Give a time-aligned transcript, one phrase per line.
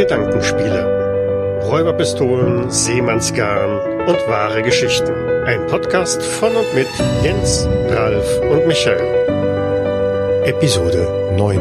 [0.00, 1.60] Gedankenspiele.
[1.62, 5.12] Räuberpistolen, Seemannsgarn und wahre Geschichten.
[5.44, 6.88] Ein Podcast von und mit
[7.22, 9.04] Jens, Ralf und Michael.
[10.46, 11.60] Episode 9.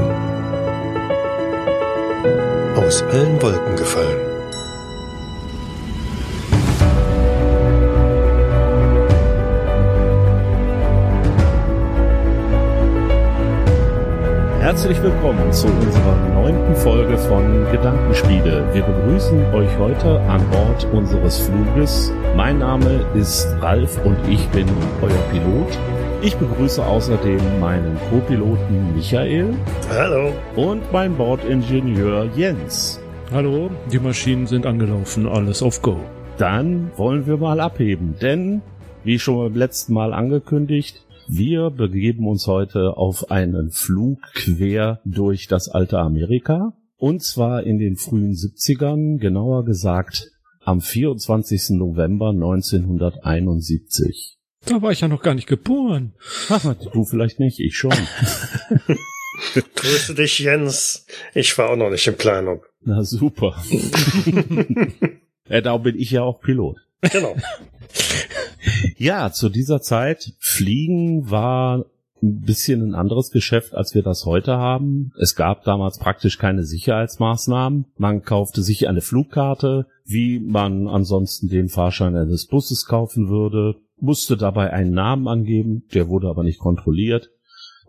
[2.78, 4.39] Aus allen Wolken gefallen.
[14.70, 18.72] Herzlich willkommen zu unserer neunten Folge von Gedankenspiele.
[18.72, 22.14] Wir begrüßen euch heute an Bord unseres Fluges.
[22.36, 24.68] Mein Name ist Ralf und ich bin
[25.02, 25.76] euer Pilot.
[26.22, 29.56] Ich begrüße außerdem meinen Co-Piloten Michael.
[29.90, 30.34] Hallo.
[30.56, 33.02] Und meinen Bordingenieur Jens.
[33.32, 35.98] Hallo, die Maschinen sind angelaufen, alles auf Go.
[36.38, 38.62] Dann wollen wir mal abheben, denn,
[39.04, 41.02] wie schon beim letzten Mal angekündigt,
[41.32, 46.74] wir begeben uns heute auf einen Flug quer durch das alte Amerika.
[46.98, 50.32] Und zwar in den frühen 70ern, genauer gesagt
[50.62, 51.78] am 24.
[51.78, 54.40] November 1971.
[54.66, 56.14] Da war ich ja noch gar nicht geboren.
[56.50, 57.92] Ach, du vielleicht nicht, ich schon.
[59.76, 61.06] Grüße dich, Jens.
[61.34, 62.64] Ich war auch noch nicht in Planung.
[62.82, 63.56] Na super.
[65.48, 66.78] ja, darum bin ich ja auch Pilot.
[67.02, 67.36] Genau.
[68.98, 71.86] Ja, zu dieser Zeit Fliegen war
[72.22, 75.14] ein bisschen ein anderes Geschäft, als wir das heute haben.
[75.20, 77.86] Es gab damals praktisch keine Sicherheitsmaßnahmen.
[77.98, 84.38] Man kaufte sich eine Flugkarte, wie man ansonsten den Fahrschein eines Busses kaufen würde, musste
[84.38, 87.30] dabei einen Namen angeben, der wurde aber nicht kontrolliert.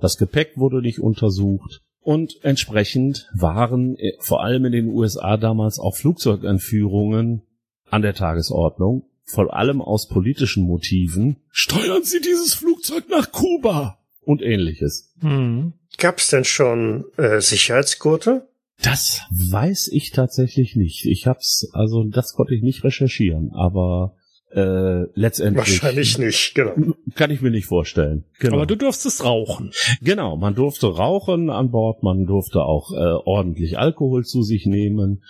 [0.00, 1.82] Das Gepäck wurde nicht untersucht.
[2.02, 7.42] Und entsprechend waren äh, vor allem in den USA damals auch Flugzeugentführungen
[7.90, 14.42] an der Tagesordnung vor allem aus politischen Motiven, steuern Sie dieses Flugzeug nach Kuba und
[14.42, 15.14] ähnliches.
[15.20, 15.74] Hm.
[15.98, 18.48] Gab's denn schon äh, Sicherheitsgurte?
[18.82, 21.04] Das weiß ich tatsächlich nicht.
[21.04, 24.16] Ich hab's, also das konnte ich nicht recherchieren, aber
[24.52, 25.82] äh, letztendlich.
[25.82, 26.94] Wahrscheinlich nicht, genau.
[27.14, 28.24] Kann ich mir nicht vorstellen.
[28.38, 28.56] Genau.
[28.56, 29.70] Aber du durftest rauchen.
[30.02, 35.22] Genau, man durfte rauchen an Bord, man durfte auch äh, ordentlich Alkohol zu sich nehmen.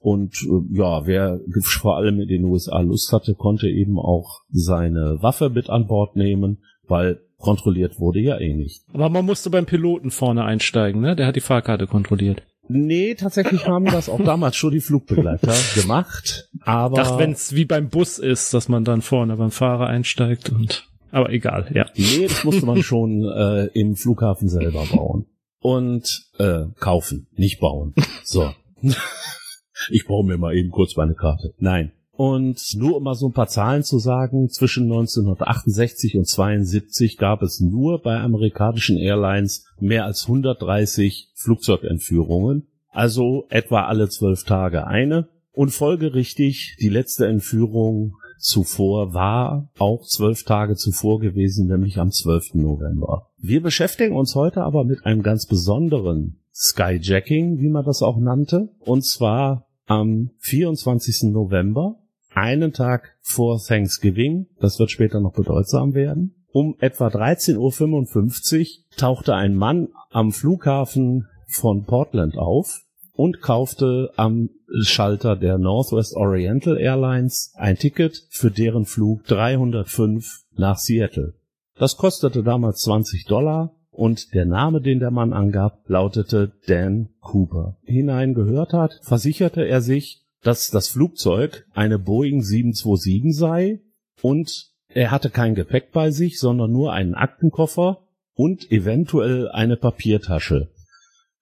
[0.00, 5.18] Und äh, ja, wer vor allem in den USA Lust hatte, konnte eben auch seine
[5.20, 8.84] Waffe mit an Bord nehmen, weil kontrolliert wurde ja eh nicht.
[8.92, 11.16] Aber man musste beim Piloten vorne einsteigen, ne?
[11.16, 12.42] Der hat die Fahrkarte kontrolliert.
[12.72, 16.48] Nee, tatsächlich haben das auch damals schon die Flugbegleiter gemacht.
[16.60, 17.00] Aber.
[17.00, 20.86] Ach, wenn es wie beim Bus ist, dass man dann vorne beim Fahrer einsteigt und.
[21.10, 21.86] Aber egal, ja.
[21.96, 25.26] Nee, das musste man schon äh, im Flughafen selber bauen.
[25.58, 27.92] Und äh, kaufen, nicht bauen.
[28.22, 28.54] So.
[29.90, 31.52] ich baue mir mal eben kurz meine Karte.
[31.58, 31.90] Nein.
[32.20, 37.40] Und nur um mal so ein paar Zahlen zu sagen, zwischen 1968 und 72 gab
[37.40, 45.30] es nur bei amerikanischen Airlines mehr als 130 Flugzeugentführungen, also etwa alle zwölf Tage eine.
[45.52, 52.52] Und folgerichtig, die letzte Entführung zuvor war auch zwölf Tage zuvor gewesen, nämlich am 12.
[52.52, 53.30] November.
[53.38, 58.68] Wir beschäftigen uns heute aber mit einem ganz besonderen Skyjacking, wie man das auch nannte,
[58.80, 61.32] und zwar am 24.
[61.32, 61.99] November
[62.34, 66.34] einen Tag vor Thanksgiving, das wird später noch bedeutsam werden.
[66.52, 72.82] Um etwa 13.55 Uhr tauchte ein Mann am Flughafen von Portland auf
[73.12, 74.50] und kaufte am
[74.82, 81.34] Schalter der Northwest Oriental Airlines ein Ticket für deren Flug 305 nach Seattle.
[81.76, 87.76] Das kostete damals 20 Dollar und der Name, den der Mann angab, lautete Dan Cooper.
[87.82, 93.80] Hinein gehört hat, versicherte er sich, dass das Flugzeug eine Boeing 727 sei
[94.22, 100.70] und er hatte kein Gepäck bei sich, sondern nur einen Aktenkoffer und eventuell eine Papiertasche.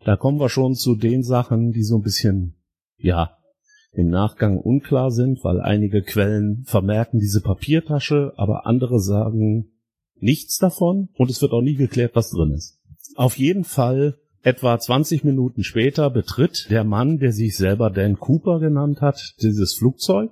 [0.05, 2.57] Da kommen wir schon zu den Sachen, die so ein bisschen,
[2.99, 3.37] ja,
[3.93, 9.73] im Nachgang unklar sind, weil einige Quellen vermerken diese Papiertasche, aber andere sagen
[10.21, 12.79] nichts davon und es wird auch nie geklärt, was drin ist.
[13.17, 18.61] Auf jeden Fall Etwa 20 Minuten später betritt der Mann, der sich selber Dan Cooper
[18.61, 20.31] genannt hat, dieses Flugzeug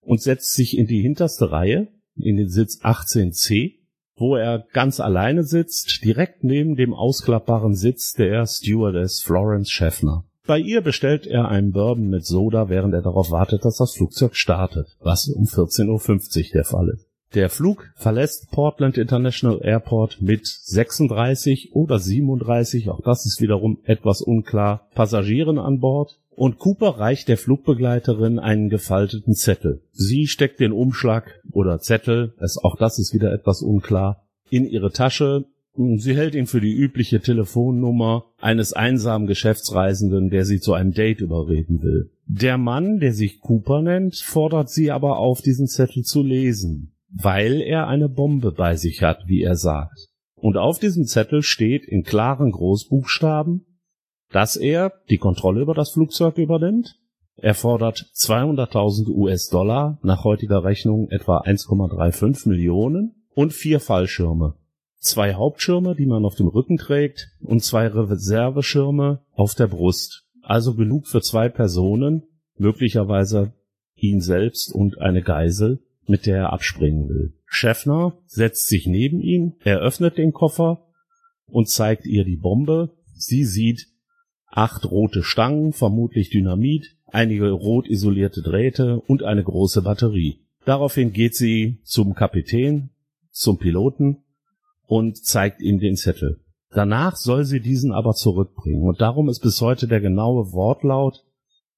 [0.00, 3.78] und setzt sich in die hinterste Reihe, in den Sitz 18c,
[4.16, 10.24] wo er ganz alleine sitzt, direkt neben dem ausklappbaren Sitz der Stewardess Florence Schäffner.
[10.46, 14.36] Bei ihr bestellt er einen Bourbon mit Soda, während er darauf wartet, dass das Flugzeug
[14.36, 17.03] startet, was um 14.50 Uhr der Fall ist.
[17.34, 24.22] Der Flug verlässt Portland International Airport mit 36 oder 37, auch das ist wiederum etwas
[24.22, 29.82] unklar, Passagieren an Bord und Cooper reicht der Flugbegleiterin einen gefalteten Zettel.
[29.90, 34.92] Sie steckt den Umschlag oder Zettel, es, auch das ist wieder etwas unklar, in ihre
[34.92, 35.46] Tasche
[35.76, 41.20] Sie hält ihn für die übliche Telefonnummer eines einsamen Geschäftsreisenden, der sie zu einem Date
[41.20, 42.10] überreden will.
[42.26, 47.60] Der Mann, der sich Cooper nennt, fordert sie aber auf, diesen Zettel zu lesen, weil
[47.60, 50.08] er eine Bombe bei sich hat, wie er sagt.
[50.34, 53.64] Und auf diesem Zettel steht in klaren Großbuchstaben,
[54.30, 56.96] dass er die Kontrolle über das Flugzeug übernimmt.
[57.36, 64.54] Er fordert 200.000 US-Dollar, nach heutiger Rechnung etwa 1,35 Millionen, und vier Fallschirme
[65.04, 70.24] zwei Hauptschirme, die man auf dem Rücken trägt, und zwei Reserveschirme auf der Brust.
[70.42, 72.24] Also genug für zwei Personen,
[72.56, 73.52] möglicherweise
[73.94, 77.34] ihn selbst und eine Geisel, mit der er abspringen will.
[77.46, 80.86] Schäffner setzt sich neben ihn, er öffnet den Koffer
[81.46, 82.96] und zeigt ihr die Bombe.
[83.14, 83.88] Sie sieht
[84.46, 90.40] acht rote Stangen, vermutlich Dynamit, einige rot isolierte Drähte und eine große Batterie.
[90.64, 92.90] Daraufhin geht sie zum Kapitän,
[93.30, 94.24] zum Piloten
[94.86, 96.40] und zeigt ihm den Zettel.
[96.70, 101.24] Danach soll sie diesen aber zurückbringen und darum ist bis heute der genaue Wortlaut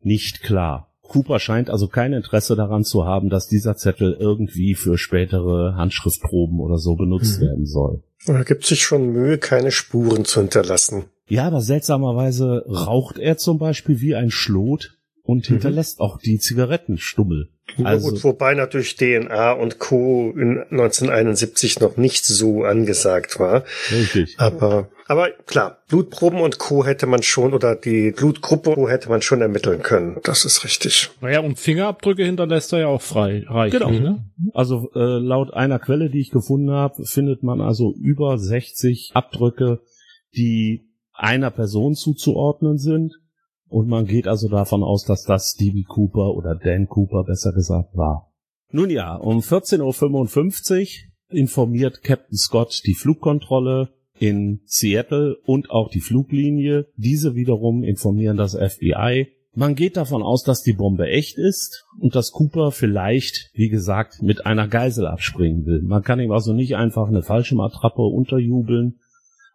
[0.00, 0.94] nicht klar.
[1.08, 6.60] Cooper scheint also kein Interesse daran zu haben, dass dieser Zettel irgendwie für spätere Handschriftproben
[6.60, 7.46] oder so benutzt mhm.
[7.46, 8.02] werden soll.
[8.26, 11.04] Er gibt sich schon Mühe, keine Spuren zu hinterlassen.
[11.28, 15.54] Ja, aber seltsamerweise raucht er zum Beispiel wie ein Schlot und mhm.
[15.54, 17.50] hinterlässt auch die Zigarettenstummel.
[17.82, 20.32] Also, gut, wobei natürlich DNA und Co.
[20.36, 23.64] in 1971 noch nicht so angesagt war.
[23.90, 24.36] Richtig.
[24.38, 26.86] Aber, aber klar, Blutproben und Co.
[26.86, 30.18] hätte man schon, oder die Blutgruppe hätte man schon ermitteln können.
[30.22, 31.10] Das ist richtig.
[31.20, 33.44] Naja, und Fingerabdrücke hinterlässt er ja auch frei.
[33.48, 33.90] Reichlich, genau.
[33.90, 34.24] Ne?
[34.54, 39.80] Also äh, laut einer Quelle, die ich gefunden habe, findet man also über 60 Abdrücke,
[40.36, 43.12] die einer Person zuzuordnen sind
[43.68, 47.96] und man geht also davon aus, dass das Stevie Cooper oder Dan Cooper besser gesagt
[47.96, 48.32] war.
[48.70, 50.86] Nun ja, um 14.55 Uhr
[51.28, 56.86] informiert Captain Scott die Flugkontrolle in Seattle und auch die Fluglinie.
[56.96, 59.28] Diese wiederum informieren das FBI.
[59.54, 64.22] Man geht davon aus, dass die Bombe echt ist und dass Cooper vielleicht, wie gesagt,
[64.22, 65.82] mit einer Geisel abspringen will.
[65.82, 68.98] Man kann ihm also nicht einfach eine falsche Attrappe unterjubeln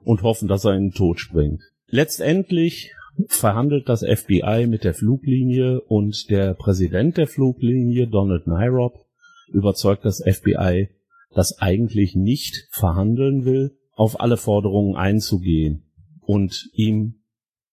[0.04, 1.62] und hoffen, dass er in den Tod springt.
[1.88, 2.94] Letztendlich
[3.28, 9.06] verhandelt das FBI mit der Fluglinie und der Präsident der Fluglinie, Donald Nyrop,
[9.52, 10.90] überzeugt das FBI,
[11.34, 15.84] das eigentlich nicht verhandeln will, auf alle Forderungen einzugehen
[16.22, 17.22] und ihm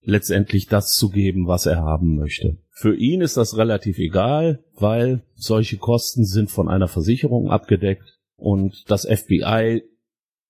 [0.03, 2.59] letztendlich das zu geben, was er haben möchte.
[2.71, 8.85] Für ihn ist das relativ egal, weil solche Kosten sind von einer Versicherung abgedeckt und
[8.89, 9.83] das FBI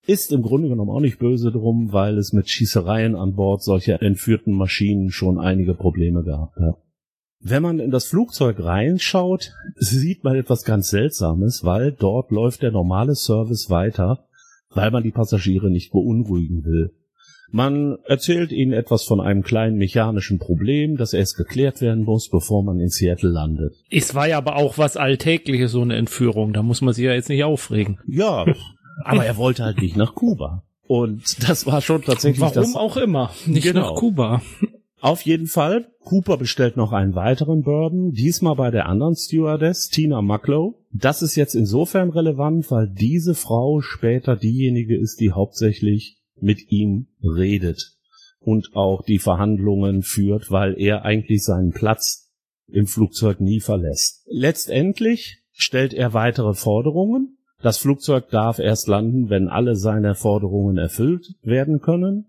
[0.09, 4.01] ist im Grunde genommen auch nicht böse drum, weil es mit Schießereien an Bord solcher
[4.01, 6.77] entführten Maschinen schon einige Probleme gehabt hat.
[7.39, 12.71] Wenn man in das Flugzeug reinschaut, sieht man etwas ganz Seltsames, weil dort läuft der
[12.71, 14.25] normale Service weiter,
[14.71, 16.91] weil man die Passagiere nicht beunruhigen will.
[17.51, 22.63] Man erzählt ihnen etwas von einem kleinen mechanischen Problem, das erst geklärt werden muss, bevor
[22.63, 23.73] man in Seattle landet.
[23.89, 26.53] Es war ja aber auch was Alltägliches, so eine Entführung.
[26.53, 27.99] Da muss man sich ja jetzt nicht aufregen.
[28.07, 28.45] Ja,
[29.03, 30.63] aber er wollte halt nicht nach Kuba.
[30.87, 33.91] Und das war schon tatsächlich Warum das, auch immer, nicht genau.
[33.91, 34.41] nach Kuba.
[35.01, 40.21] Auf jeden Fall, Cooper bestellt noch einen weiteren Bourbon, diesmal bei der anderen Stewardess, Tina
[40.21, 40.75] Mucklow.
[40.91, 47.07] Das ist jetzt insofern relevant, weil diese Frau später diejenige ist, die hauptsächlich mit ihm
[47.23, 47.93] redet
[48.39, 52.31] und auch die Verhandlungen führt, weil er eigentlich seinen Platz
[52.67, 54.25] im Flugzeug nie verlässt.
[54.29, 61.35] Letztendlich stellt er weitere Forderungen, das Flugzeug darf erst landen, wenn alle seine Forderungen erfüllt
[61.41, 62.25] werden können.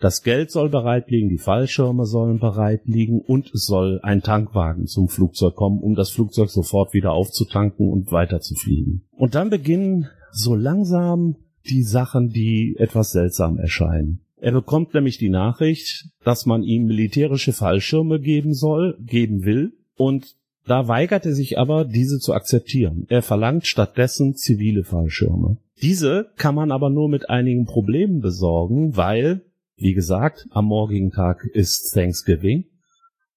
[0.00, 4.86] Das Geld soll bereit liegen, die Fallschirme sollen bereit liegen und es soll ein Tankwagen
[4.86, 9.08] zum Flugzeug kommen, um das Flugzeug sofort wieder aufzutanken und weiterzufliegen.
[9.10, 11.36] Und dann beginnen so langsam
[11.68, 14.20] die Sachen, die etwas seltsam erscheinen.
[14.36, 20.36] Er bekommt nämlich die Nachricht, dass man ihm militärische Fallschirme geben soll, geben will, und
[20.68, 23.06] da weigert er sich aber, diese zu akzeptieren.
[23.08, 25.58] Er verlangt stattdessen zivile Fallschirme.
[25.82, 29.42] Diese kann man aber nur mit einigen Problemen besorgen, weil,
[29.76, 32.64] wie gesagt, am morgigen Tag ist Thanksgiving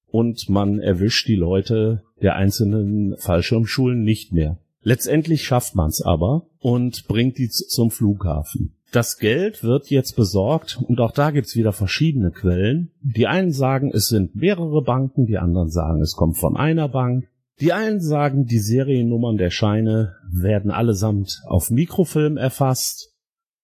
[0.08, 4.60] und man erwischt die Leute der einzelnen Fallschirmschulen nicht mehr.
[4.84, 8.74] Letztendlich schafft man es aber und bringt die zum Flughafen.
[8.92, 12.92] Das Geld wird jetzt besorgt und auch da gibt's wieder verschiedene Quellen.
[13.02, 17.30] Die einen sagen, es sind mehrere Banken, die anderen sagen, es kommt von einer Bank.
[17.62, 23.14] Die einen sagen, die Seriennummern der Scheine werden allesamt auf Mikrofilm erfasst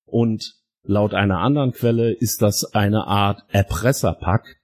[0.05, 4.56] und laut einer anderen Quelle ist das eine Art Erpresserpack,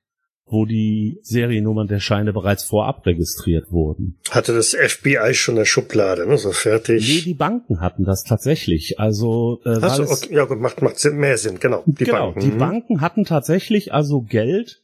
[0.53, 4.17] wo die Seriennummern der Scheine bereits vorab registriert wurden.
[4.29, 7.07] Hatte das FBI schon eine Schublade, ne, so fertig?
[7.07, 9.00] Nee, die Banken hatten das tatsächlich.
[9.00, 11.83] Also, äh, so, okay, ja gut, macht, macht mehr Sinn, genau.
[11.86, 12.39] Die genau, Banken.
[12.39, 12.57] die mhm.
[12.60, 14.81] Banken hatten tatsächlich also Geld,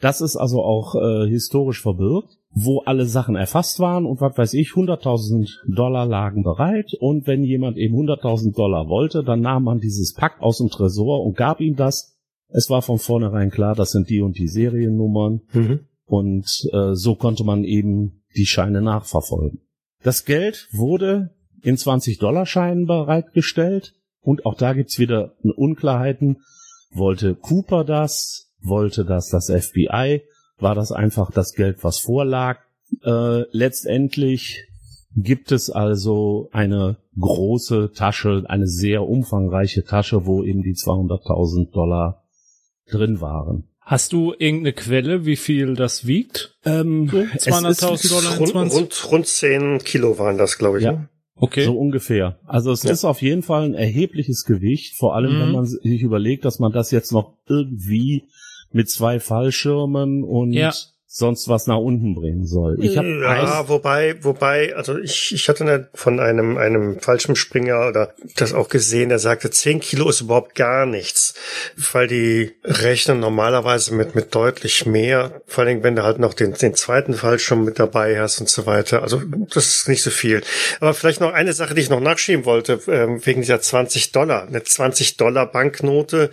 [0.00, 4.54] das ist also auch äh, historisch verbirgt, wo alle Sachen erfasst waren und was weiß
[4.54, 9.80] ich, 100.000 Dollar lagen bereit und wenn jemand eben 100.000 Dollar wollte, dann nahm man
[9.80, 12.15] dieses Pack aus dem Tresor und gab ihm das
[12.48, 15.40] es war von vornherein klar, das sind die und die Seriennummern.
[15.52, 15.80] Mhm.
[16.04, 19.60] Und äh, so konnte man eben die Scheine nachverfolgen.
[20.02, 23.94] Das Geld wurde in 20-Dollar-Scheinen bereitgestellt.
[24.20, 26.38] Und auch da gibt's wieder Unklarheiten.
[26.92, 28.52] Wollte Cooper das?
[28.60, 30.22] Wollte das das FBI?
[30.58, 32.60] War das einfach das Geld, was vorlag?
[33.02, 34.64] Äh, letztendlich
[35.16, 42.25] gibt es also eine große Tasche, eine sehr umfangreiche Tasche, wo eben die 200.000 Dollar
[42.90, 43.68] drin waren.
[43.80, 46.58] Hast du irgendeine Quelle, wie viel das wiegt?
[46.64, 50.84] Ähm, so 200.000 Dollar rund, rund, rund 10 Kilo waren das, glaube ich.
[50.84, 50.92] Ja.
[50.92, 51.08] Ne?
[51.36, 51.64] Okay.
[51.64, 52.40] So ungefähr.
[52.46, 52.90] Also es ja.
[52.90, 55.40] ist auf jeden Fall ein erhebliches Gewicht, vor allem mhm.
[55.40, 58.24] wenn man sich überlegt, dass man das jetzt noch irgendwie
[58.72, 60.72] mit zwei Fallschirmen und ja
[61.08, 62.76] sonst was nach unten bringen soll.
[62.80, 68.52] Ich hab ja, wobei, wobei, also ich, ich hatte von einem, einem Fallschirmspringer oder das
[68.52, 71.34] auch gesehen, der sagte, 10 Kilo ist überhaupt gar nichts,
[71.92, 76.54] weil die rechnen normalerweise mit, mit deutlich mehr, vor allem wenn du halt noch den,
[76.54, 79.02] den zweiten Fallschirm mit dabei hast und so weiter.
[79.02, 79.22] Also
[79.54, 80.42] das ist nicht so viel.
[80.80, 84.48] Aber vielleicht noch eine Sache, die ich noch nachschieben wollte, ähm, wegen dieser 20 Dollar.
[84.48, 86.30] Eine 20 Dollar Banknote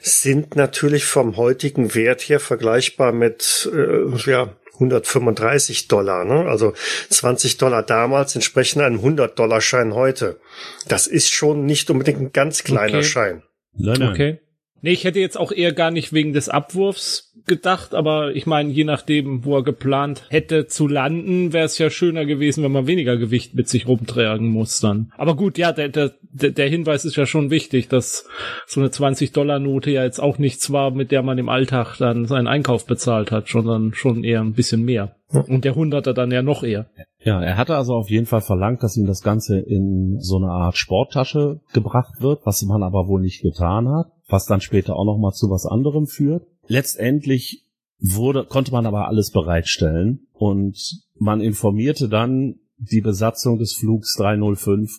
[0.00, 6.48] sind natürlich vom heutigen Wert her vergleichbar mit äh, ja 135 Dollar, ne?
[6.48, 6.74] Also
[7.10, 10.40] 20 Dollar damals entsprechen einem 100 Dollar Schein heute.
[10.88, 13.06] Das ist schon nicht unbedingt ein ganz kleiner okay.
[13.06, 13.42] Schein.
[13.76, 14.10] Nein, nein.
[14.10, 14.40] Okay.
[14.84, 18.70] Nee, ich hätte jetzt auch eher gar nicht wegen des Abwurfs gedacht, aber ich meine,
[18.70, 22.86] je nachdem, wo er geplant hätte zu landen, wäre es ja schöner gewesen, wenn man
[22.86, 25.10] weniger Gewicht mit sich rumtragen muss dann.
[25.16, 28.26] Aber gut, ja, der, der, der Hinweis ist ja schon wichtig, dass
[28.66, 32.46] so eine 20-Dollar-Note ja jetzt auch nichts war, mit der man im Alltag dann seinen
[32.46, 35.16] Einkauf bezahlt hat, sondern schon eher ein bisschen mehr.
[35.30, 36.90] Und der Hunderter dann ja noch eher.
[37.24, 40.50] Ja, er hatte also auf jeden Fall verlangt, dass ihm das Ganze in so eine
[40.50, 45.04] Art Sporttasche gebracht wird, was man aber wohl nicht getan hat was dann später auch
[45.04, 46.46] noch mal zu was anderem führt.
[46.66, 47.66] Letztendlich
[47.98, 54.90] wurde, konnte man aber alles bereitstellen und man informierte dann die Besatzung des Flugs 305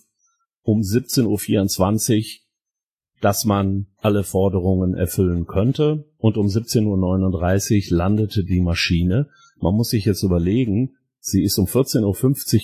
[0.62, 2.26] um 17.24 Uhr,
[3.22, 9.30] dass man alle Forderungen erfüllen könnte und um 17.39 Uhr landete die Maschine.
[9.60, 12.04] Man muss sich jetzt überlegen, sie ist um 14.50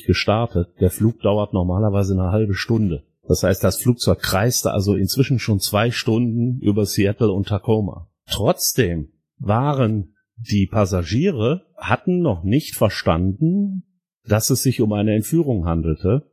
[0.02, 3.04] Uhr gestartet, der Flug dauert normalerweise eine halbe Stunde.
[3.28, 8.10] Das heißt, das Flugzeug kreiste also inzwischen schon zwei Stunden über Seattle und Tacoma.
[8.26, 13.84] Trotzdem waren die Passagiere hatten noch nicht verstanden,
[14.26, 16.32] dass es sich um eine Entführung handelte.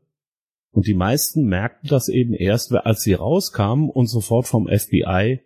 [0.70, 5.40] Und die meisten merkten das eben erst, als sie rauskamen und sofort vom FBI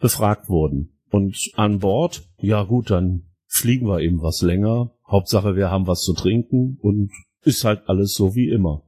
[0.00, 0.98] befragt wurden.
[1.10, 4.92] Und an Bord, ja gut, dann fliegen wir eben was länger.
[5.06, 8.82] Hauptsache, wir haben was zu trinken und ist halt alles so wie immer.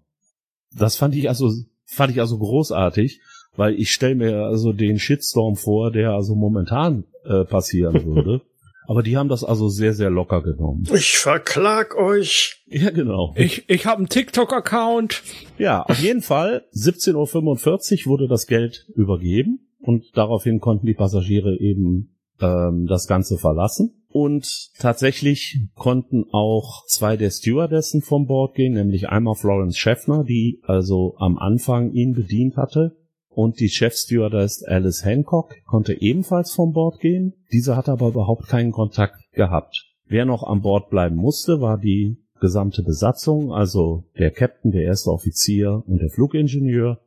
[0.72, 1.52] Das fand ich also
[1.86, 3.20] fand ich also großartig,
[3.56, 8.42] weil ich stelle mir also den Shitstorm vor, der also momentan äh, passieren würde.
[8.88, 10.84] Aber die haben das also sehr, sehr locker genommen.
[10.94, 12.62] Ich verklag euch.
[12.68, 13.34] Ja, genau.
[13.36, 15.22] Ich, ich habe einen TikTok-Account.
[15.58, 16.64] Ja, auf jeden Fall.
[16.72, 23.38] 17.45 Uhr wurde das Geld übergeben und daraufhin konnten die Passagiere eben ähm, das Ganze
[23.38, 24.05] verlassen.
[24.18, 30.62] Und tatsächlich konnten auch zwei der Stewardessen vom Bord gehen, nämlich einmal Florence Schäffner, die
[30.62, 32.96] also am Anfang ihn bedient hatte,
[33.28, 37.34] und die Chefstewardess Alice Hancock konnte ebenfalls vom Bord gehen.
[37.52, 39.84] Diese hatte aber überhaupt keinen Kontakt gehabt.
[40.06, 45.10] Wer noch an Bord bleiben musste, war die gesamte Besatzung, also der Captain, der erste
[45.10, 47.02] Offizier und der Flugingenieur,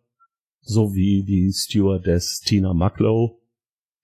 [0.61, 3.41] sowie die Stewardess Tina Mucklow,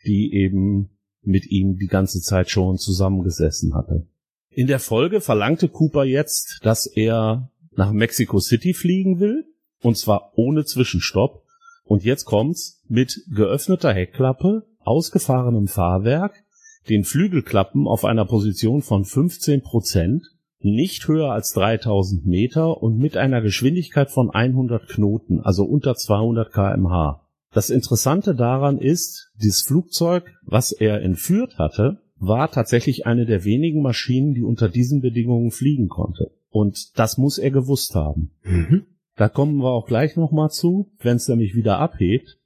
[0.08, 0.95] die eben
[1.28, 4.08] mit ihm die ganze Zeit schon zusammengesessen hatte.
[4.50, 9.46] In der Folge verlangte Cooper jetzt, dass er nach Mexico City fliegen will,
[9.82, 11.44] und zwar ohne Zwischenstopp.
[11.84, 16.44] Und jetzt kommt's mit geöffneter Heckklappe, ausgefahrenem Fahrwerk,
[16.90, 20.24] den Flügelklappen auf einer Position von 15 Prozent,
[20.60, 26.52] nicht höher als 3000 Meter und mit einer Geschwindigkeit von 100 Knoten, also unter 200
[26.52, 27.25] kmh.
[27.56, 33.82] Das Interessante daran ist, dieses Flugzeug, was er entführt hatte, war tatsächlich eine der wenigen
[33.82, 36.34] Maschinen, die unter diesen Bedingungen fliegen konnte.
[36.50, 38.32] Und das muss er gewusst haben.
[38.44, 38.88] Mhm.
[39.16, 42.38] Da kommen wir auch gleich nochmal zu, wenn es nämlich wieder abhebt.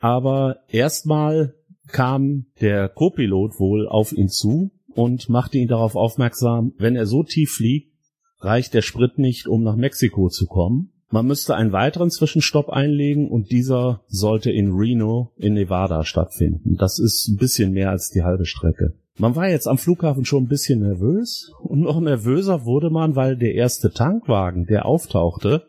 [0.00, 1.54] Aber erstmal
[1.86, 7.22] kam der Co-Pilot wohl auf ihn zu und machte ihn darauf aufmerksam, wenn er so
[7.22, 7.94] tief fliegt,
[8.40, 10.92] reicht der Sprit nicht, um nach Mexiko zu kommen.
[11.12, 16.78] Man müsste einen weiteren Zwischenstopp einlegen und dieser sollte in Reno in Nevada stattfinden.
[16.78, 18.94] Das ist ein bisschen mehr als die halbe Strecke.
[19.18, 23.36] Man war jetzt am Flughafen schon ein bisschen nervös und noch nervöser wurde man, weil
[23.36, 25.64] der erste Tankwagen, der auftauchte,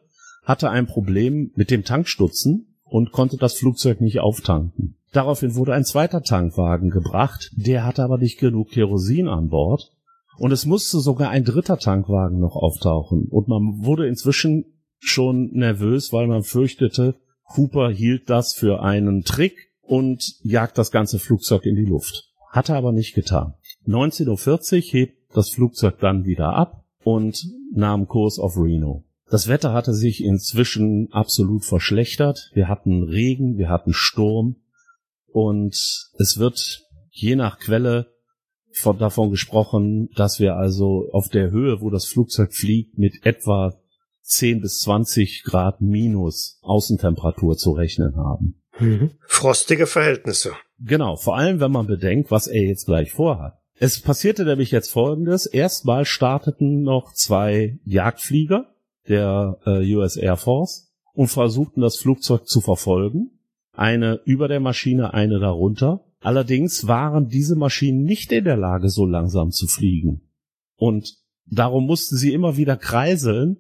[0.46, 4.96] hatte ein Problem mit dem Tankstutzen und konnte das Flugzeug nicht auftanken.
[5.12, 9.92] Daraufhin wurde ein zweiter Tankwagen gebracht, der hatte aber nicht genug Kerosin an Bord
[10.38, 14.73] und es musste sogar ein dritter Tankwagen noch auftauchen und man wurde inzwischen
[15.04, 21.20] schon nervös, weil man fürchtete, Cooper hielt das für einen Trick und jagt das ganze
[21.20, 22.30] Flugzeug in die Luft.
[22.50, 23.54] Hat er aber nicht getan.
[23.88, 29.04] 19.40 Uhr hebt das Flugzeug dann wieder ab und nahm Kurs auf Reno.
[29.30, 32.52] Das Wetter hatte sich inzwischen absolut verschlechtert.
[32.54, 34.58] Wir hatten Regen, wir hatten Sturm
[35.28, 35.74] und
[36.18, 38.08] es wird je nach Quelle
[38.72, 43.74] von, davon gesprochen, dass wir also auf der Höhe, wo das Flugzeug fliegt, mit etwa
[44.24, 48.62] 10 bis 20 Grad minus Außentemperatur zu rechnen haben.
[48.80, 49.12] Mhm.
[49.28, 50.54] Frostige Verhältnisse.
[50.80, 53.60] Genau, vor allem wenn man bedenkt, was er jetzt gleich vorhat.
[53.76, 55.46] Es passierte nämlich jetzt folgendes.
[55.46, 58.74] Erstmal starteten noch zwei Jagdflieger
[59.08, 63.32] der äh, US Air Force und versuchten das Flugzeug zu verfolgen.
[63.74, 66.06] Eine über der Maschine, eine darunter.
[66.22, 70.22] Allerdings waren diese Maschinen nicht in der Lage, so langsam zu fliegen.
[70.78, 73.58] Und darum mussten sie immer wieder kreiseln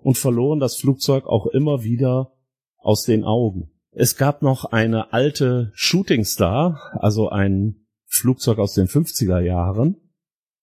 [0.00, 2.32] und verloren das Flugzeug auch immer wieder
[2.78, 3.70] aus den Augen.
[3.90, 9.96] Es gab noch eine alte Shooting Star, also ein Flugzeug aus den 50er Jahren,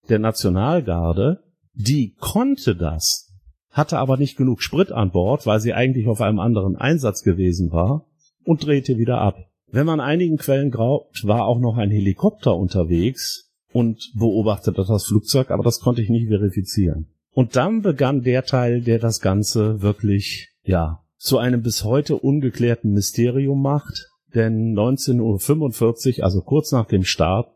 [0.09, 3.33] der Nationalgarde, die konnte das,
[3.69, 7.71] hatte aber nicht genug Sprit an Bord, weil sie eigentlich auf einem anderen Einsatz gewesen
[7.71, 8.07] war
[8.43, 9.37] und drehte wieder ab.
[9.67, 15.51] Wenn man einigen Quellen glaubt, war auch noch ein Helikopter unterwegs und beobachtete das Flugzeug,
[15.51, 17.14] aber das konnte ich nicht verifizieren.
[17.35, 22.93] Und dann begann der Teil, der das Ganze wirklich, ja, zu einem bis heute ungeklärten
[22.93, 27.53] Mysterium macht, denn 19.45 Uhr, also kurz nach dem Start,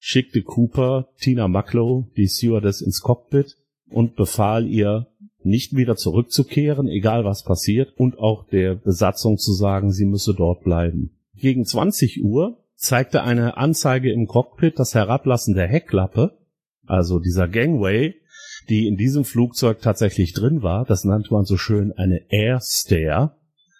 [0.00, 3.56] schickte Cooper Tina Mucklow, die Stewardess, ins Cockpit
[3.88, 5.06] und befahl ihr,
[5.44, 10.64] nicht wieder zurückzukehren, egal was passiert, und auch der Besatzung zu sagen, sie müsse dort
[10.64, 11.20] bleiben.
[11.36, 16.36] Gegen 20 Uhr zeigte eine Anzeige im Cockpit das Herablassen der Heckklappe,
[16.84, 18.19] also dieser Gangway,
[18.70, 20.84] die in diesem Flugzeug tatsächlich drin war.
[20.84, 23.36] Das nannte man so schön eine Air Stair,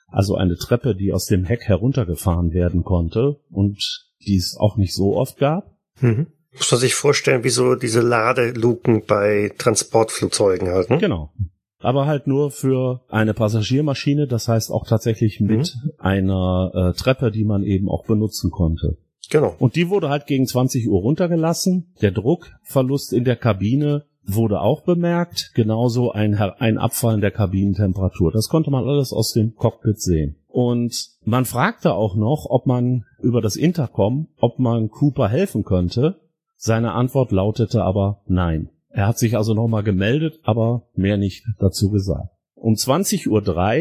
[0.09, 4.95] also eine Treppe, die aus dem Heck heruntergefahren werden konnte und die es auch nicht
[4.95, 5.77] so oft gab.
[6.01, 6.27] Mhm.
[6.53, 10.91] Muss man sich vorstellen, wie so diese Ladeluken bei Transportflugzeugen halt.
[10.91, 10.99] Ne?
[10.99, 11.33] Genau.
[11.79, 15.93] Aber halt nur für eine Passagiermaschine, das heißt auch tatsächlich mit mhm.
[15.99, 18.99] einer äh, Treppe, die man eben auch benutzen konnte.
[19.31, 19.55] Genau.
[19.59, 21.95] Und die wurde halt gegen 20 Uhr runtergelassen.
[22.03, 28.33] Der Druckverlust in der Kabine wurde auch bemerkt, genauso ein, ein Abfallen der Kabinentemperatur.
[28.33, 30.37] Das konnte man alles aus dem Cockpit sehen.
[30.49, 36.21] Und man fragte auch noch, ob man über das Intercom, ob man Cooper helfen könnte.
[36.57, 38.71] Seine Antwort lautete aber nein.
[38.91, 42.29] Er hat sich also nochmal gemeldet, aber mehr nicht dazu gesagt.
[42.55, 43.29] Um 20.03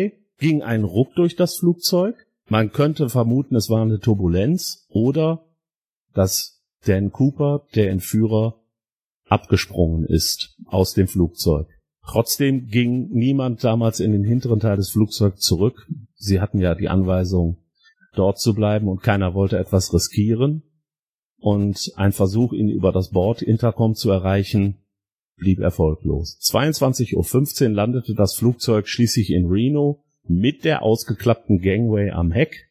[0.05, 2.15] Uhr ging ein Ruck durch das Flugzeug.
[2.47, 5.45] Man könnte vermuten, es war eine Turbulenz oder
[6.13, 8.58] dass Dan Cooper, der Entführer,
[9.29, 11.67] abgesprungen ist aus dem Flugzeug.
[12.05, 15.87] Trotzdem ging niemand damals in den hinteren Teil des Flugzeugs zurück.
[16.15, 17.57] Sie hatten ja die Anweisung,
[18.15, 20.63] dort zu bleiben und keiner wollte etwas riskieren.
[21.37, 24.79] Und ein Versuch, ihn über das Bordintercom zu erreichen,
[25.37, 26.37] blieb erfolglos.
[26.41, 32.69] 22.15 Uhr landete das Flugzeug schließlich in Reno mit der ausgeklappten Gangway am Heck,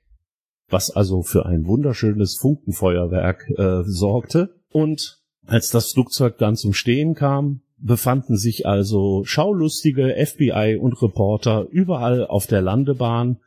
[0.68, 4.60] was also für ein wunderschönes Funkenfeuerwerk äh, sorgte.
[4.70, 5.17] Und
[5.48, 12.26] als das Flugzeug dann zum Stehen kam, befanden sich also schaulustige FBI und Reporter überall
[12.26, 13.38] auf der Landebahn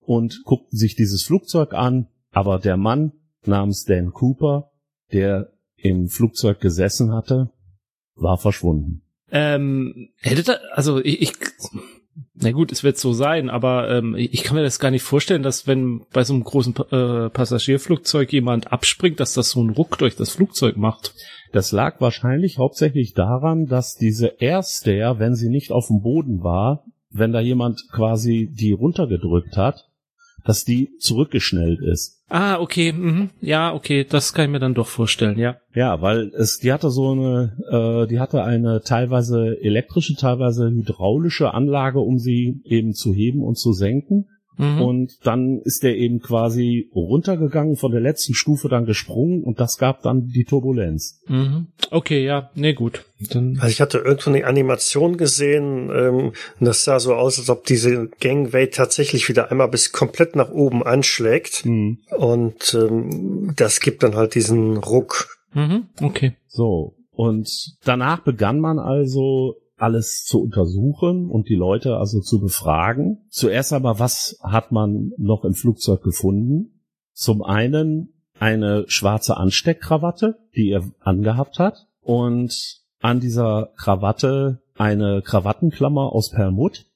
[0.00, 3.12] und guckten sich dieses Flugzeug an, aber der Mann
[3.44, 4.70] namens Dan Cooper,
[5.12, 7.50] der im Flugzeug gesessen hatte,
[8.14, 9.02] war verschwunden.
[9.30, 11.32] Ähm, hätte da, also ich, ich
[12.34, 15.42] na gut, es wird so sein, aber ähm, ich kann mir das gar nicht vorstellen,
[15.42, 19.98] dass wenn bei so einem großen äh, Passagierflugzeug jemand abspringt, dass das so einen Ruck
[19.98, 21.14] durch das Flugzeug macht.
[21.52, 26.84] Das lag wahrscheinlich hauptsächlich daran, dass diese Airstair, wenn sie nicht auf dem Boden war,
[27.10, 29.88] wenn da jemand quasi die runtergedrückt hat,
[30.44, 32.22] dass die zurückgeschnellt ist.
[32.28, 33.30] Ah, okay, mhm.
[33.40, 35.56] ja, okay, das kann ich mir dann doch vorstellen, ja.
[35.74, 41.54] Ja, weil es, die hatte so eine, äh, die hatte eine teilweise elektrische, teilweise hydraulische
[41.54, 44.26] Anlage, um sie eben zu heben und zu senken.
[44.58, 44.82] Mhm.
[44.82, 49.78] Und dann ist er eben quasi runtergegangen, von der letzten Stufe dann gesprungen und das
[49.78, 51.20] gab dann die Turbulenz.
[51.28, 51.68] Mhm.
[51.90, 53.04] Okay, ja, nee, gut.
[53.30, 57.48] Dann also ich hatte irgendwo eine Animation gesehen ähm, und das sah so aus, als
[57.50, 61.64] ob diese Gangway tatsächlich wieder einmal bis komplett nach oben anschlägt.
[61.64, 61.98] Mhm.
[62.16, 65.38] Und ähm, das gibt dann halt diesen Ruck.
[65.54, 65.86] Mhm.
[66.00, 66.34] Okay.
[66.48, 66.94] So.
[67.12, 73.26] Und danach begann man also alles zu untersuchen und die Leute also zu befragen.
[73.30, 76.82] Zuerst aber, was hat man noch im Flugzeug gefunden?
[77.12, 86.12] Zum einen eine schwarze Ansteckkrawatte, die er angehabt hat und an dieser Krawatte eine Krawattenklammer
[86.12, 86.86] aus Perlmutt.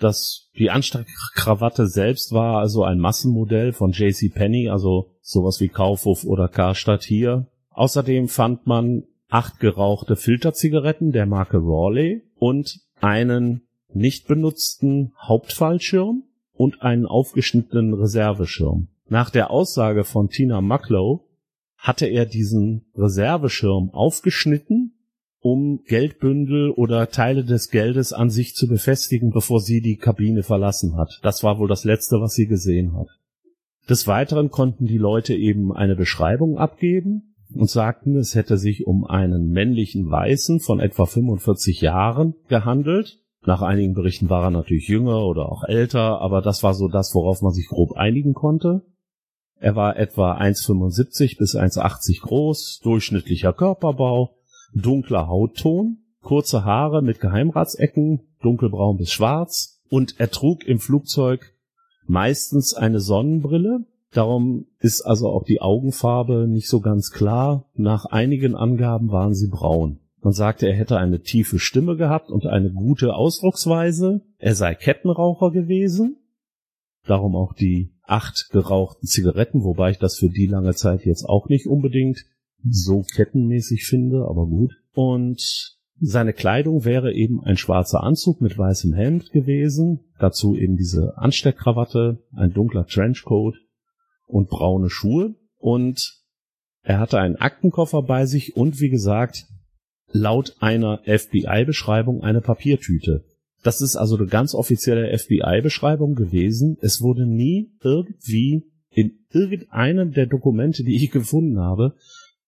[0.00, 6.24] Das, die Ansteckkrawatte selbst war also ein Massenmodell von JC Penney, also sowas wie Kaufhof
[6.24, 7.46] oder Karstadt hier.
[7.70, 16.82] Außerdem fand man acht gerauchte Filterzigaretten der Marke Rawley und einen nicht benutzten Hauptfallschirm und
[16.82, 18.88] einen aufgeschnittenen Reserveschirm.
[19.08, 21.26] Nach der Aussage von Tina Mucklow
[21.76, 24.94] hatte er diesen Reserveschirm aufgeschnitten,
[25.40, 30.96] um Geldbündel oder Teile des Geldes an sich zu befestigen, bevor sie die Kabine verlassen
[30.96, 31.20] hat.
[31.22, 33.08] Das war wohl das Letzte, was sie gesehen hat.
[33.88, 39.04] Des Weiteren konnten die Leute eben eine Beschreibung abgeben, und sagten, es hätte sich um
[39.04, 43.20] einen männlichen Weißen von etwa 45 Jahren gehandelt.
[43.46, 47.14] Nach einigen Berichten war er natürlich jünger oder auch älter, aber das war so das,
[47.14, 48.82] worauf man sich grob einigen konnte.
[49.56, 54.36] Er war etwa 1,75 bis 1,80 groß, durchschnittlicher Körperbau,
[54.74, 61.54] dunkler Hautton, kurze Haare mit Geheimratsecken, dunkelbraun bis schwarz und er trug im Flugzeug
[62.06, 67.68] meistens eine Sonnenbrille, Darum ist also auch die Augenfarbe nicht so ganz klar.
[67.74, 69.98] Nach einigen Angaben waren sie braun.
[70.22, 74.22] Man sagte, er hätte eine tiefe Stimme gehabt und eine gute Ausdrucksweise.
[74.38, 76.16] Er sei Kettenraucher gewesen.
[77.04, 81.48] Darum auch die acht gerauchten Zigaretten, wobei ich das für die lange Zeit jetzt auch
[81.48, 82.24] nicht unbedingt
[82.62, 84.74] so kettenmäßig finde, aber gut.
[84.94, 91.18] Und seine Kleidung wäre eben ein schwarzer Anzug mit weißem Hemd gewesen, dazu eben diese
[91.18, 93.56] Ansteckkrawatte, ein dunkler Trenchcoat
[94.26, 96.20] und braune Schuhe und
[96.82, 99.46] er hatte einen Aktenkoffer bei sich und wie gesagt,
[100.08, 103.24] laut einer FBI-Beschreibung eine Papiertüte.
[103.62, 106.76] Das ist also eine ganz offizielle FBI-Beschreibung gewesen.
[106.82, 111.94] Es wurde nie irgendwie in irgendeinem der Dokumente, die ich gefunden habe,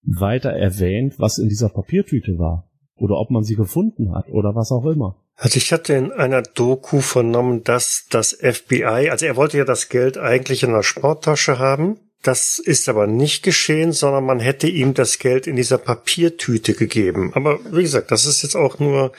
[0.03, 2.69] weiter erwähnt, was in dieser Papiertüte war.
[2.95, 5.23] Oder ob man sie gefunden hat oder was auch immer.
[5.37, 9.87] Also ich hatte in einer Doku vernommen, dass das FBI, also er wollte ja das
[9.87, 11.99] Geld eigentlich in der Sporttasche haben.
[12.23, 17.31] Das ist aber nicht geschehen, sondern man hätte ihm das Geld in dieser Papiertüte gegeben.
[17.35, 19.11] Aber wie gesagt, das ist jetzt auch nur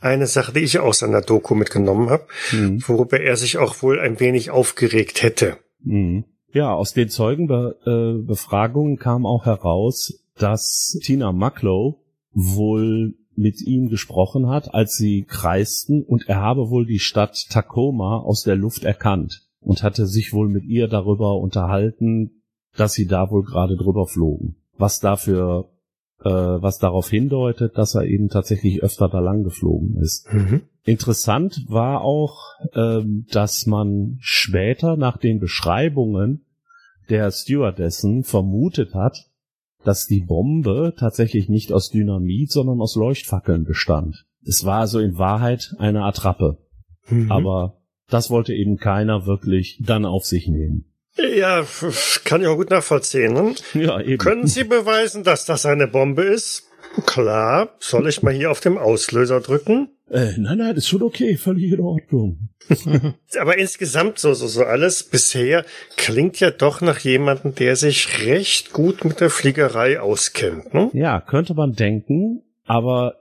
[0.00, 2.80] eine Sache, die ich aus einer Doku mitgenommen habe, mhm.
[2.86, 5.58] worüber er sich auch wohl ein wenig aufgeregt hätte.
[5.82, 6.24] Mhm.
[6.52, 12.00] Ja, aus den Zeugenbefragungen äh, kam auch heraus, dass Tina Mucklow
[12.32, 18.18] wohl mit ihm gesprochen hat, als sie kreisten, und er habe wohl die Stadt Tacoma
[18.18, 22.42] aus der Luft erkannt und hatte sich wohl mit ihr darüber unterhalten,
[22.76, 24.56] dass sie da wohl gerade drüber flogen.
[24.76, 25.70] Was dafür,
[26.20, 30.32] äh, was darauf hindeutet, dass er eben tatsächlich öfter da lang geflogen ist.
[30.32, 30.62] Mhm.
[30.84, 32.40] Interessant war auch,
[32.74, 36.44] ähm, dass man später nach den Beschreibungen
[37.08, 39.26] der Stewardessen vermutet hat,
[39.84, 44.26] dass die Bombe tatsächlich nicht aus Dynamit, sondern aus Leuchtfackeln bestand.
[44.44, 46.58] Es war also in Wahrheit eine Attrappe.
[47.08, 47.30] Mhm.
[47.30, 50.84] Aber das wollte eben keiner wirklich dann auf sich nehmen.
[51.36, 51.64] Ja,
[52.24, 53.32] kann ich auch gut nachvollziehen.
[53.32, 53.54] Ne?
[53.74, 54.18] Ja, eben.
[54.18, 56.67] Können Sie beweisen, dass das eine Bombe ist?
[57.06, 57.70] Klar.
[57.78, 59.88] Soll ich mal hier auf dem Auslöser drücken?
[60.10, 62.48] Äh, nein, nein, ist schon okay, völlig in Ordnung.
[63.40, 65.64] Aber insgesamt so, so, so alles bisher
[65.96, 70.72] klingt ja doch nach jemandem, der sich recht gut mit der Fliegerei auskennt.
[70.72, 70.90] Ne?
[70.92, 73.16] Ja, könnte man denken, aber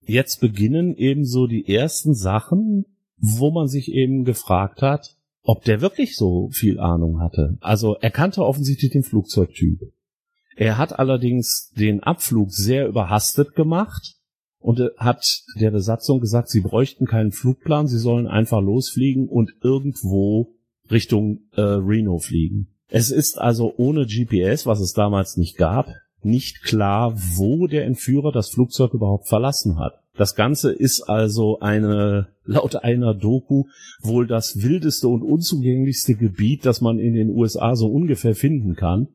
[0.00, 2.86] jetzt beginnen eben so die ersten Sachen,
[3.18, 7.56] wo man sich eben gefragt hat, ob der wirklich so viel Ahnung hatte.
[7.60, 9.80] Also er kannte offensichtlich den Flugzeugtyp.
[10.56, 14.16] Er hat allerdings den Abflug sehr überhastet gemacht
[14.58, 20.54] und hat der Besatzung gesagt, sie bräuchten keinen Flugplan, sie sollen einfach losfliegen und irgendwo
[20.90, 22.68] Richtung äh, Reno fliegen.
[22.88, 25.88] Es ist also ohne GPS, was es damals nicht gab,
[26.22, 29.94] nicht klar, wo der Entführer das Flugzeug überhaupt verlassen hat.
[30.14, 33.64] Das Ganze ist also eine, laut einer Doku,
[34.02, 39.08] wohl das wildeste und unzugänglichste Gebiet, das man in den USA so ungefähr finden kann.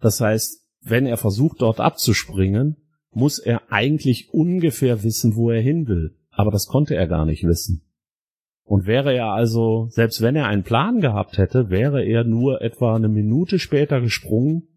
[0.00, 2.76] Das heißt, wenn er versucht, dort abzuspringen,
[3.12, 6.16] muss er eigentlich ungefähr wissen, wo er hin will.
[6.30, 7.82] Aber das konnte er gar nicht wissen.
[8.64, 12.96] Und wäre er also, selbst wenn er einen Plan gehabt hätte, wäre er nur etwa
[12.96, 14.68] eine Minute später gesprungen,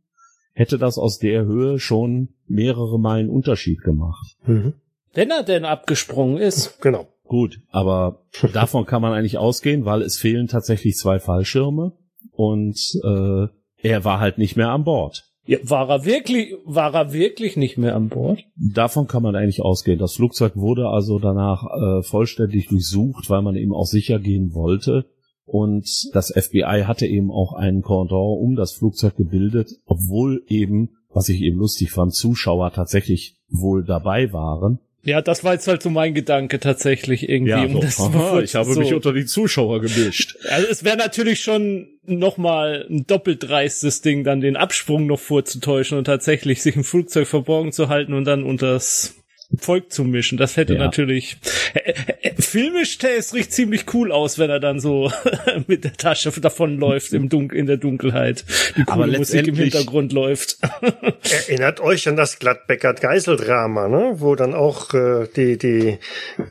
[0.53, 4.37] hätte das aus der Höhe schon mehrere Meilen Unterschied gemacht.
[4.45, 4.73] Mhm.
[5.13, 6.81] Wenn er denn abgesprungen ist.
[6.81, 7.07] Genau.
[7.23, 11.93] Gut, aber davon kann man eigentlich ausgehen, weil es fehlen tatsächlich zwei Fallschirme
[12.31, 13.47] und äh,
[13.81, 15.26] er war halt nicht mehr an Bord.
[15.47, 18.43] Ja, war er wirklich, war er wirklich nicht mehr an Bord?
[18.55, 19.97] Davon kann man eigentlich ausgehen.
[19.97, 25.05] Das Flugzeug wurde also danach äh, vollständig durchsucht, weil man eben auch sicher gehen wollte.
[25.45, 31.29] Und das FBI hatte eben auch einen Cordon um das Flugzeug gebildet, obwohl eben, was
[31.29, 34.79] ich eben lustig fand, Zuschauer tatsächlich wohl dabei waren.
[35.07, 37.51] Ja, das war jetzt halt so mein Gedanke tatsächlich irgendwie.
[37.51, 38.77] Ja, so, um aha, ich habe so.
[38.77, 40.35] mich unter die Zuschauer gemischt.
[40.49, 45.97] Also es wäre natürlich schon nochmal ein doppelt dreistes Ding, dann den Absprung noch vorzutäuschen
[45.97, 49.15] und tatsächlich sich im Flugzeug verborgen zu halten und dann unters
[49.55, 50.37] Volk zu mischen.
[50.37, 50.79] Das hätte ja.
[50.79, 51.37] natürlich
[51.73, 55.11] äh, äh, filmisch es riecht ziemlich cool aus, wenn er dann so
[55.67, 58.43] mit der Tasche davonläuft im Dun in der Dunkelheit.
[58.75, 60.57] Die coole Aber Musik im Hintergrund läuft.
[61.47, 64.15] Erinnert euch an das Gladbecker Geiseldrama, ne?
[64.17, 65.97] wo dann auch äh, die die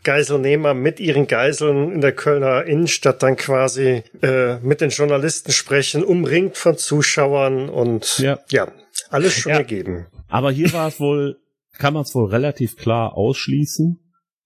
[0.02, 6.02] Geiselnehmer mit ihren Geiseln in der Kölner Innenstadt dann quasi äh, mit den Journalisten sprechen,
[6.02, 8.68] umringt von Zuschauern und ja, ja
[9.11, 9.59] alles schon ja.
[9.59, 10.06] ergeben.
[10.28, 11.37] Aber hier war es wohl
[11.78, 13.98] kann man es wohl relativ klar ausschließen.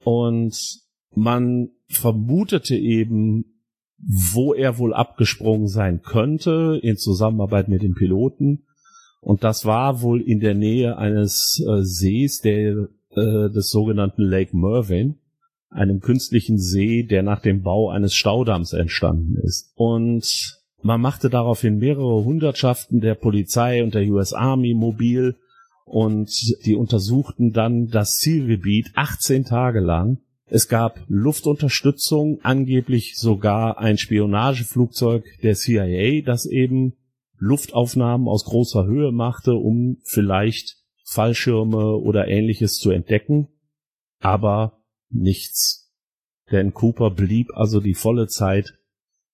[0.04, 0.80] Und
[1.14, 3.44] man vermutete eben,
[3.98, 8.64] wo er wohl abgesprungen sein könnte, in Zusammenarbeit mit dem Piloten.
[9.20, 14.56] Und das war wohl in der Nähe eines äh, Sees, der äh, des sogenannten Lake
[14.56, 15.18] Mervyn,
[15.68, 19.72] einem künstlichen See, der nach dem Bau eines Staudamms entstanden ist.
[19.74, 25.36] Und man machte daraufhin mehrere Hundertschaften der Polizei und der US Army mobil,
[25.90, 26.30] und
[26.64, 30.18] die untersuchten dann das Zielgebiet 18 Tage lang.
[30.46, 36.94] Es gab Luftunterstützung, angeblich sogar ein Spionageflugzeug der CIA, das eben
[37.38, 43.48] Luftaufnahmen aus großer Höhe machte, um vielleicht Fallschirme oder ähnliches zu entdecken.
[44.20, 45.92] Aber nichts.
[46.52, 48.78] Denn Cooper blieb also die volle Zeit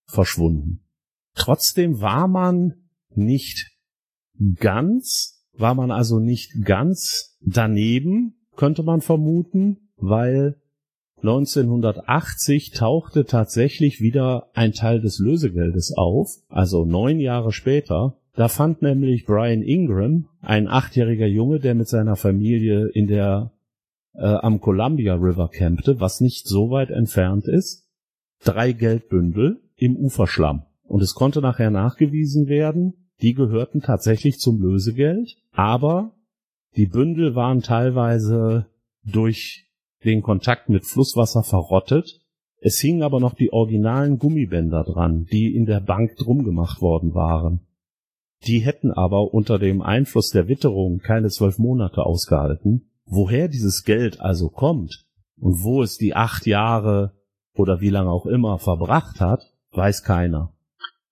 [0.07, 0.87] verschwunden.
[1.35, 3.73] Trotzdem war man nicht
[4.55, 10.57] ganz war man also nicht ganz daneben, könnte man vermuten, weil
[11.19, 18.19] 1980 tauchte tatsächlich wieder ein Teil des Lösegeldes auf, also neun Jahre später.
[18.35, 23.53] Da fand nämlich Brian Ingram, ein achtjähriger Junge, der mit seiner Familie in der
[24.15, 27.89] äh, am Columbia River campte, was nicht so weit entfernt ist,
[28.45, 30.65] drei Geldbündel im Uferschlamm.
[30.85, 36.13] Und es konnte nachher nachgewiesen werden, die gehörten tatsächlich zum Lösegeld, aber
[36.77, 38.67] die Bündel waren teilweise
[39.05, 39.67] durch
[40.05, 42.21] den Kontakt mit Flusswasser verrottet.
[42.61, 47.15] Es hingen aber noch die originalen Gummibänder dran, die in der Bank drum gemacht worden
[47.15, 47.67] waren.
[48.47, 52.91] Die hätten aber unter dem Einfluss der Witterung keine zwölf Monate ausgehalten.
[53.05, 55.07] Woher dieses Geld also kommt
[55.39, 57.15] und wo es die acht Jahre
[57.55, 60.56] oder wie lange auch immer verbracht hat, weiß keiner.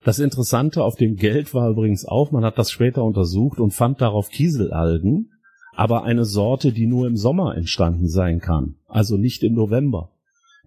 [0.05, 4.03] Das Interessante auf dem Geld war übrigens auch, man hat das später untersucht und fand
[4.03, 5.31] darauf Kieselalgen,
[5.75, 10.11] aber eine Sorte, die nur im Sommer entstanden sein kann, also nicht im November.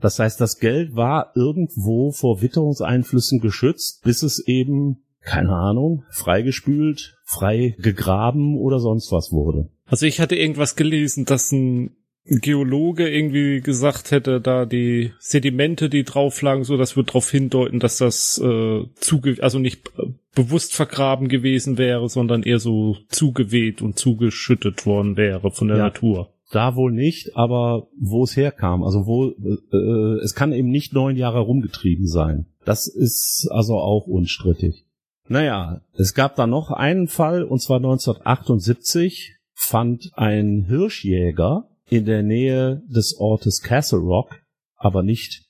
[0.01, 7.15] Das heißt, das Geld war irgendwo vor Witterungseinflüssen geschützt, bis es eben, keine Ahnung, freigespült,
[7.23, 9.69] frei gegraben oder sonst was wurde.
[9.85, 11.95] Also ich hatte irgendwas gelesen, dass ein
[12.27, 17.79] Geologe irgendwie gesagt hätte, da die Sedimente, die drauf lagen, so, das wird darauf hindeuten,
[17.79, 23.81] dass das äh, zuge also nicht äh, bewusst vergraben gewesen wäre, sondern eher so zugeweht
[23.81, 26.33] und zugeschüttet worden wäre von der ja, Natur.
[26.51, 30.93] Da wohl nicht, aber wo es herkam, also wo äh, äh, es kann eben nicht
[30.93, 32.47] neun Jahre rumgetrieben sein.
[32.65, 34.85] Das ist also auch unstrittig.
[35.29, 42.23] Naja, es gab da noch einen Fall, und zwar 1978 fand ein Hirschjäger in der
[42.23, 44.41] Nähe des Ortes Castle Rock,
[44.75, 45.45] aber nicht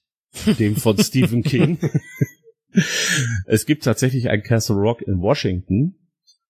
[0.60, 1.80] dem von Stephen King.
[3.46, 5.96] es gibt tatsächlich ein Castle Rock in Washington.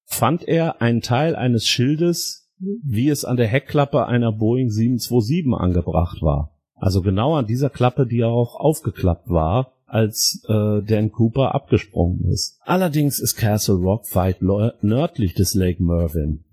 [0.06, 6.22] Fand er einen Teil eines Schildes, wie es an der Heckklappe einer Boeing 727 angebracht
[6.22, 6.58] war.
[6.76, 12.60] Also genau an dieser Klappe, die auch aufgeklappt war, als äh, Dan Cooper abgesprungen ist.
[12.62, 16.44] Allerdings ist Castle Rock weit nördlich des Lake Mervyn.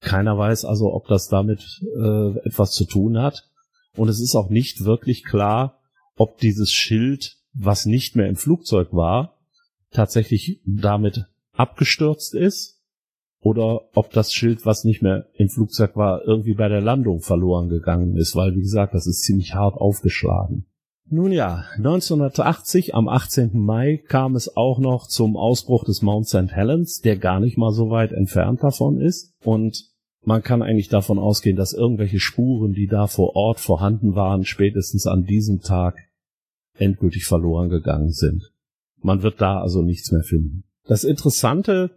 [0.00, 3.48] Keiner weiß also, ob das damit äh, etwas zu tun hat.
[3.96, 5.78] Und es ist auch nicht wirklich klar,
[6.16, 9.38] ob dieses Schild, was nicht mehr im Flugzeug war,
[9.90, 12.80] tatsächlich damit abgestürzt ist
[13.40, 17.68] oder ob das Schild, was nicht mehr im Flugzeug war, irgendwie bei der Landung verloren
[17.68, 20.66] gegangen ist, weil, wie gesagt, das ist ziemlich hart aufgeschlagen.
[21.12, 23.50] Nun ja, 1980 am 18.
[23.58, 26.52] Mai kam es auch noch zum Ausbruch des Mount St.
[26.52, 29.34] Helens, der gar nicht mal so weit entfernt davon ist.
[29.42, 29.90] Und
[30.24, 35.08] man kann eigentlich davon ausgehen, dass irgendwelche Spuren, die da vor Ort vorhanden waren, spätestens
[35.08, 35.96] an diesem Tag
[36.78, 38.52] endgültig verloren gegangen sind.
[39.02, 40.62] Man wird da also nichts mehr finden.
[40.86, 41.90] Das Interessante,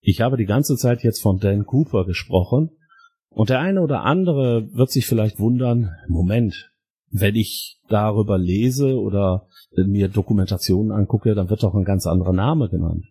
[0.00, 2.70] ich habe die ganze Zeit jetzt von Dan Cooper gesprochen,
[3.28, 6.72] und der eine oder andere wird sich vielleicht wundern, Moment,
[7.20, 12.68] wenn ich darüber lese oder mir Dokumentationen angucke, dann wird doch ein ganz anderer Name
[12.68, 13.04] genannt.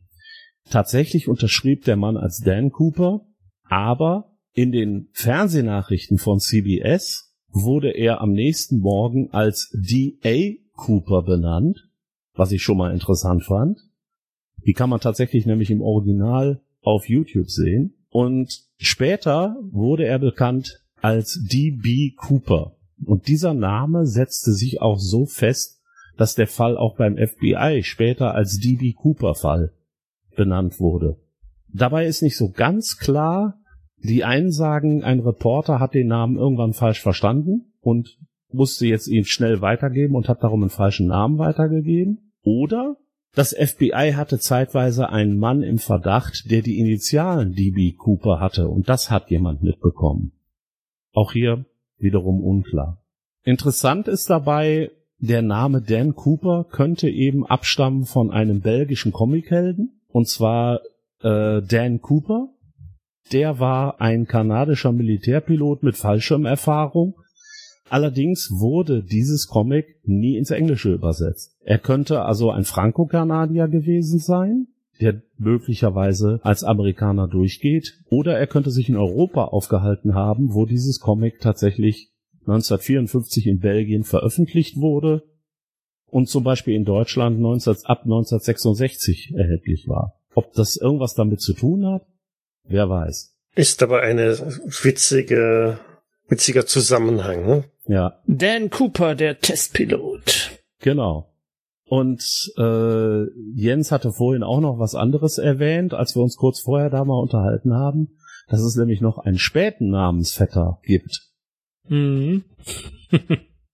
[0.70, 3.22] Tatsächlich unterschrieb der Mann als Dan Cooper,
[3.70, 10.56] aber in den Fernsehnachrichten von CBS wurde er am nächsten Morgen als D.A.
[10.76, 11.88] Cooper benannt,
[12.34, 13.80] was ich schon mal interessant fand.
[14.66, 17.94] Die kann man tatsächlich nämlich im Original auf YouTube sehen.
[18.10, 22.12] Und später wurde er bekannt als D.B.
[22.16, 22.75] Cooper.
[23.04, 25.82] Und dieser Name setzte sich auch so fest,
[26.18, 28.94] dass der Fall auch beim FBI später als D.B.
[28.94, 29.74] Cooper Fall
[30.36, 31.18] benannt wurde.
[31.68, 33.60] Dabei ist nicht so ganz klar,
[33.98, 38.18] die einen sagen, ein Reporter hat den Namen irgendwann falsch verstanden und
[38.52, 42.32] musste jetzt ihn schnell weitergeben und hat darum einen falschen Namen weitergegeben.
[42.44, 42.98] Oder
[43.34, 48.88] das FBI hatte zeitweise einen Mann im Verdacht, der die Initialen DB Cooper hatte und
[48.88, 50.32] das hat jemand mitbekommen.
[51.12, 51.66] Auch hier
[51.98, 53.02] wiederum unklar.
[53.44, 60.28] Interessant ist dabei, der Name Dan Cooper könnte eben abstammen von einem belgischen Comichelden und
[60.28, 60.82] zwar
[61.22, 62.50] äh, Dan Cooper.
[63.32, 67.16] Der war ein kanadischer Militärpilot mit Fallschirmerfahrung
[67.90, 71.56] Allerdings wurde dieses Comic nie ins Englische übersetzt.
[71.64, 74.68] Er könnte also ein Franco-Kanadier gewesen sein,
[75.02, 81.00] der möglicherweise als Amerikaner durchgeht, oder er könnte sich in Europa aufgehalten haben, wo dieses
[81.00, 85.24] Comic tatsächlich 1954 in Belgien veröffentlicht wurde
[86.08, 90.20] und zum Beispiel in Deutschland 19, ab 1966 erhältlich war.
[90.34, 92.06] Ob das irgendwas damit zu tun hat,
[92.64, 93.36] wer weiß.
[93.56, 94.38] Ist aber eine
[94.84, 95.80] witzige,
[96.28, 97.64] witziger Zusammenhang, ne?
[97.88, 98.20] Ja.
[98.28, 100.52] Dan Cooper, der Testpilot.
[100.80, 101.35] Genau.
[101.88, 106.90] Und äh, Jens hatte vorhin auch noch was anderes erwähnt, als wir uns kurz vorher
[106.90, 108.18] da mal unterhalten haben,
[108.48, 111.22] dass es nämlich noch einen späten Namensvetter gibt.
[111.88, 112.44] Mhm.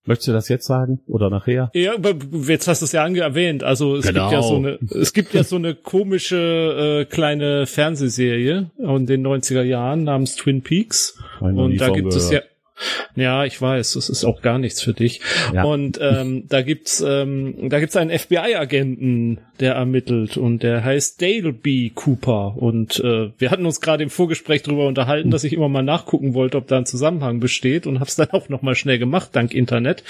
[0.04, 1.70] Möchtest du das jetzt sagen oder nachher?
[1.74, 2.14] Ja, aber
[2.48, 3.62] jetzt hast du es ja erwähnt.
[3.62, 4.30] Also es genau.
[4.30, 9.24] gibt ja so eine, es gibt ja so eine komische äh, kleine Fernsehserie in den
[9.24, 11.16] 90er Jahren namens Twin Peaks.
[11.38, 12.40] Und da gibt es ja
[13.14, 15.20] ja, ich weiß, das ist auch gar nichts für dich.
[15.52, 15.64] Ja.
[15.64, 21.52] Und ähm, da gibt's ähm, da gibt's einen FBI-Agenten, der ermittelt und der heißt Dale
[21.52, 21.90] B.
[21.90, 22.56] Cooper.
[22.56, 26.34] Und äh, wir hatten uns gerade im Vorgespräch darüber unterhalten, dass ich immer mal nachgucken
[26.34, 29.54] wollte, ob da ein Zusammenhang besteht und hab's dann auch noch mal schnell gemacht dank
[29.54, 30.04] Internet.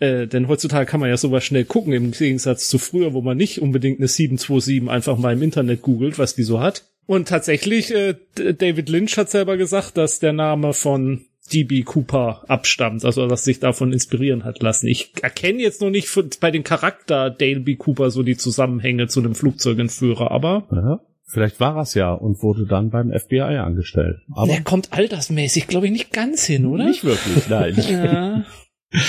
[0.00, 3.36] Äh, denn heutzutage kann man ja sowas schnell gucken im Gegensatz zu früher, wo man
[3.36, 6.84] nicht unbedingt eine 727 einfach mal im Internet googelt, was die so hat.
[7.06, 13.04] Und tatsächlich, äh, David Lynch hat selber gesagt, dass der Name von DB Cooper abstammt,
[13.04, 14.86] also dass sich davon inspirieren hat lassen.
[14.86, 16.08] Ich erkenne jetzt noch nicht
[16.40, 17.76] bei dem Charakter Dale B.
[17.76, 21.00] Cooper so die Zusammenhänge zu einem Flugzeugentführer, aber Aha.
[21.32, 24.18] Vielleicht war es ja und wurde dann beim FBI angestellt.
[24.34, 26.84] Aber der kommt altersmäßig, glaube ich, nicht ganz hin, oder?
[26.84, 27.74] Nicht wirklich, nein.
[27.88, 28.44] ja.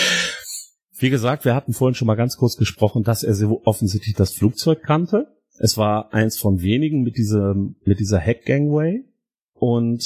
[0.98, 4.32] Wie gesagt, wir hatten vorhin schon mal ganz kurz gesprochen, dass er so offensichtlich das
[4.32, 5.36] Flugzeug kannte.
[5.60, 9.04] Es war eins von wenigen mit diesem, mit dieser Heck-Gangway.
[9.54, 10.06] Und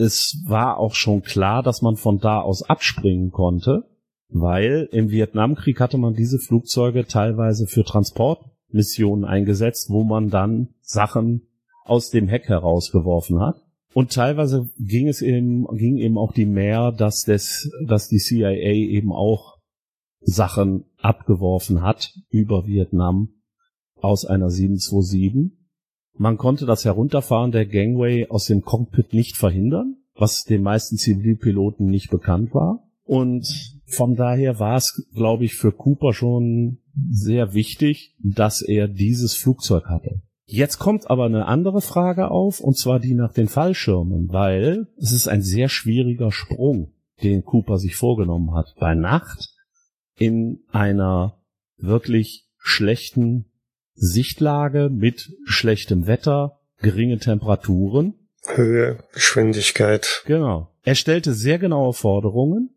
[0.00, 3.84] es war auch schon klar, dass man von da aus abspringen konnte,
[4.28, 11.42] weil im Vietnamkrieg hatte man diese Flugzeuge teilweise für Transportmissionen eingesetzt, wo man dann Sachen
[11.84, 13.56] aus dem Heck herausgeworfen hat.
[13.92, 18.72] Und teilweise ging es eben, ging eben auch die mehr, dass das, dass die CIA
[18.72, 19.58] eben auch
[20.20, 23.30] Sachen abgeworfen hat über Vietnam
[24.00, 25.59] aus einer 727
[26.16, 31.86] man konnte das Herunterfahren der Gangway aus dem Cockpit nicht verhindern, was den meisten Zivilpiloten
[31.86, 32.86] nicht bekannt war.
[33.04, 33.46] Und
[33.86, 36.78] von daher war es, glaube ich, für Cooper schon
[37.10, 40.22] sehr wichtig, dass er dieses Flugzeug hatte.
[40.44, 45.12] Jetzt kommt aber eine andere Frage auf, und zwar die nach den Fallschirmen, weil es
[45.12, 46.92] ist ein sehr schwieriger Sprung,
[47.22, 48.74] den Cooper sich vorgenommen hat.
[48.78, 49.54] Bei Nacht
[50.16, 51.40] in einer
[51.76, 53.49] wirklich schlechten
[54.00, 58.14] Sichtlage mit schlechtem Wetter, geringe Temperaturen.
[58.46, 60.22] Höhe, Geschwindigkeit.
[60.24, 60.70] Genau.
[60.82, 62.70] Er stellte sehr genaue Forderungen,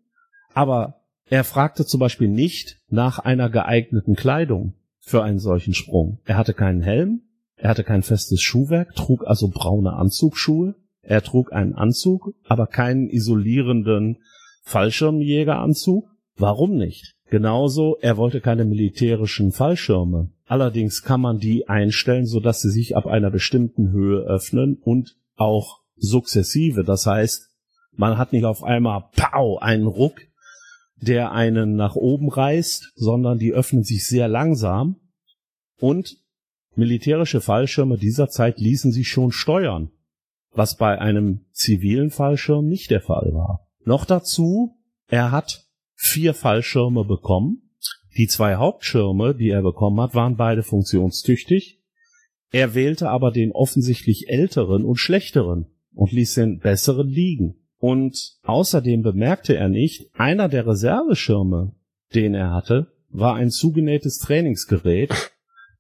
[0.53, 6.19] aber er fragte zum Beispiel nicht nach einer geeigneten Kleidung für einen solchen Sprung.
[6.25, 7.21] Er hatte keinen Helm,
[7.55, 10.75] er hatte kein festes Schuhwerk, trug also braune Anzugsschuhe.
[11.01, 14.17] Er trug einen Anzug, aber keinen isolierenden
[14.63, 16.09] Fallschirmjägeranzug.
[16.35, 17.15] Warum nicht?
[17.33, 20.29] Genauso, er wollte keine militärischen Fallschirme.
[20.45, 25.79] Allerdings kann man die einstellen, sodass sie sich ab einer bestimmten Höhe öffnen und auch
[25.95, 26.83] sukzessive.
[26.83, 27.49] Das heißt,
[27.93, 30.21] man hat nicht auf einmal pow, einen Ruck,
[30.97, 34.97] der einen nach oben reißt, sondern die öffnen sich sehr langsam
[35.79, 36.17] und
[36.75, 39.89] militärische Fallschirme dieser Zeit ließen sich schon steuern,
[40.51, 43.65] was bei einem zivilen Fallschirm nicht der Fall war.
[43.85, 44.77] Noch dazu,
[45.07, 45.62] er hat
[46.03, 47.61] vier Fallschirme bekommen.
[48.17, 51.79] Die zwei Hauptschirme, die er bekommen hat, waren beide funktionstüchtig.
[52.51, 57.55] Er wählte aber den offensichtlich älteren und schlechteren und ließ den besseren liegen.
[57.77, 61.73] Und außerdem bemerkte er nicht, einer der Reserveschirme,
[62.13, 65.31] den er hatte, war ein zugenähtes Trainingsgerät,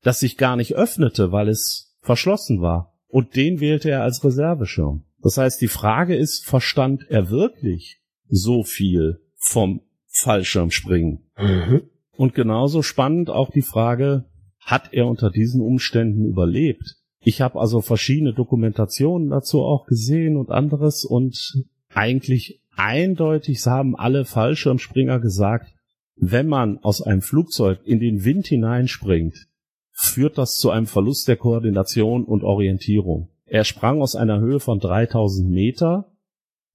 [0.01, 2.97] das sich gar nicht öffnete, weil es verschlossen war.
[3.07, 5.03] Und den wählte er als Reserveschirm.
[5.21, 9.81] Das heißt, die Frage ist, verstand er wirklich so viel vom
[10.23, 11.19] Fallschirmspringen?
[11.37, 11.81] Mhm.
[12.15, 14.25] Und genauso spannend auch die Frage,
[14.59, 16.97] hat er unter diesen Umständen überlebt?
[17.21, 21.63] Ich habe also verschiedene Dokumentationen dazu auch gesehen und anderes und
[21.93, 25.73] eigentlich eindeutig haben alle Fallschirmspringer gesagt,
[26.15, 29.47] wenn man aus einem Flugzeug in den Wind hineinspringt,
[29.91, 33.29] führt das zu einem Verlust der Koordination und Orientierung.
[33.45, 36.12] Er sprang aus einer Höhe von 3000 Meter.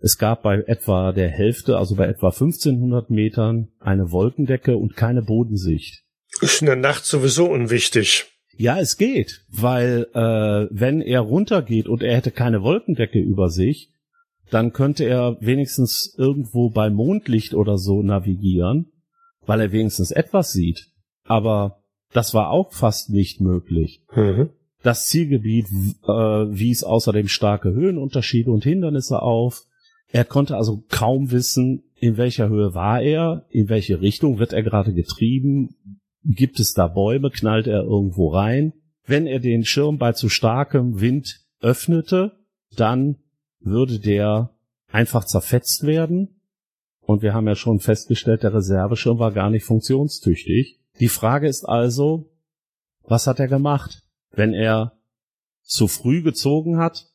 [0.00, 5.22] Es gab bei etwa der Hälfte, also bei etwa 1500 Metern, eine Wolkendecke und keine
[5.22, 6.04] Bodensicht.
[6.40, 8.26] Ist in der Nacht sowieso unwichtig.
[8.56, 13.90] Ja, es geht, weil äh, wenn er runtergeht und er hätte keine Wolkendecke über sich,
[14.50, 18.90] dann könnte er wenigstens irgendwo bei Mondlicht oder so navigieren,
[19.46, 20.88] weil er wenigstens etwas sieht.
[21.24, 21.82] Aber
[22.12, 24.02] das war auch fast nicht möglich.
[24.14, 24.50] Mhm.
[24.82, 25.66] Das Zielgebiet
[26.04, 29.64] äh, wies außerdem starke Höhenunterschiede und Hindernisse auf.
[30.10, 34.62] Er konnte also kaum wissen, in welcher Höhe war er, in welche Richtung wird er
[34.62, 35.76] gerade getrieben,
[36.24, 38.72] gibt es da Bäume, knallt er irgendwo rein.
[39.04, 42.32] Wenn er den Schirm bei zu starkem Wind öffnete,
[42.76, 43.16] dann
[43.60, 44.54] würde der
[44.90, 46.40] einfach zerfetzt werden.
[47.00, 50.78] Und wir haben ja schon festgestellt, der Reserveschirm war gar nicht funktionstüchtig.
[51.00, 52.30] Die Frage ist also,
[53.02, 54.02] was hat er gemacht?
[54.30, 54.98] Wenn er
[55.62, 57.06] zu früh gezogen hat,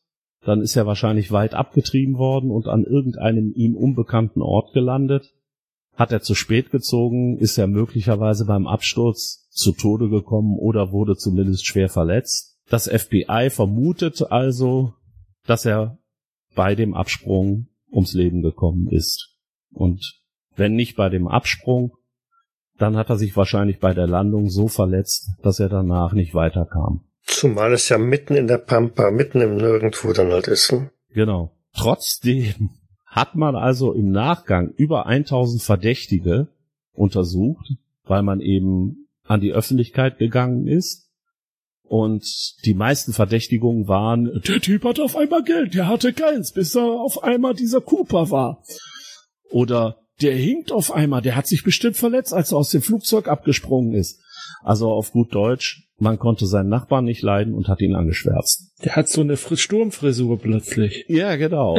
[0.44, 5.34] dann ist er wahrscheinlich weit abgetrieben worden und an irgendeinem ihm unbekannten Ort gelandet.
[5.94, 11.16] Hat er zu spät gezogen, ist er möglicherweise beim Absturz zu Tode gekommen oder wurde
[11.16, 12.58] zumindest schwer verletzt.
[12.68, 14.94] Das FBI vermutet also,
[15.46, 15.98] dass er
[16.54, 19.36] bei dem Absprung ums Leben gekommen ist.
[19.72, 20.20] Und
[20.56, 21.92] wenn nicht bei dem Absprung,
[22.76, 27.04] dann hat er sich wahrscheinlich bei der Landung so verletzt, dass er danach nicht weiterkam.
[27.34, 30.72] Zumal es ja mitten in der Pampa, mitten im Nirgendwo dann halt ist.
[30.72, 30.90] Ne?
[31.10, 31.50] Genau.
[31.76, 32.70] Trotzdem
[33.04, 36.46] hat man also im Nachgang über 1000 Verdächtige
[36.92, 37.72] untersucht,
[38.04, 41.10] weil man eben an die Öffentlichkeit gegangen ist.
[41.82, 42.24] Und
[42.64, 46.84] die meisten Verdächtigungen waren, der Typ hatte auf einmal Geld, der hatte keins, bis er
[46.84, 48.62] auf einmal dieser Cooper war.
[49.50, 53.28] Oder der hinkt auf einmal, der hat sich bestimmt verletzt, als er aus dem Flugzeug
[53.28, 54.20] abgesprungen ist.
[54.64, 58.72] Also auf gut Deutsch, man konnte seinen Nachbarn nicht leiden und hat ihn angeschwärzt.
[58.82, 61.04] Der hat so eine Sturmfrisur plötzlich.
[61.06, 61.78] Ja, genau.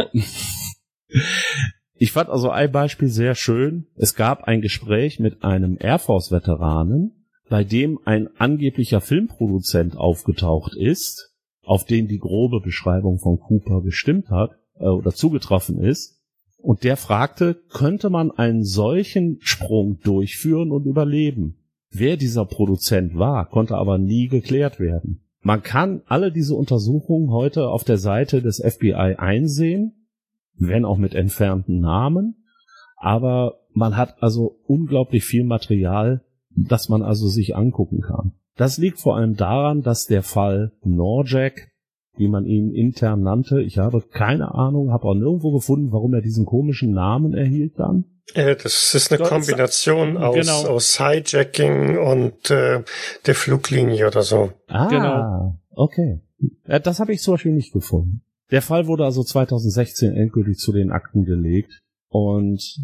[1.96, 3.88] ich fand also ein Beispiel sehr schön.
[3.96, 10.76] Es gab ein Gespräch mit einem Air Force Veteranen, bei dem ein angeblicher Filmproduzent aufgetaucht
[10.76, 11.34] ist,
[11.64, 16.22] auf den die grobe Beschreibung von Cooper gestimmt hat äh, oder zugetroffen ist.
[16.58, 21.65] Und der fragte, könnte man einen solchen Sprung durchführen und überleben?
[21.98, 25.22] Wer dieser Produzent war, konnte aber nie geklärt werden.
[25.42, 30.08] Man kann alle diese Untersuchungen heute auf der Seite des FBI einsehen,
[30.58, 32.44] wenn auch mit entfernten Namen,
[32.98, 38.34] aber man hat also unglaublich viel Material, das man also sich angucken kann.
[38.56, 41.72] Das liegt vor allem daran, dass der Fall Norjack
[42.18, 43.62] wie man ihn intern nannte.
[43.62, 48.06] Ich habe keine Ahnung, habe auch nirgendwo gefunden, warum er diesen komischen Namen erhielt dann.
[48.34, 50.66] Äh, das ist eine Kombination aus, genau.
[50.68, 52.84] aus Hijacking und äh,
[53.26, 54.52] der Fluglinie oder so.
[54.68, 55.60] Ah, genau.
[55.72, 56.22] okay.
[56.66, 58.22] Das habe ich zum Beispiel nicht gefunden.
[58.52, 61.82] Der Fall wurde also 2016 endgültig zu den Akten gelegt.
[62.10, 62.80] Und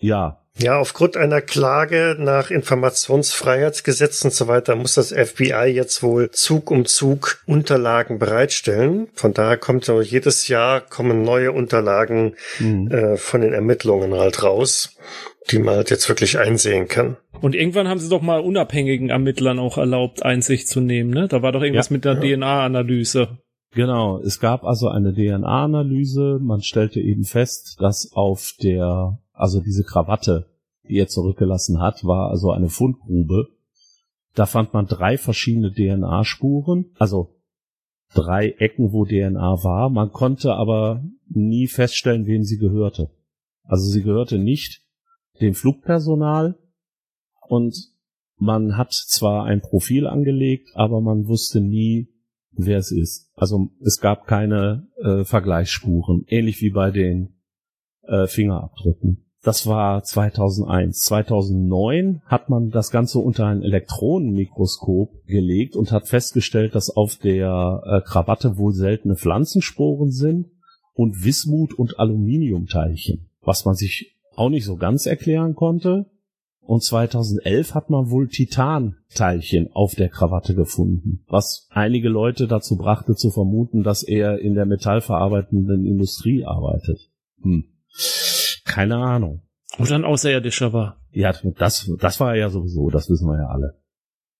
[0.00, 6.30] ja, ja, aufgrund einer Klage nach Informationsfreiheitsgesetz und so weiter muss das FBI jetzt wohl
[6.32, 9.08] Zug um Zug Unterlagen bereitstellen.
[9.14, 12.90] Von daher kommt so jedes Jahr kommen neue Unterlagen mhm.
[12.90, 14.98] äh, von den Ermittlungen halt raus,
[15.50, 17.16] die man halt jetzt wirklich einsehen kann.
[17.40, 21.26] Und irgendwann haben sie doch mal unabhängigen Ermittlern auch erlaubt, Einsicht zu nehmen, ne?
[21.26, 22.36] Da war doch irgendwas ja, mit der ja.
[22.36, 23.38] DNA-Analyse.
[23.72, 26.38] Genau, es gab also eine DNA-Analyse.
[26.42, 30.50] Man stellte eben fest, dass auf der, also diese Krawatte,
[30.88, 33.48] die er zurückgelassen hat, war also eine Fundgrube.
[34.34, 37.40] Da fand man drei verschiedene DNA-Spuren, also
[38.14, 39.88] drei Ecken, wo DNA war.
[39.88, 43.10] Man konnte aber nie feststellen, wem sie gehörte.
[43.64, 44.82] Also sie gehörte nicht
[45.40, 46.58] dem Flugpersonal
[47.48, 47.74] und
[48.36, 52.08] man hat zwar ein Profil angelegt, aber man wusste nie,
[52.52, 53.30] wer es ist.
[53.36, 57.40] Also es gab keine äh, Vergleichsspuren, ähnlich wie bei den
[58.02, 59.29] äh, Fingerabdrücken.
[59.42, 61.00] Das war 2001.
[61.00, 67.82] 2009 hat man das Ganze unter ein Elektronenmikroskop gelegt und hat festgestellt, dass auf der
[67.86, 70.48] äh, Krawatte wohl seltene Pflanzensporen sind
[70.92, 76.06] und Wismut und Aluminiumteilchen, was man sich auch nicht so ganz erklären konnte.
[76.60, 83.14] Und 2011 hat man wohl Titanteilchen auf der Krawatte gefunden, was einige Leute dazu brachte
[83.14, 87.10] zu vermuten, dass er in der metallverarbeitenden Industrie arbeitet.
[87.42, 87.64] Hm.
[88.70, 89.42] Keine Ahnung.
[89.78, 91.00] Oder ein Außerirdischer war.
[91.12, 93.80] Ja, das, das war ja sowieso, das wissen wir ja alle.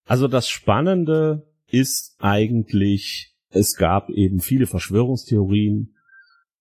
[0.06, 5.94] Also das Spannende ist eigentlich, es gab eben viele Verschwörungstheorien,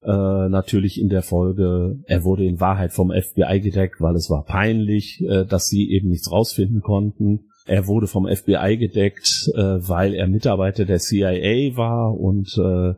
[0.02, 4.46] äh, natürlich in der Folge, er wurde in Wahrheit vom FBI gedeckt, weil es war
[4.46, 7.50] peinlich, äh, dass sie eben nichts rausfinden konnten.
[7.66, 12.94] Er wurde vom FBI gedeckt, äh, weil er Mitarbeiter der CIA war und äh,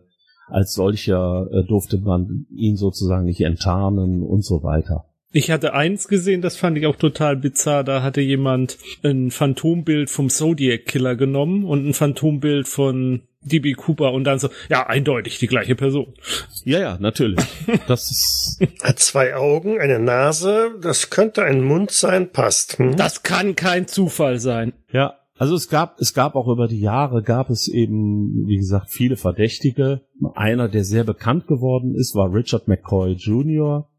[0.48, 5.06] als solcher äh, durfte man ihn sozusagen nicht enttarnen und so weiter.
[5.34, 7.86] Ich hatte eins gesehen, das fand ich auch total bizarr.
[7.86, 14.12] Da hatte jemand ein Phantombild vom Zodiac Killer genommen und ein Phantombild von DB Cooper
[14.12, 16.14] und dann so, ja, eindeutig die gleiche Person.
[16.66, 17.39] Ja, ja, natürlich.
[17.88, 18.60] Das ist.
[18.84, 22.78] Hat zwei Augen, eine Nase, das könnte ein Mund sein, passt.
[22.78, 22.98] Hm?
[22.98, 24.74] Das kann kein Zufall sein.
[24.92, 28.92] Ja, also es gab, es gab auch über die Jahre, gab es eben, wie gesagt,
[28.92, 30.02] viele Verdächtige.
[30.36, 33.89] Einer, der sehr bekannt geworden ist, war Richard McCoy Jr.,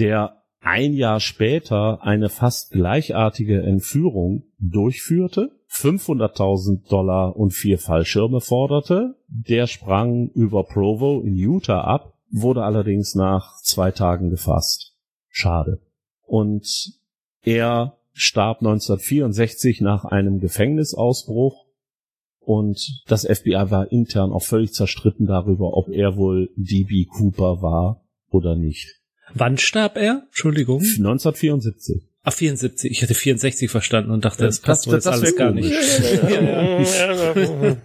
[0.00, 9.14] der ein Jahr später eine fast gleichartige Entführung durchführte, 500.000 Dollar und vier Fallschirme forderte.
[9.28, 14.96] Der sprang über Provo in Utah ab, wurde allerdings nach zwei Tagen gefasst.
[15.28, 15.82] Schade.
[16.26, 16.66] Und
[17.42, 21.66] er starb 1964 nach einem Gefängnisausbruch
[22.40, 28.04] und das FBI war intern auch völlig zerstritten darüber, ob er wohl DB Cooper war
[28.28, 28.96] oder nicht.
[29.34, 30.24] Wann starb er?
[30.26, 30.80] Entschuldigung.
[30.80, 32.08] 1974.
[32.22, 32.90] Ach, 74.
[32.90, 35.70] Ich hatte 64 verstanden und dachte, das, das passt das, das alles gar nicht.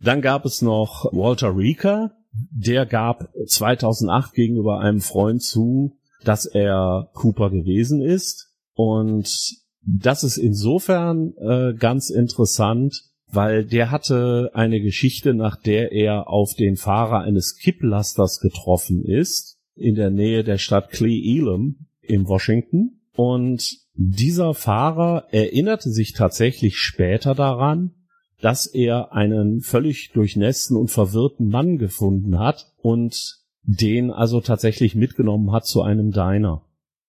[0.00, 2.12] Dann gab es noch Walter Rieker.
[2.50, 8.47] Der gab 2008 gegenüber einem Freund zu, dass er Cooper gewesen ist.
[8.78, 16.28] Und das ist insofern äh, ganz interessant, weil der hatte eine Geschichte, nach der er
[16.30, 22.28] auf den Fahrer eines Kipplasters getroffen ist, in der Nähe der Stadt Cle Elum in
[22.28, 23.00] Washington.
[23.16, 27.94] Und dieser Fahrer erinnerte sich tatsächlich später daran,
[28.40, 35.50] dass er einen völlig durchnässten und verwirrten Mann gefunden hat und den also tatsächlich mitgenommen
[35.50, 36.62] hat zu einem Diner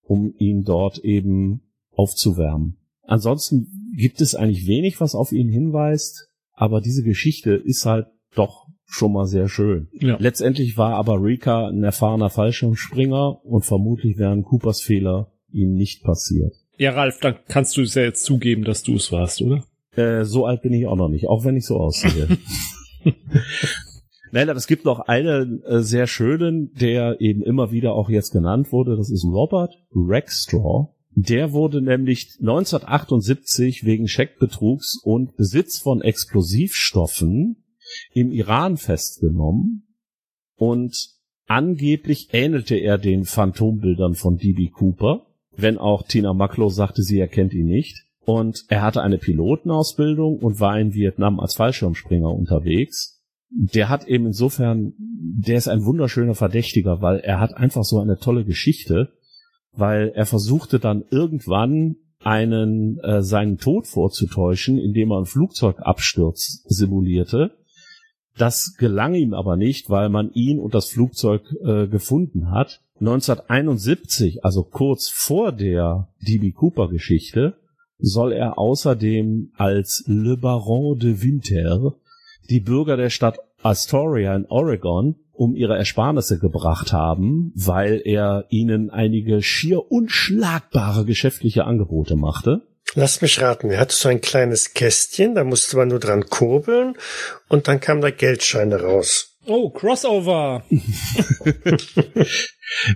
[0.09, 2.77] um ihn dort eben aufzuwärmen.
[3.03, 8.67] Ansonsten gibt es eigentlich wenig, was auf ihn hinweist, aber diese Geschichte ist halt doch
[8.85, 9.87] schon mal sehr schön.
[9.93, 10.17] Ja.
[10.19, 16.55] Letztendlich war aber Rika ein erfahrener Fallschirmspringer und vermutlich wären Coopers Fehler ihm nicht passiert.
[16.77, 19.63] Ja, Ralf, dann kannst du es ja jetzt zugeben, dass du es warst, oder?
[19.95, 22.27] Äh, so alt bin ich auch noch nicht, auch wenn ich so aussehe.
[24.31, 28.31] Nein, aber es gibt noch einen äh, sehr schönen, der eben immer wieder auch jetzt
[28.31, 28.95] genannt wurde.
[28.95, 30.93] Das ist Robert Rexstraw.
[31.15, 37.65] Der wurde nämlich 1978 wegen Scheckbetrugs und Besitz von Explosivstoffen
[38.13, 39.87] im Iran festgenommen
[40.55, 40.95] und
[41.47, 44.69] angeblich ähnelte er den Phantombildern von D.B.
[44.69, 45.25] Cooper,
[45.55, 48.05] wenn auch Tina Maklow sagte, sie erkennt ihn nicht.
[48.25, 53.18] Und er hatte eine Pilotenausbildung und war in Vietnam als Fallschirmspringer unterwegs
[53.49, 58.17] der hat eben insofern, der ist ein wunderschöner Verdächtiger, weil er hat einfach so eine
[58.17, 59.11] tolle Geschichte,
[59.73, 67.51] weil er versuchte dann irgendwann einen äh, seinen Tod vorzutäuschen, indem er einen Flugzeugabsturz simulierte.
[68.37, 72.81] Das gelang ihm aber nicht, weil man ihn und das Flugzeug äh, gefunden hat.
[72.99, 77.55] 1971, also kurz vor der DB Cooper Geschichte,
[77.97, 81.95] soll er außerdem als Le Baron de Winter
[82.49, 88.89] die Bürger der Stadt Astoria in Oregon um ihre Ersparnisse gebracht haben, weil er ihnen
[88.89, 92.67] einige schier unschlagbare geschäftliche Angebote machte.
[92.95, 96.95] Lass mich raten, er hatte so ein kleines Kästchen, da musste man nur dran kurbeln
[97.47, 99.28] und dann kam da Geldscheine raus.
[99.49, 100.63] Oh, Crossover.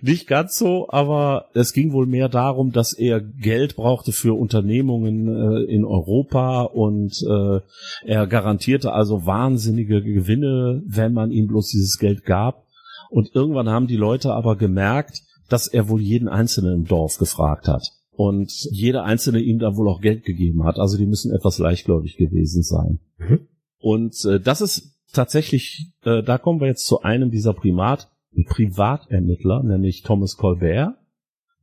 [0.02, 5.28] Nicht ganz so, aber es ging wohl mehr darum, dass er Geld brauchte für Unternehmungen
[5.28, 7.60] äh, in Europa und äh,
[8.06, 12.68] er garantierte also wahnsinnige Gewinne, wenn man ihm bloß dieses Geld gab.
[13.10, 17.68] Und irgendwann haben die Leute aber gemerkt, dass er wohl jeden Einzelnen im Dorf gefragt
[17.68, 17.84] hat.
[18.12, 20.78] Und jeder Einzelne ihm da wohl auch Geld gegeben hat.
[20.78, 23.00] Also die müssen etwas leichtgläubig gewesen sein.
[23.18, 23.48] Mhm.
[23.80, 28.10] Und äh, das ist tatsächlich, äh, da kommen wir jetzt zu einem dieser Primat,
[28.48, 30.96] Privatermittler, nämlich Thomas Colbert.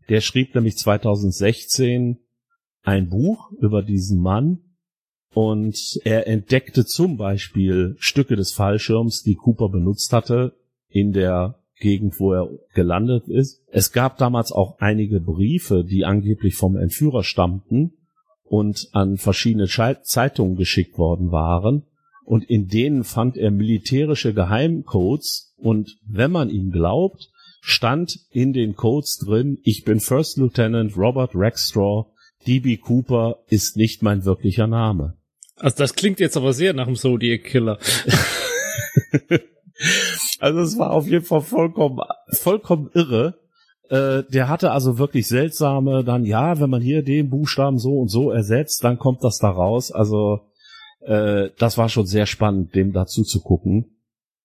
[0.09, 2.18] Der schrieb nämlich 2016
[2.82, 4.61] ein Buch über diesen Mann
[5.34, 10.57] und er entdeckte zum Beispiel Stücke des Fallschirms, die Cooper benutzt hatte
[10.88, 13.62] in der Gegend, wo er gelandet ist.
[13.68, 17.94] Es gab damals auch einige Briefe, die angeblich vom Entführer stammten
[18.44, 21.84] und an verschiedene Zeitungen geschickt worden waren
[22.25, 28.75] und in denen fand er militärische Geheimcodes und wenn man ihm glaubt, stand in den
[28.75, 32.07] Codes drin, ich bin First Lieutenant Robert Rexstraw,
[32.47, 35.16] DB Cooper ist nicht mein wirklicher Name.
[35.57, 37.79] Also das klingt jetzt aber sehr nach dem Zodiac Killer.
[40.41, 42.01] also es war auf jeden Fall vollkommen,
[42.31, 43.39] vollkommen irre.
[43.91, 48.09] Äh, der hatte also wirklich seltsame, dann ja, wenn man hier den Buchstaben so und
[48.09, 49.93] so ersetzt, dann kommt das da raus.
[49.93, 50.41] Also
[51.01, 53.96] äh, das war schon sehr spannend, dem dazu zu gucken.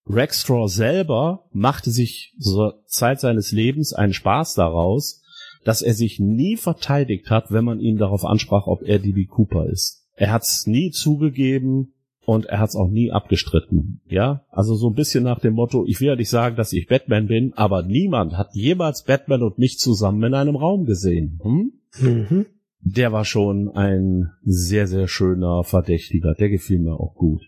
[0.08, 5.24] Rexstraw selber machte sich zur Zeit seines Lebens einen Spaß daraus,
[5.64, 9.66] dass er sich nie verteidigt hat, wenn man ihn darauf ansprach, ob er DB Cooper
[9.68, 10.08] ist.
[10.16, 11.94] Er hat's nie zugegeben
[12.24, 14.02] und er hat's auch nie abgestritten.
[14.08, 16.88] Ja, also so ein bisschen nach dem Motto, ich will ja nicht sagen, dass ich
[16.88, 21.40] Batman bin, aber niemand hat jemals Batman und mich zusammen in einem Raum gesehen.
[21.44, 21.74] Hm?
[22.00, 22.46] Mhm
[22.80, 26.36] der war schon ein sehr, sehr schöner Verdächtiger.
[26.36, 27.42] Der gefiel mir auch gut.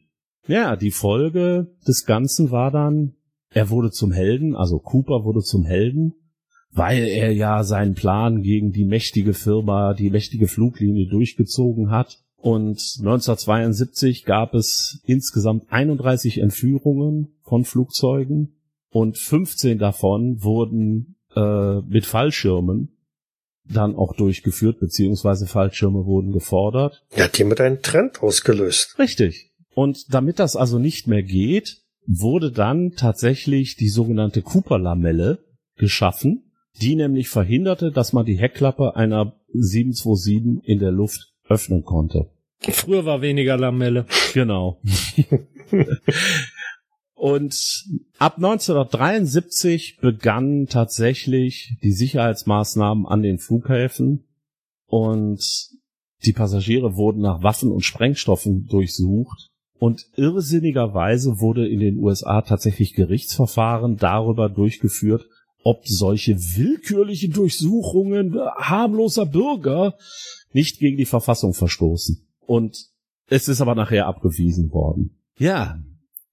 [0.47, 3.13] Ja, die Folge des Ganzen war dann,
[3.49, 6.13] er wurde zum Helden, also Cooper wurde zum Helden,
[6.71, 12.19] weil er ja seinen Plan gegen die mächtige Firma, die mächtige Fluglinie durchgezogen hat.
[12.37, 18.57] Und 1972 gab es insgesamt 31 Entführungen von Flugzeugen
[18.89, 22.96] und 15 davon wurden äh, mit Fallschirmen
[23.69, 27.03] dann auch durchgeführt, beziehungsweise Fallschirme wurden gefordert.
[27.15, 28.97] Ja, hat jemand einen Trend ausgelöst.
[28.99, 29.51] Richtig.
[29.73, 35.39] Und damit das also nicht mehr geht, wurde dann tatsächlich die sogenannte Cooper-Lamelle
[35.75, 36.51] geschaffen,
[36.81, 42.29] die nämlich verhinderte, dass man die Heckklappe einer 727 in der Luft öffnen konnte.
[42.59, 44.05] Früher war weniger Lamelle.
[44.33, 44.81] Genau.
[47.17, 47.85] Und
[48.19, 54.27] ab 1973 begannen tatsächlich die Sicherheitsmaßnahmen an den Flughäfen
[54.85, 55.43] und
[56.25, 59.49] die Passagiere wurden nach Waffen und Sprengstoffen durchsucht.
[59.79, 65.25] Und irrsinnigerweise wurde in den USA tatsächlich Gerichtsverfahren darüber durchgeführt,
[65.63, 69.97] ob solche willkürlichen Durchsuchungen harmloser Bürger
[70.53, 72.27] nicht gegen die Verfassung verstoßen.
[72.45, 72.77] Und
[73.25, 75.17] es ist aber nachher abgewiesen worden.
[75.39, 75.79] Ja,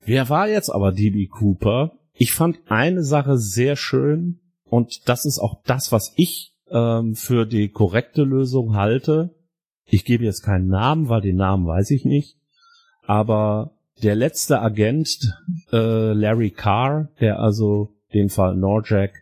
[0.06, 1.92] Wer war jetzt aber DB Cooper?
[2.12, 7.46] Ich fand eine Sache sehr schön und das ist auch das, was ich ähm, für
[7.46, 9.34] die korrekte Lösung halte.
[9.86, 12.36] Ich gebe jetzt keinen Namen, weil den Namen weiß ich nicht.
[13.06, 15.32] Aber der letzte Agent,
[15.72, 19.12] äh, Larry Carr, der also den Fall Norjack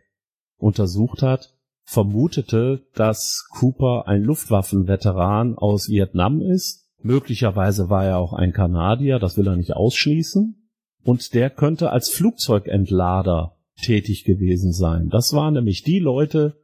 [0.59, 1.55] untersucht hat,
[1.85, 6.89] vermutete, dass Cooper ein Luftwaffenveteran aus Vietnam ist.
[7.03, 10.62] Möglicherweise war er auch ein Kanadier, das will er nicht ausschließen
[11.05, 15.09] und der könnte als Flugzeugentlader tätig gewesen sein.
[15.09, 16.61] Das waren nämlich die Leute,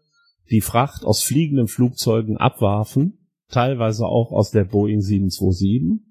[0.51, 6.07] die Fracht aus fliegenden Flugzeugen abwarfen, teilweise auch aus der Boeing 727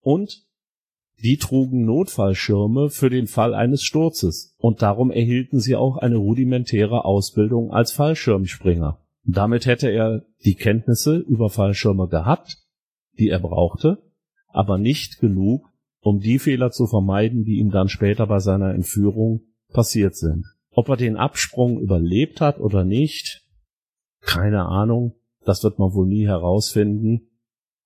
[0.00, 0.46] und
[1.22, 7.04] die trugen Notfallschirme für den Fall eines Sturzes und darum erhielten sie auch eine rudimentäre
[7.04, 8.98] Ausbildung als Fallschirmspringer.
[9.24, 12.56] Damit hätte er die Kenntnisse über Fallschirme gehabt,
[13.18, 13.98] die er brauchte,
[14.48, 15.69] aber nicht genug,
[16.00, 19.42] um die Fehler zu vermeiden, die ihm dann später bei seiner Entführung
[19.72, 20.46] passiert sind.
[20.70, 23.46] Ob er den Absprung überlebt hat oder nicht,
[24.20, 27.28] keine Ahnung, das wird man wohl nie herausfinden,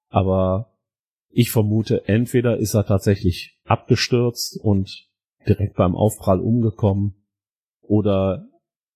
[0.08, 0.72] aber
[1.30, 5.08] ich vermute, entweder ist er tatsächlich abgestürzt und
[5.48, 7.14] direkt beim Aufprall umgekommen
[7.80, 8.46] oder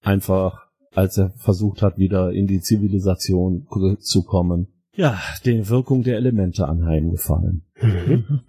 [0.01, 3.67] einfach, als er versucht hat, wieder in die Zivilisation
[4.01, 7.65] zu kommen, ja, den Wirkung der Elemente anheimgefallen.
[7.81, 8.41] Mhm.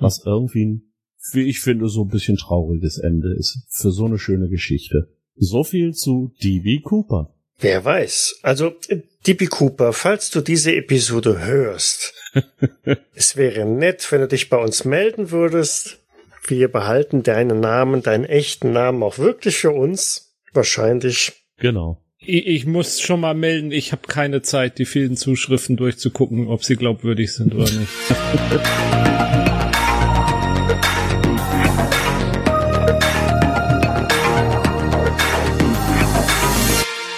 [0.00, 0.82] Was irgendwie ein,
[1.32, 5.08] wie ich finde, so ein bisschen trauriges Ende ist für so eine schöne Geschichte.
[5.36, 6.80] So viel zu D.B.
[6.80, 7.32] Cooper.
[7.60, 8.40] Wer weiß.
[8.42, 8.72] Also,
[9.24, 9.46] D.B.
[9.46, 12.12] Cooper, falls du diese Episode hörst,
[13.14, 16.00] es wäre nett, wenn du dich bei uns melden würdest.
[16.48, 20.34] wir behalten deinen Namen, deinen echten Namen auch wirklich für uns.
[20.52, 21.32] Wahrscheinlich.
[21.58, 22.03] Genau.
[22.26, 26.64] Ich, ich muss schon mal melden, ich habe keine Zeit, die vielen Zuschriften durchzugucken, ob
[26.64, 27.88] sie glaubwürdig sind oder nicht.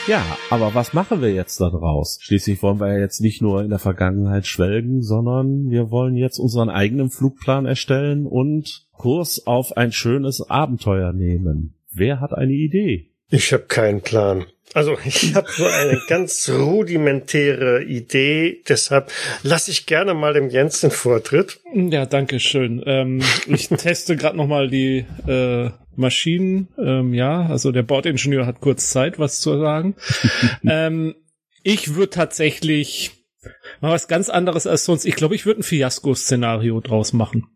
[0.09, 2.19] Ja, aber was machen wir jetzt da draus?
[2.21, 6.39] Schließlich wollen wir ja jetzt nicht nur in der Vergangenheit schwelgen, sondern wir wollen jetzt
[6.39, 11.75] unseren eigenen Flugplan erstellen und Kurs auf ein schönes Abenteuer nehmen.
[11.93, 13.11] Wer hat eine Idee?
[13.29, 14.47] Ich habe keinen Plan.
[14.77, 19.11] Also ich habe nur eine ganz rudimentäre Idee, deshalb
[19.43, 21.61] lasse ich gerne mal dem Jens den Vortritt.
[21.73, 22.83] Ja, danke schön.
[22.85, 26.69] Ähm, ich teste gerade noch mal die äh, Maschinen.
[26.79, 29.97] Ähm, ja, also der Bordingenieur hat kurz Zeit, was zu sagen.
[30.69, 31.15] ähm,
[31.63, 33.13] ich würde tatsächlich
[33.81, 35.07] mal was ganz anderes als sonst.
[35.07, 37.47] Ich glaube, ich würde ein Fiasko-Szenario draus machen.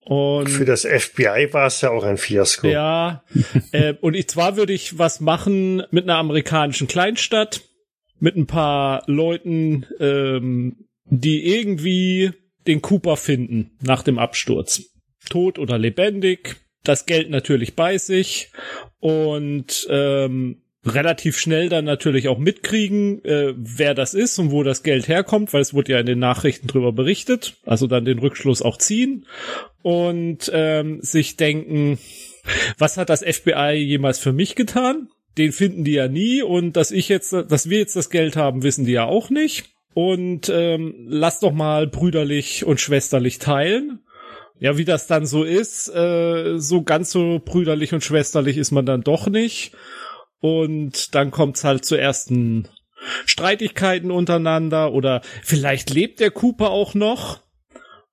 [0.00, 2.68] Und für das FBI war es ja auch ein Fiasko.
[2.68, 3.24] Ja,
[3.72, 7.60] äh, und ich zwar würde ich was machen mit einer amerikanischen Kleinstadt,
[8.18, 12.32] mit ein paar Leuten, ähm, die irgendwie
[12.66, 14.82] den Cooper finden nach dem Absturz.
[15.28, 18.50] Tot oder lebendig, das Geld natürlich bei sich
[19.00, 24.82] und ähm, relativ schnell dann natürlich auch mitkriegen, äh, wer das ist und wo das
[24.82, 28.62] Geld herkommt, weil es wurde ja in den Nachrichten drüber berichtet, also dann den Rückschluss
[28.62, 29.26] auch ziehen
[29.82, 31.98] und ähm, sich denken,
[32.78, 35.08] was hat das FBI jemals für mich getan?
[35.36, 38.62] Den finden die ja nie und dass ich jetzt, dass wir jetzt das Geld haben,
[38.62, 39.66] wissen die ja auch nicht.
[39.94, 44.00] Und ähm, lass doch mal brüderlich und schwesterlich teilen.
[44.60, 48.86] Ja, wie das dann so ist, äh, so ganz so brüderlich und schwesterlich ist man
[48.86, 49.72] dann doch nicht.
[50.40, 52.68] Und dann kommt's halt zu ersten
[53.26, 57.40] Streitigkeiten untereinander oder vielleicht lebt der Cooper auch noch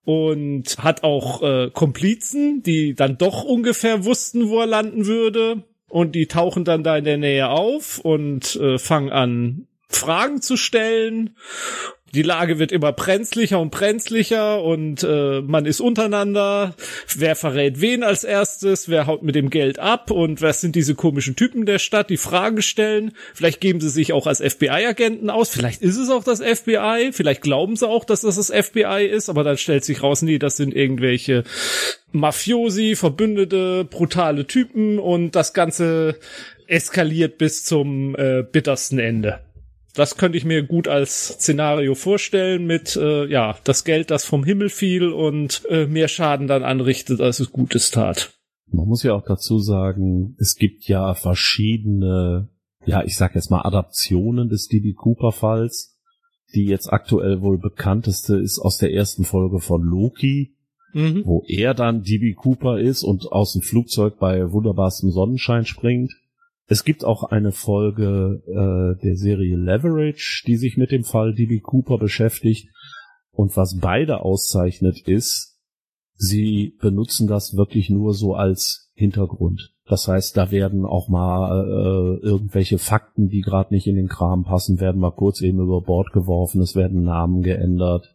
[0.03, 5.63] und hat auch äh, Komplizen, die dann doch ungefähr wussten, wo er landen würde.
[5.87, 10.57] Und die tauchen dann da in der Nähe auf und äh, fangen an, Fragen zu
[10.57, 11.35] stellen
[12.15, 16.73] die Lage wird immer brenzlicher und brenzlicher und äh, man ist untereinander.
[17.15, 18.87] Wer verrät wen als erstes?
[18.87, 20.11] Wer haut mit dem Geld ab?
[20.11, 23.11] Und was sind diese komischen Typen der Stadt, die Fragen stellen?
[23.33, 25.49] Vielleicht geben sie sich auch als FBI-Agenten aus.
[25.49, 27.11] Vielleicht ist es auch das FBI.
[27.11, 29.29] Vielleicht glauben sie auch, dass das das FBI ist.
[29.29, 31.43] Aber dann stellt sich raus, nee, das sind irgendwelche
[32.13, 36.17] Mafiosi, Verbündete, brutale Typen und das Ganze
[36.67, 39.44] eskaliert bis zum äh, bittersten Ende
[39.95, 44.43] das könnte ich mir gut als Szenario vorstellen mit, äh, ja, das Geld, das vom
[44.43, 48.33] Himmel fiel und äh, mehr Schaden dann anrichtet, als es Gutes tat.
[48.71, 52.49] Man muss ja auch dazu sagen, es gibt ja verschiedene,
[52.85, 55.93] ja, ich sag jetzt mal Adaptionen des DB Cooper Falls.
[56.53, 60.55] Die jetzt aktuell wohl bekannteste ist aus der ersten Folge von Loki,
[60.93, 61.23] mhm.
[61.25, 66.13] wo er dann DB Cooper ist und aus dem Flugzeug bei wunderbarstem Sonnenschein springt.
[66.67, 71.59] Es gibt auch eine Folge äh, der Serie Leverage, die sich mit dem Fall DB
[71.59, 72.69] Cooper beschäftigt.
[73.31, 75.59] Und was beide auszeichnet ist,
[76.15, 79.73] sie benutzen das wirklich nur so als Hintergrund.
[79.87, 84.43] Das heißt, da werden auch mal äh, irgendwelche Fakten, die gerade nicht in den Kram
[84.43, 88.11] passen, werden mal kurz eben über Bord geworfen, es werden Namen geändert,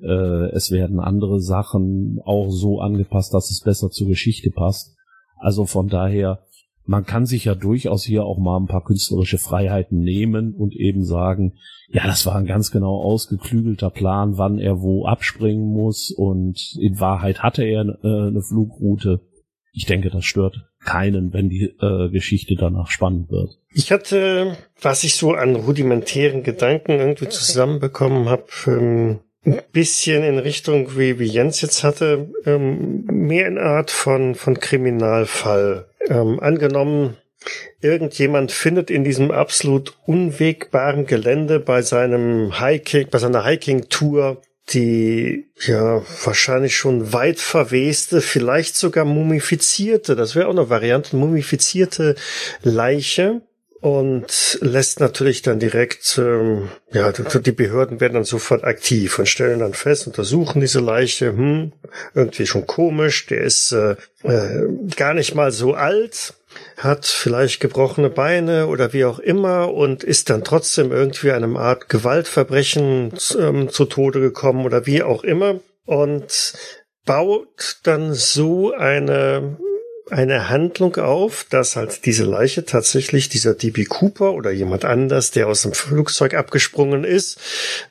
[0.00, 4.94] äh, es werden andere Sachen auch so angepasst, dass es besser zur Geschichte passt.
[5.38, 6.40] Also von daher
[6.88, 11.04] man kann sich ja durchaus hier auch mal ein paar künstlerische Freiheiten nehmen und eben
[11.04, 11.58] sagen,
[11.90, 16.98] ja, das war ein ganz genau ausgeklügelter Plan, wann er wo abspringen muss und in
[16.98, 19.20] Wahrheit hatte er äh, eine Flugroute.
[19.72, 23.58] Ich denke, das stört keinen, wenn die äh, Geschichte danach spannend wird.
[23.74, 30.38] Ich hatte, was ich so an rudimentären Gedanken irgendwie zusammenbekommen habe, ähm, ein bisschen in
[30.38, 37.16] Richtung, wie, wie Jens jetzt hatte, ähm, mehr in Art von, von Kriminalfall ähm, angenommen,
[37.80, 44.40] irgendjemand findet in diesem absolut unwegbaren Gelände bei seinem Hiking, bei seiner Hiking-Tour
[44.72, 52.16] die ja wahrscheinlich schon weit verweste, vielleicht sogar mumifizierte, das wäre auch eine Variante, mumifizierte
[52.62, 53.40] Leiche
[53.80, 59.60] und lässt natürlich dann direkt, ähm, ja, die Behörden werden dann sofort aktiv und stellen
[59.60, 61.72] dann fest, untersuchen diese Leiche, hm,
[62.14, 64.66] irgendwie schon komisch, der ist äh, äh,
[64.96, 66.34] gar nicht mal so alt,
[66.76, 71.88] hat vielleicht gebrochene Beine oder wie auch immer und ist dann trotzdem irgendwie einem Art
[71.88, 76.54] Gewaltverbrechen ähm, zu Tode gekommen oder wie auch immer und
[77.04, 79.56] baut dann so eine
[80.10, 85.48] eine Handlung auf, dass halt diese Leiche tatsächlich dieser DB Cooper oder jemand anders, der
[85.48, 87.38] aus dem Flugzeug abgesprungen ist,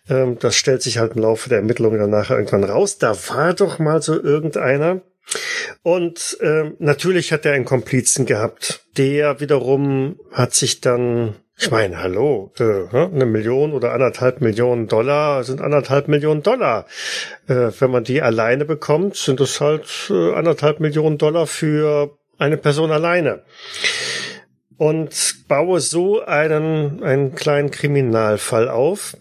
[0.09, 2.97] ähm, das stellt sich halt im Laufe der Ermittlungen dann nachher irgendwann raus.
[2.97, 5.01] Da war doch mal so irgendeiner.
[5.83, 8.81] Und äh, natürlich hat er einen Komplizen gehabt.
[8.97, 15.43] Der wiederum hat sich dann ich meine, hallo, äh, eine Million oder anderthalb Millionen Dollar
[15.43, 16.85] sind anderthalb Millionen Dollar.
[17.47, 22.57] Äh, wenn man die alleine bekommt, sind es halt äh, anderthalb Millionen Dollar für eine
[22.57, 23.43] Person alleine.
[24.77, 29.17] Und baue so einen, einen kleinen Kriminalfall auf,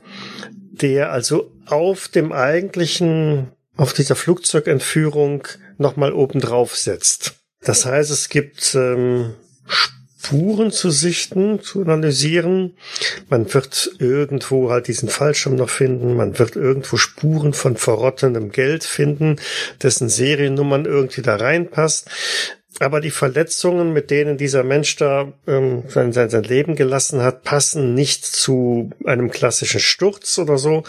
[0.50, 7.36] der also auf dem eigentlichen, auf dieser Flugzeugentführung nochmal obendrauf setzt.
[7.62, 9.34] Das heißt, es gibt ähm,
[10.26, 12.76] Spuren zu sichten, zu analysieren.
[13.28, 16.16] Man wird irgendwo halt diesen Fallschirm noch finden.
[16.16, 19.36] Man wird irgendwo Spuren von verrottendem Geld finden,
[19.82, 22.10] dessen Seriennummern irgendwie da reinpasst.
[22.80, 27.44] Aber die Verletzungen, mit denen dieser Mensch da ähm, sein, sein, sein Leben gelassen hat,
[27.44, 30.82] passen nicht zu einem klassischen Sturz oder so.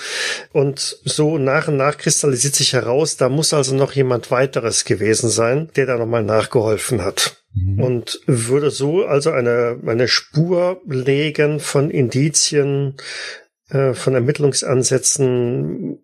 [0.51, 5.29] Und so nach und nach kristallisiert sich heraus, da muss also noch jemand weiteres gewesen
[5.29, 7.37] sein, der da nochmal nachgeholfen hat.
[7.65, 7.81] Mhm.
[7.81, 12.95] Und würde so also eine, eine Spur legen von Indizien,
[13.69, 15.99] äh, von Ermittlungsansätzen,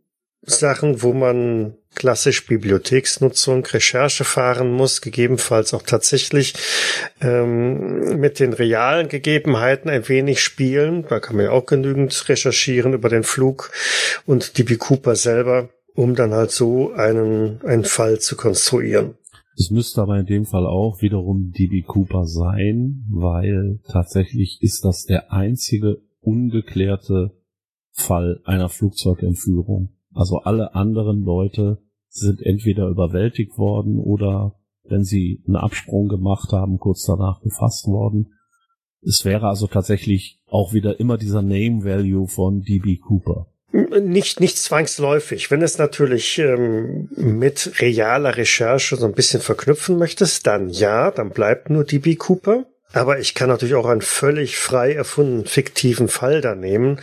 [0.46, 6.54] Sachen, wo man klassisch Bibliotheksnutzung, Recherche fahren muss, gegebenenfalls auch tatsächlich
[7.22, 11.06] ähm, mit den realen Gegebenheiten ein wenig spielen.
[11.08, 13.72] Da kann man ja auch genügend recherchieren über den Flug
[14.26, 19.18] und DB Cooper selber, um dann halt so einen, einen Fall zu konstruieren.
[19.56, 25.06] Es müsste aber in dem Fall auch wiederum DB Cooper sein, weil tatsächlich ist das
[25.06, 27.32] der einzige ungeklärte
[27.92, 29.90] Fall einer Flugzeugentführung.
[30.14, 31.80] Also alle anderen Leute
[32.10, 38.34] sind entweder überwältigt worden oder wenn sie einen Absprung gemacht haben, kurz danach gefasst worden.
[39.02, 43.53] Es wäre also tatsächlich auch wieder immer dieser Name Value von DB Cooper.
[43.74, 45.50] Nicht, nicht zwangsläufig.
[45.50, 51.32] Wenn es natürlich ähm, mit realer Recherche so ein bisschen verknüpfen möchtest, dann ja, dann
[51.32, 52.66] bleibt nur DB Cooper.
[52.94, 57.02] Aber ich kann natürlich auch einen völlig frei erfundenen fiktiven Fall da nehmen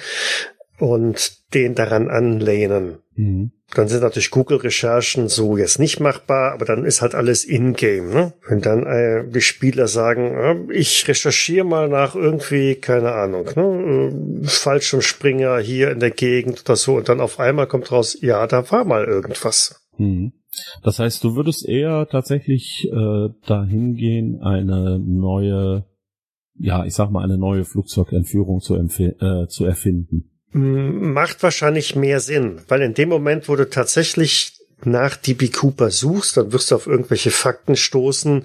[0.79, 2.99] und den daran anlehnen.
[3.21, 3.53] Mhm.
[3.75, 8.11] Dann sind natürlich Google-Recherchen so jetzt nicht machbar, aber dann ist halt alles in-game.
[8.11, 8.33] Ne?
[8.49, 14.43] Wenn dann äh, die Spieler sagen, äh, ich recherchiere mal nach irgendwie, keine Ahnung, ne,
[14.43, 18.47] äh, Fallschirmspringer hier in der Gegend oder so und dann auf einmal kommt raus, ja,
[18.47, 19.87] da war mal irgendwas.
[19.99, 20.33] Mhm.
[20.83, 25.85] Das heißt, du würdest eher tatsächlich äh, dahin gehen, eine neue,
[26.59, 32.61] ja, ich sag mal, eine neue Flugzeugentführung zu, äh, zu erfinden macht wahrscheinlich mehr Sinn,
[32.68, 36.86] weil in dem Moment, wo du tatsächlich nach DB Cooper suchst, dann wirst du auf
[36.86, 38.44] irgendwelche Fakten stoßen,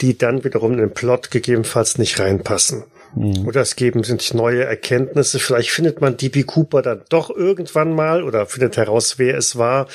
[0.00, 2.84] die dann wiederum in den Plot gegebenenfalls nicht reinpassen.
[3.14, 3.46] Mhm.
[3.46, 5.38] Oder es geben sich neue Erkenntnisse.
[5.38, 9.86] Vielleicht findet man DB Cooper dann doch irgendwann mal oder findet heraus, wer es war.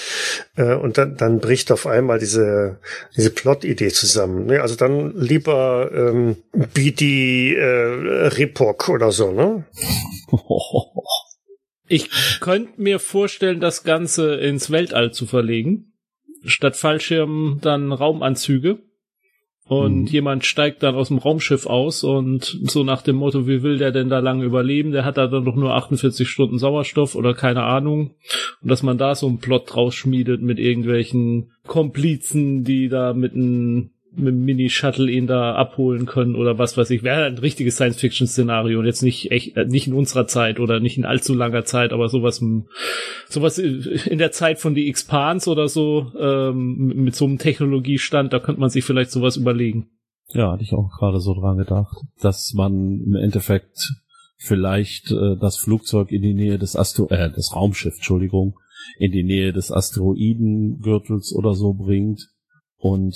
[0.55, 2.77] Äh, und dann, dann bricht auf einmal diese,
[3.17, 4.45] diese Plot-Idee zusammen.
[4.45, 4.61] Ne?
[4.61, 9.65] Also dann lieber ähm, BD äh, Ripok oder so, ne?
[11.89, 12.09] Ich
[12.39, 15.93] könnte mir vorstellen, das Ganze ins Weltall zu verlegen.
[16.45, 18.79] Statt Fallschirm dann Raumanzüge.
[19.65, 20.07] Und mhm.
[20.07, 23.91] jemand steigt dann aus dem Raumschiff aus und so nach dem Motto, wie will der
[23.91, 24.91] denn da lange überleben?
[24.91, 28.15] Der hat da dann doch nur 48 Stunden Sauerstoff oder keine Ahnung.
[28.61, 33.33] Und dass man da so einen Plot draus schmiedet mit irgendwelchen Komplizen, die da mit
[33.33, 37.03] einem mit dem Mini-Shuttle ihn da abholen können oder was weiß ich.
[37.03, 40.97] Wäre ein richtiges Science-Fiction-Szenario und jetzt nicht echt, äh, nicht in unserer Zeit oder nicht
[40.97, 42.43] in allzu langer Zeit, aber sowas,
[43.27, 48.39] sowas in der Zeit von die Expans oder so, ähm, mit so einem Technologiestand, da
[48.39, 49.89] könnte man sich vielleicht sowas überlegen.
[50.31, 53.77] Ja, hatte ich auch gerade so dran gedacht, dass man im Endeffekt
[54.37, 58.57] vielleicht äh, das Flugzeug in die Nähe des Astro äh, des Raumschiff, Entschuldigung,
[58.97, 62.29] in die Nähe des Asteroidengürtels oder so bringt
[62.77, 63.15] und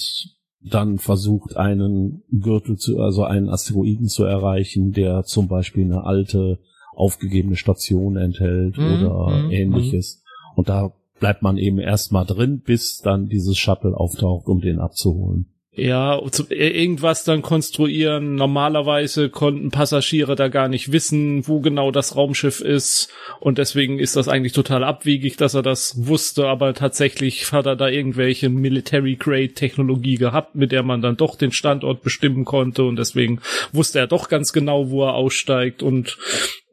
[0.63, 6.59] dann versucht, einen Gürtel zu, also einen Asteroiden zu erreichen, der zum Beispiel eine alte,
[6.95, 8.85] aufgegebene Station enthält mhm.
[8.85, 9.51] oder mhm.
[9.51, 10.21] ähnliches.
[10.23, 10.57] Mhm.
[10.57, 15.52] Und da bleibt man eben erstmal drin, bis dann dieses Shuttle auftaucht, um den abzuholen.
[15.75, 18.35] Ja, irgendwas dann konstruieren.
[18.35, 23.09] Normalerweise konnten Passagiere da gar nicht wissen, wo genau das Raumschiff ist.
[23.39, 26.47] Und deswegen ist das eigentlich total abwegig, dass er das wusste.
[26.47, 32.03] Aber tatsächlich hat er da irgendwelche Military-Grade-Technologie gehabt, mit der man dann doch den Standort
[32.03, 32.83] bestimmen konnte.
[32.83, 35.81] Und deswegen wusste er doch ganz genau, wo er aussteigt.
[35.81, 36.19] Und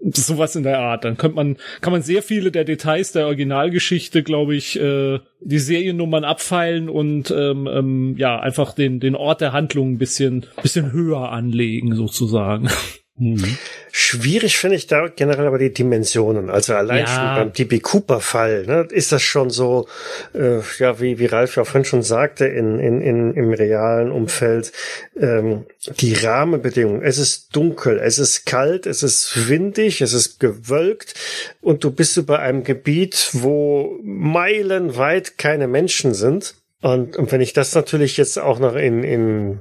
[0.12, 1.04] sowas in der Art.
[1.04, 5.58] Dann könnte man, kann man sehr viele der Details der Originalgeschichte, glaube ich, äh, die
[5.58, 10.92] Seriennummern abfeilen und ähm, ähm, ja einfach den den Ort der Handlung ein bisschen bisschen
[10.92, 12.68] höher anlegen sozusagen.
[13.20, 13.58] Mhm.
[13.92, 16.48] Schwierig finde ich da generell aber die Dimensionen.
[16.48, 17.06] Also allein ja.
[17.06, 19.88] schon beim DB Cooper-Fall ne, ist das schon so,
[20.32, 24.72] äh, ja, wie, wie Ralf ja vorhin schon sagte, in, in, in, im realen Umfeld,
[25.20, 25.66] ähm,
[25.98, 27.02] die Rahmenbedingungen.
[27.02, 31.12] Es ist dunkel, es ist kalt, es ist windig, es ist gewölkt
[31.60, 36.54] und du bist über einem Gebiet, wo meilenweit keine Menschen sind.
[36.80, 39.60] Und, und wenn ich das natürlich jetzt auch noch in, in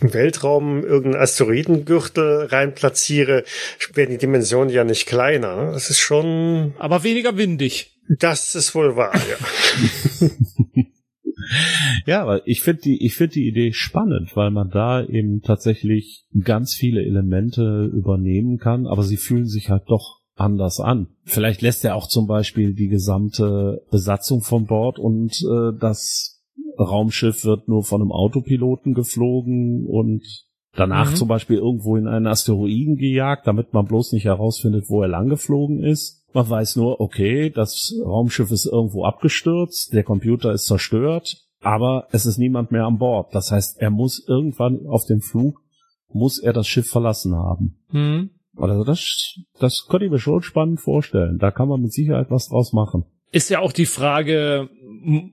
[0.00, 3.44] im Weltraum irgendeinen Asteroidengürtel rein platziere,
[3.94, 5.72] werden die Dimensionen ja nicht kleiner.
[5.72, 6.74] Das ist schon.
[6.78, 7.96] Aber weniger windig.
[8.08, 10.28] Das ist wohl wahr, ja.
[12.06, 16.24] ja, aber ich finde die, ich finde die Idee spannend, weil man da eben tatsächlich
[16.44, 21.08] ganz viele Elemente übernehmen kann, aber sie fühlen sich halt doch anders an.
[21.24, 26.35] Vielleicht lässt er auch zum Beispiel die gesamte Besatzung von Bord und äh, das
[26.78, 30.22] Raumschiff wird nur von einem Autopiloten geflogen und
[30.74, 31.16] danach mhm.
[31.16, 35.82] zum Beispiel irgendwo in einen Asteroiden gejagt, damit man bloß nicht herausfindet, wo er langgeflogen
[35.82, 36.24] ist.
[36.32, 42.26] Man weiß nur, okay, das Raumschiff ist irgendwo abgestürzt, der Computer ist zerstört, aber es
[42.26, 43.34] ist niemand mehr an Bord.
[43.34, 45.62] Das heißt, er muss irgendwann auf dem Flug,
[46.12, 47.78] muss er das Schiff verlassen haben.
[47.90, 48.30] Mhm.
[48.56, 51.38] Also das, das könnte ich mir schon spannend vorstellen.
[51.38, 53.04] Da kann man mit Sicherheit was draus machen.
[53.36, 54.70] Ist ja auch die Frage,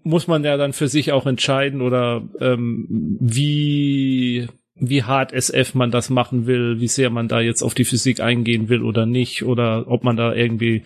[0.04, 5.89] muss man ja dann für sich auch entscheiden oder ähm, wie wie hart SF man
[5.89, 9.43] das machen will, wie sehr man da jetzt auf die Physik eingehen will oder nicht,
[9.43, 10.84] oder ob man da irgendwie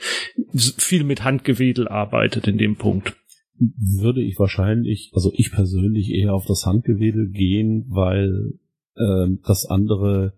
[0.53, 3.15] viel mit Handgewedel arbeitet in dem Punkt.
[3.57, 8.59] Würde ich wahrscheinlich, also ich persönlich eher auf das Handgewedel gehen, weil
[8.93, 10.33] äh, das andere,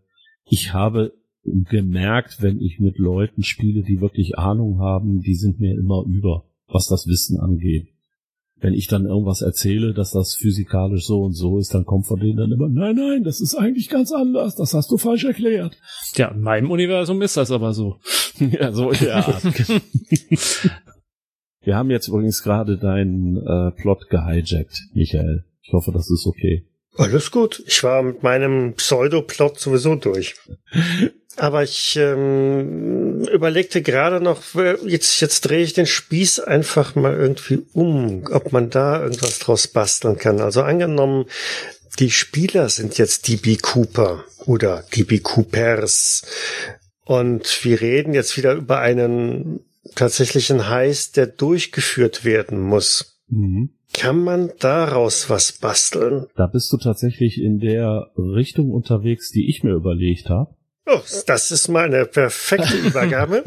[0.45, 1.11] ich habe
[1.43, 6.45] gemerkt, wenn ich mit Leuten spiele, die wirklich Ahnung haben, die sind mir immer über,
[6.71, 7.87] was das Wissen angeht
[8.61, 12.19] wenn ich dann irgendwas erzähle, dass das physikalisch so und so ist, dann kommt von
[12.19, 15.77] denen dann immer, nein, nein, das ist eigentlich ganz anders, das hast du falsch erklärt.
[16.15, 17.99] Ja, in meinem Universum ist das aber so.
[18.39, 19.43] ja, so in der Art.
[21.61, 25.45] Wir haben jetzt übrigens gerade deinen äh, Plot gehijackt, Michael.
[25.61, 26.65] Ich hoffe, das ist okay.
[26.97, 27.63] Alles gut.
[27.67, 30.35] Ich war mit meinem Pseudoplot sowieso durch.
[31.37, 34.41] Aber ich ähm, überlegte gerade noch,
[34.85, 39.67] jetzt, jetzt drehe ich den Spieß einfach mal irgendwie um, ob man da irgendwas draus
[39.67, 40.39] basteln kann.
[40.39, 41.25] Also angenommen,
[41.99, 46.23] die Spieler sind jetzt DB Cooper oder DB Coopers.
[47.03, 49.61] Und wir reden jetzt wieder über einen
[49.95, 53.19] tatsächlichen Heist, der durchgeführt werden muss.
[53.27, 53.71] Mhm.
[53.93, 56.27] Kann man daraus was basteln?
[56.35, 60.55] Da bist du tatsächlich in der Richtung unterwegs, die ich mir überlegt habe.
[60.91, 63.43] Oh, das ist mal eine perfekte Übergabe.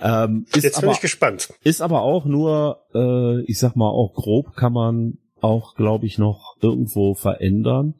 [0.00, 1.48] ähm, Jetzt bin aber, ich gespannt.
[1.64, 6.18] Ist aber auch nur, äh, ich sag mal, auch grob kann man auch, glaube ich,
[6.18, 7.94] noch irgendwo verändern,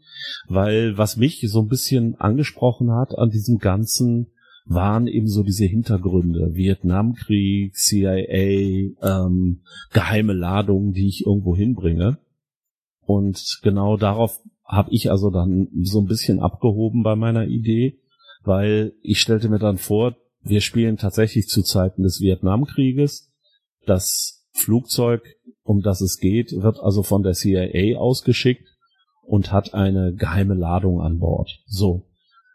[0.46, 4.32] weil was mich so ein bisschen angesprochen hat an diesem ganzen
[4.64, 9.62] waren eben so diese Hintergründe, Vietnamkrieg, CIA, ähm,
[9.92, 12.18] geheime Ladungen, die ich irgendwo hinbringe.
[13.04, 14.40] Und genau darauf
[14.72, 18.00] habe ich also dann so ein bisschen abgehoben bei meiner Idee,
[18.42, 23.30] weil ich stellte mir dann vor, wir spielen tatsächlich zu Zeiten des Vietnamkrieges.
[23.84, 25.22] Das Flugzeug,
[25.62, 28.66] um das es geht, wird also von der CIA ausgeschickt
[29.22, 31.50] und hat eine geheime Ladung an Bord.
[31.66, 32.06] So.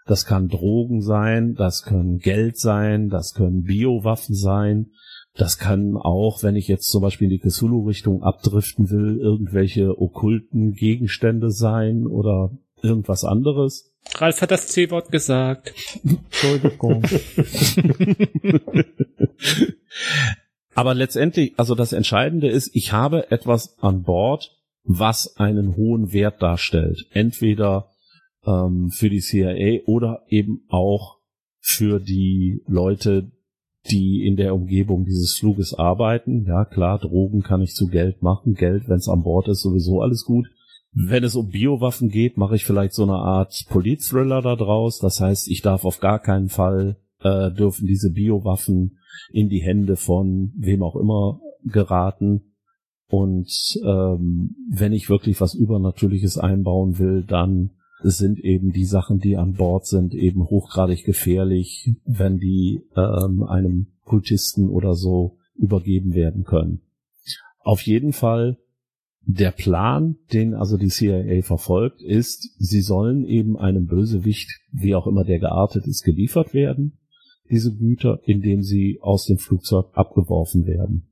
[0.08, 4.92] Das kann Drogen sein, das können Geld sein, das können Biowaffen sein,
[5.38, 10.74] das kann auch, wenn ich jetzt zum Beispiel in die Cthulhu-Richtung abdriften will, irgendwelche okkulten
[10.74, 13.94] Gegenstände sein oder irgendwas anderes.
[14.16, 15.74] Ralf hat das C-Wort gesagt.
[16.04, 17.04] Entschuldigung.
[20.74, 26.42] Aber letztendlich, also das Entscheidende ist, ich habe etwas an Bord, was einen hohen Wert
[26.42, 27.08] darstellt.
[27.12, 27.90] Entweder
[28.46, 31.18] ähm, für die CIA oder eben auch
[31.60, 33.32] für die Leute,
[33.92, 36.46] die in der Umgebung dieses Fluges arbeiten.
[36.46, 38.54] Ja, klar, Drogen kann ich zu Geld machen.
[38.54, 40.48] Geld, wenn es an Bord ist, sowieso alles gut.
[40.94, 45.00] Wenn es um Biowaffen geht, mache ich vielleicht so eine Art Politthriller da draus.
[45.00, 48.98] Das heißt, ich darf auf gar keinen Fall äh, dürfen diese Biowaffen
[49.32, 52.54] in die Hände von wem auch immer geraten.
[53.10, 57.72] Und ähm, wenn ich wirklich was Übernatürliches einbauen will, dann
[58.04, 63.88] sind eben die Sachen, die an Bord sind, eben hochgradig gefährlich, wenn die ähm, einem
[64.04, 66.82] Kultisten oder so übergeben werden können.
[67.60, 68.58] Auf jeden Fall
[69.22, 75.06] der Plan, den also die CIA verfolgt, ist, sie sollen eben einem Bösewicht, wie auch
[75.06, 76.98] immer der geartet ist, geliefert werden,
[77.50, 81.10] diese Güter, indem sie aus dem Flugzeug abgeworfen werden.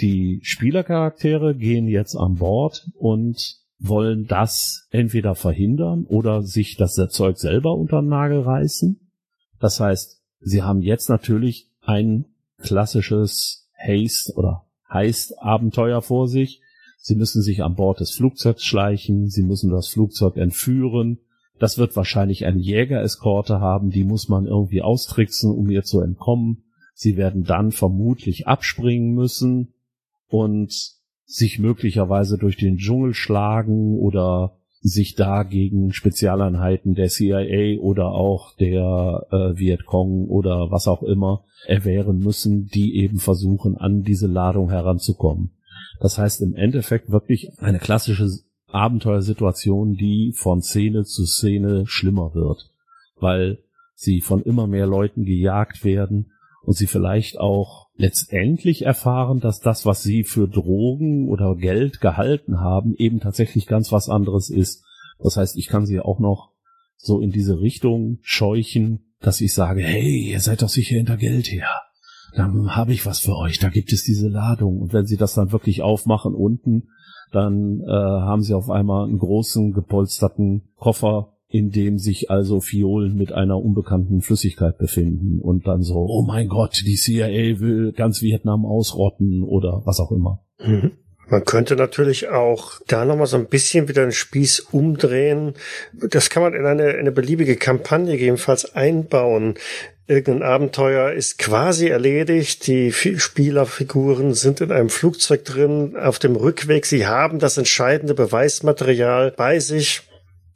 [0.00, 7.38] Die Spielercharaktere gehen jetzt an Bord und wollen das entweder verhindern oder sich das Zeug
[7.38, 9.00] selber unter den Nagel reißen.
[9.60, 12.26] Das heißt, sie haben jetzt natürlich ein
[12.60, 16.60] klassisches Haste oder Heist-Abenteuer vor sich.
[16.98, 21.18] Sie müssen sich an Bord des Flugzeugs schleichen, sie müssen das Flugzeug entführen.
[21.58, 26.64] Das wird wahrscheinlich eine Jägereskorte haben, die muss man irgendwie austricksen, um ihr zu entkommen.
[26.94, 29.74] Sie werden dann vermutlich abspringen müssen
[30.26, 30.97] und
[31.28, 38.56] sich möglicherweise durch den Dschungel schlagen oder sich da gegen Spezialeinheiten der CIA oder auch
[38.56, 44.70] der äh, Vietcong oder was auch immer erwehren müssen, die eben versuchen, an diese Ladung
[44.70, 45.50] heranzukommen.
[46.00, 48.30] Das heißt im Endeffekt wirklich eine klassische
[48.68, 52.70] Abenteuersituation, die von Szene zu Szene schlimmer wird,
[53.20, 53.58] weil
[53.94, 56.30] sie von immer mehr Leuten gejagt werden
[56.68, 62.60] und sie vielleicht auch letztendlich erfahren, dass das, was sie für Drogen oder Geld gehalten
[62.60, 64.84] haben, eben tatsächlich ganz was anderes ist.
[65.18, 66.50] Das heißt, ich kann sie auch noch
[66.98, 71.50] so in diese Richtung scheuchen, dass ich sage, hey, ihr seid doch sicher hinter Geld
[71.50, 71.70] her.
[72.36, 74.82] Dann habe ich was für euch, da gibt es diese Ladung.
[74.82, 76.90] Und wenn sie das dann wirklich aufmachen unten,
[77.32, 83.16] dann äh, haben sie auf einmal einen großen gepolsterten Koffer in dem sich also Fiolen
[83.16, 88.20] mit einer unbekannten Flüssigkeit befinden und dann so, oh mein Gott, die CIA will ganz
[88.20, 90.44] Vietnam ausrotten oder was auch immer.
[90.64, 90.92] Mhm.
[91.30, 95.54] Man könnte natürlich auch da nochmal so ein bisschen wieder den Spieß umdrehen.
[95.92, 99.54] Das kann man in eine, eine beliebige Kampagne gegebenenfalls einbauen.
[100.06, 102.66] Irgendein Abenteuer ist quasi erledigt.
[102.66, 105.96] Die Spielerfiguren sind in einem Flugzeug drin.
[105.96, 110.07] Auf dem Rückweg, sie haben das entscheidende Beweismaterial bei sich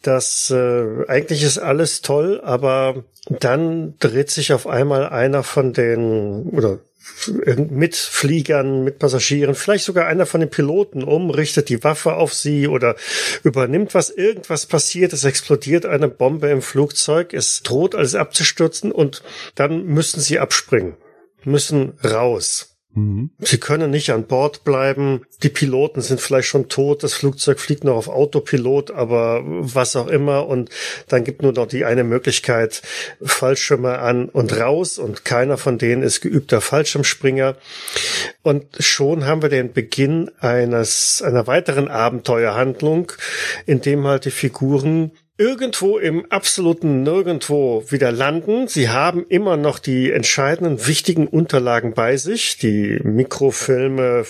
[0.02, 6.50] dass äh, eigentlich ist alles toll, aber dann dreht sich auf einmal einer von den
[6.50, 6.80] oder
[7.56, 12.68] Mitfliegern, mit Passagieren, vielleicht sogar einer von den Piloten um, richtet die Waffe auf sie
[12.68, 12.96] oder
[13.42, 19.22] übernimmt was, irgendwas passiert, es explodiert eine Bombe im Flugzeug, es droht alles abzustürzen und
[19.54, 20.96] dann müssen sie abspringen,
[21.44, 22.71] müssen raus.
[22.94, 23.30] Mhm.
[23.38, 25.22] Sie können nicht an Bord bleiben.
[25.42, 27.02] Die Piloten sind vielleicht schon tot.
[27.02, 30.46] Das Flugzeug fliegt noch auf Autopilot, aber was auch immer.
[30.46, 30.70] Und
[31.08, 32.82] dann gibt nur noch die eine Möglichkeit,
[33.22, 34.98] Fallschirme an und raus.
[34.98, 37.56] Und keiner von denen ist geübter Fallschirmspringer.
[38.42, 43.12] Und schon haben wir den Beginn eines, einer weiteren Abenteuerhandlung,
[43.66, 45.12] in dem halt die Figuren
[45.42, 48.68] irgendwo im absoluten Nirgendwo wieder landen.
[48.68, 54.24] Sie haben immer noch die entscheidenden wichtigen Unterlagen bei sich, die Mikrofilme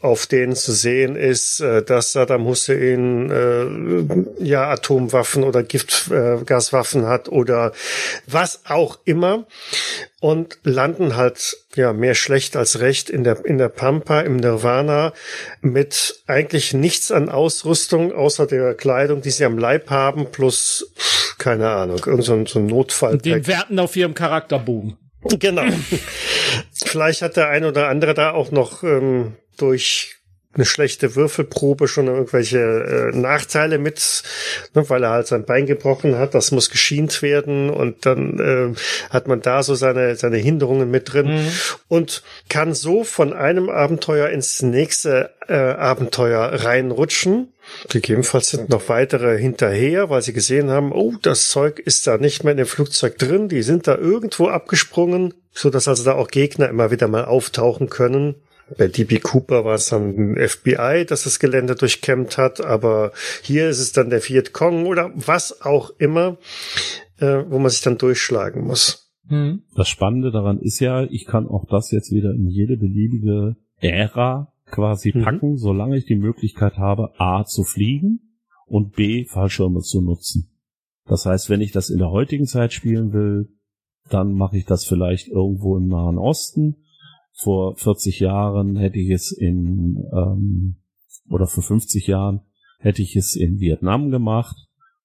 [0.00, 7.06] auf denen zu sehen ist, äh, dass Saddam Hussein äh, ja Atomwaffen oder Giftgaswaffen äh,
[7.06, 7.72] hat oder
[8.26, 9.46] was auch immer
[10.20, 15.12] und landen halt ja mehr schlecht als recht in der in der Pampa im Nirvana
[15.60, 20.92] mit eigentlich nichts an Ausrüstung außer der Kleidung, die sie am Leib haben plus
[21.38, 23.18] keine Ahnung irgend so ein, so ein Notfall.
[23.18, 24.96] Den Werten auf ihrem Charakterbogen.
[25.38, 25.64] Genau.
[26.72, 30.16] Vielleicht hat der ein oder andere da auch noch ähm, durch
[30.54, 34.22] eine schlechte Würfelprobe schon irgendwelche äh, Nachteile mit,
[34.74, 36.34] ne, weil er halt sein Bein gebrochen hat.
[36.34, 41.12] Das muss geschient werden und dann äh, hat man da so seine seine Hinderungen mit
[41.12, 41.48] drin mhm.
[41.88, 47.52] und kann so von einem Abenteuer ins nächste äh, Abenteuer reinrutschen.
[47.88, 52.44] Gegebenenfalls sind noch weitere hinterher, weil sie gesehen haben, oh, das Zeug ist da nicht
[52.44, 53.48] mehr in dem Flugzeug drin.
[53.48, 57.88] Die sind da irgendwo abgesprungen, so dass also da auch Gegner immer wieder mal auftauchen
[57.88, 58.36] können
[58.78, 63.12] bei DB Cooper war es dann ein FBI, das das Gelände durchkämmt hat, aber
[63.42, 66.38] hier ist es dann der Vietcong oder was auch immer,
[67.18, 69.12] äh, wo man sich dann durchschlagen muss.
[69.28, 69.62] Hm.
[69.74, 74.52] Das Spannende daran ist ja, ich kann auch das jetzt wieder in jede beliebige Ära
[74.70, 75.22] quasi mhm.
[75.22, 78.20] packen, solange ich die Möglichkeit habe, A zu fliegen
[78.66, 80.50] und B Fallschirme zu nutzen.
[81.06, 83.48] Das heißt, wenn ich das in der heutigen Zeit spielen will,
[84.08, 86.83] dann mache ich das vielleicht irgendwo im Nahen Osten
[87.34, 90.76] vor 40 Jahren hätte ich es in, ähm,
[91.28, 92.40] oder vor 50 Jahren
[92.78, 94.56] hätte ich es in Vietnam gemacht.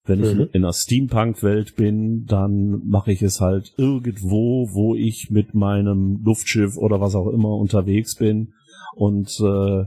[0.06, 0.26] Wenn mhm.
[0.26, 6.22] ich in einer Steampunk-Welt bin, dann mache ich es halt irgendwo, wo ich mit meinem
[6.24, 8.54] Luftschiff oder was auch immer unterwegs bin
[8.96, 9.86] und äh,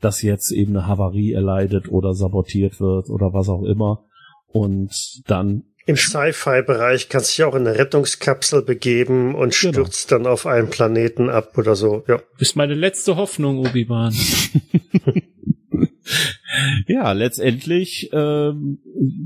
[0.00, 4.04] das jetzt eben eine Havarie erleidet oder sabotiert wird oder was auch immer.
[4.48, 9.72] Und dann im Sci-Fi-Bereich kannst du dich auch in eine Rettungskapsel begeben und genau.
[9.72, 10.24] stürzt genau.
[10.24, 12.04] dann auf einen Planeten ab oder so.
[12.08, 12.20] Ja.
[12.38, 14.14] Ist meine letzte Hoffnung, Obi-Wan.
[16.86, 18.78] ja, letztendlich, ähm,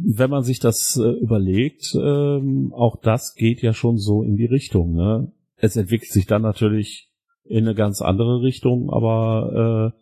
[0.06, 4.46] wenn man sich das äh, überlegt, ähm, auch das geht ja schon so in die
[4.46, 4.94] Richtung.
[4.94, 5.32] Ne?
[5.56, 7.10] Es entwickelt sich dann natürlich
[7.44, 10.00] in eine ganz andere Richtung, aber äh,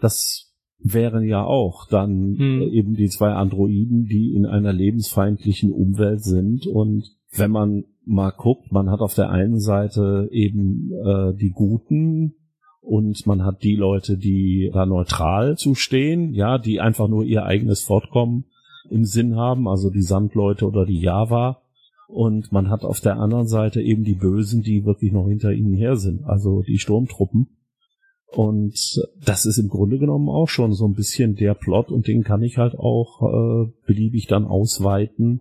[0.00, 0.51] das
[0.82, 2.62] wären ja auch dann hm.
[2.62, 7.04] eben die zwei Androiden, die in einer lebensfeindlichen Umwelt sind und
[7.34, 12.34] wenn man mal guckt, man hat auf der einen Seite eben äh, die Guten
[12.80, 17.82] und man hat die Leute, die da neutral zustehen, ja, die einfach nur ihr eigenes
[17.82, 18.46] Fortkommen
[18.90, 21.62] im Sinn haben, also die Sandleute oder die Java.
[22.08, 25.74] Und man hat auf der anderen Seite eben die Bösen, die wirklich noch hinter ihnen
[25.74, 27.46] her sind, also die Sturmtruppen.
[28.32, 28.74] Und
[29.24, 32.42] das ist im Grunde genommen auch schon so ein bisschen der Plot und den kann
[32.42, 35.40] ich halt auch äh, beliebig dann ausweiten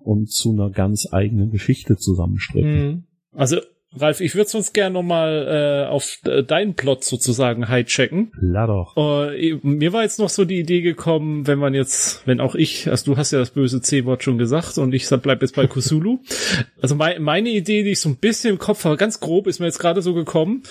[0.00, 2.86] und zu einer ganz eigenen Geschichte zusammenstricken.
[2.86, 3.02] Mhm.
[3.34, 3.58] Also
[3.94, 8.32] Ralf, ich würde sonst gerne nochmal äh, auf äh, deinen Plot sozusagen hijacken.
[8.40, 8.96] La doch.
[8.96, 9.30] Uh,
[9.62, 13.12] mir war jetzt noch so die Idee gekommen, wenn man jetzt, wenn auch ich, also
[13.12, 16.20] du hast ja das böse C-Wort schon gesagt und ich bleib jetzt bei Kusulu.
[16.80, 19.60] also mein, meine Idee, die ich so ein bisschen im Kopf habe, ganz grob, ist
[19.60, 20.62] mir jetzt gerade so gekommen.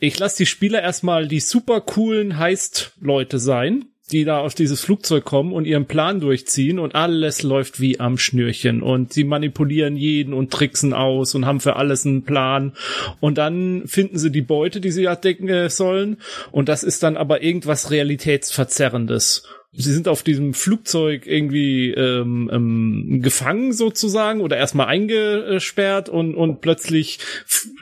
[0.00, 5.24] Ich lasse die Spieler erstmal die super coolen Heist-Leute sein die da auf dieses Flugzeug
[5.24, 8.82] kommen und ihren Plan durchziehen und alles läuft wie am Schnürchen.
[8.82, 12.72] Und sie manipulieren jeden und tricksen aus und haben für alles einen Plan.
[13.20, 16.18] Und dann finden sie die Beute, die sie abdecken sollen.
[16.50, 23.20] Und das ist dann aber irgendwas realitätsverzerrendes sie sind auf diesem Flugzeug irgendwie ähm, ähm,
[23.22, 27.18] gefangen sozusagen oder erstmal eingesperrt und, und plötzlich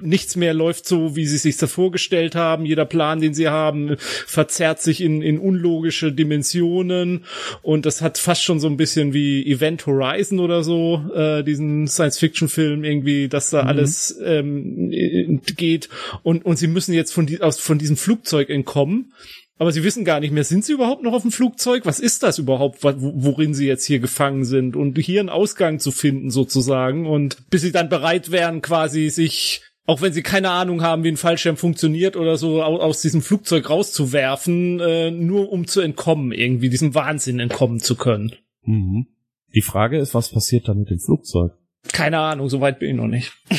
[0.01, 2.67] nichts mehr läuft so, wie sie sich das vorgestellt haben.
[2.67, 7.25] Jeder Plan, den sie haben, verzerrt sich in, in unlogische Dimensionen
[7.63, 11.87] und das hat fast schon so ein bisschen wie Event Horizon oder so, äh, diesen
[11.87, 13.69] Science-Fiction-Film irgendwie, dass da mhm.
[13.69, 15.89] alles ähm, geht
[16.25, 19.13] und, und sie müssen jetzt von, die, aus, von diesem Flugzeug entkommen
[19.59, 21.87] aber sie wissen gar nicht mehr, sind sie überhaupt noch auf dem Flugzeug?
[21.87, 24.77] Was ist das überhaupt, worin sie jetzt hier gefangen sind?
[24.77, 27.07] Und hier einen Ausgang zu finden sozusagen.
[27.07, 31.09] Und bis sie dann bereit wären, quasi sich, auch wenn sie keine Ahnung haben, wie
[31.09, 36.69] ein Fallschirm funktioniert oder so, aus diesem Flugzeug rauszuwerfen, äh, nur um zu entkommen, irgendwie
[36.69, 38.33] diesem Wahnsinn entkommen zu können.
[38.65, 39.07] Mhm.
[39.55, 41.53] Die Frage ist, was passiert dann mit dem Flugzeug?
[41.93, 43.33] Keine Ahnung, so weit bin ich noch nicht.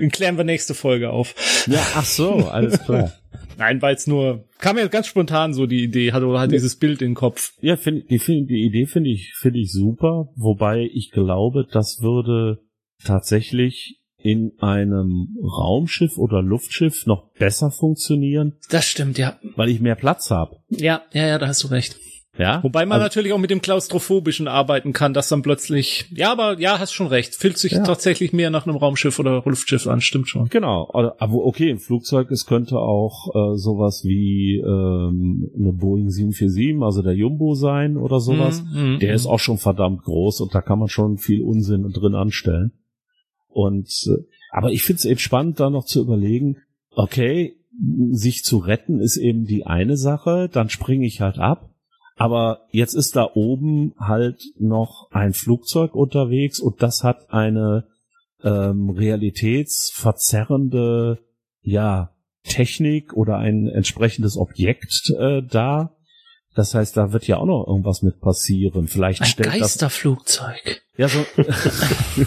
[0.00, 1.34] Den klären wir nächste Folge auf.
[1.66, 3.12] Ja, ach so, alles klar.
[3.58, 6.76] Nein, weil es nur, kam mir ganz spontan so die Idee, hat oder halt dieses
[6.76, 7.52] Bild im Kopf.
[7.60, 12.58] Ja, find, die, die Idee finde ich, finde ich super, wobei ich glaube, das würde
[13.04, 18.54] tatsächlich in einem Raumschiff oder Luftschiff noch besser funktionieren.
[18.70, 19.38] Das stimmt, ja.
[19.56, 20.56] Weil ich mehr Platz habe.
[20.68, 21.98] Ja, ja, ja, da hast du recht.
[22.38, 22.62] Ja.
[22.62, 26.58] Wobei man also, natürlich auch mit dem Klaustrophobischen arbeiten kann, dass dann plötzlich, ja, aber
[26.58, 27.82] ja, hast schon recht, fühlt sich ja.
[27.82, 30.48] tatsächlich mehr nach einem Raumschiff oder Luftschiff an, stimmt schon.
[30.48, 36.82] Genau, aber okay, ein Flugzeug, es könnte auch äh, sowas wie ähm, eine Boeing 747,
[36.82, 38.62] also der Jumbo sein oder sowas.
[38.62, 39.16] Mm, mm, der mm.
[39.16, 42.72] ist auch schon verdammt groß und da kann man schon viel Unsinn drin anstellen.
[43.48, 46.56] Und äh, aber ich finde es eben spannend, da noch zu überlegen,
[46.94, 47.56] okay,
[48.10, 51.71] sich zu retten ist eben die eine Sache, dann springe ich halt ab
[52.16, 57.86] aber jetzt ist da oben halt noch ein Flugzeug unterwegs und das hat eine
[58.42, 61.20] ähm, realitätsverzerrende,
[61.62, 62.10] ja,
[62.44, 65.96] Technik oder ein entsprechendes Objekt äh, da.
[66.54, 68.86] Das heißt, da wird ja auch noch irgendwas mit passieren.
[68.88, 70.82] Vielleicht ein stellt Geisterflugzeug.
[70.96, 71.24] Das, ja, so.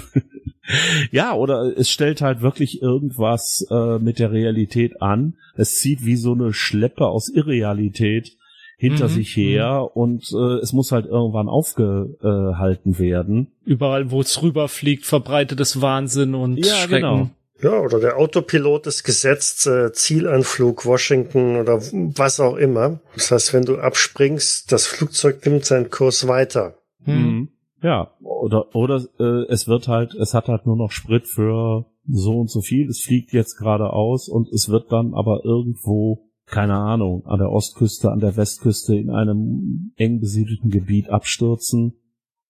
[1.12, 5.36] ja, oder es stellt halt wirklich irgendwas äh, mit der Realität an.
[5.56, 8.32] Es zieht wie so eine Schleppe aus Irrealität
[8.77, 9.14] hinter mhm.
[9.14, 10.02] sich her mhm.
[10.02, 13.53] und äh, es muss halt irgendwann aufgehalten werden.
[13.65, 16.95] Überall, wo es rüberfliegt, verbreitet es Wahnsinn und ja, Schrecken.
[16.95, 17.30] Genau.
[17.61, 22.99] Ja, oder der Autopilot ist gesetzt, äh, Zielanflug Washington oder was auch immer.
[23.15, 26.76] Das heißt, wenn du abspringst, das Flugzeug nimmt seinen Kurs weiter.
[27.06, 27.15] Hm.
[27.15, 27.49] Mhm.
[27.81, 32.39] Ja, oder oder äh, es wird halt, es hat halt nur noch Sprit für so
[32.39, 32.89] und so viel.
[32.89, 38.11] Es fliegt jetzt geradeaus und es wird dann aber irgendwo keine Ahnung, an der Ostküste,
[38.11, 41.93] an der Westküste in einem eng besiedelten Gebiet abstürzen.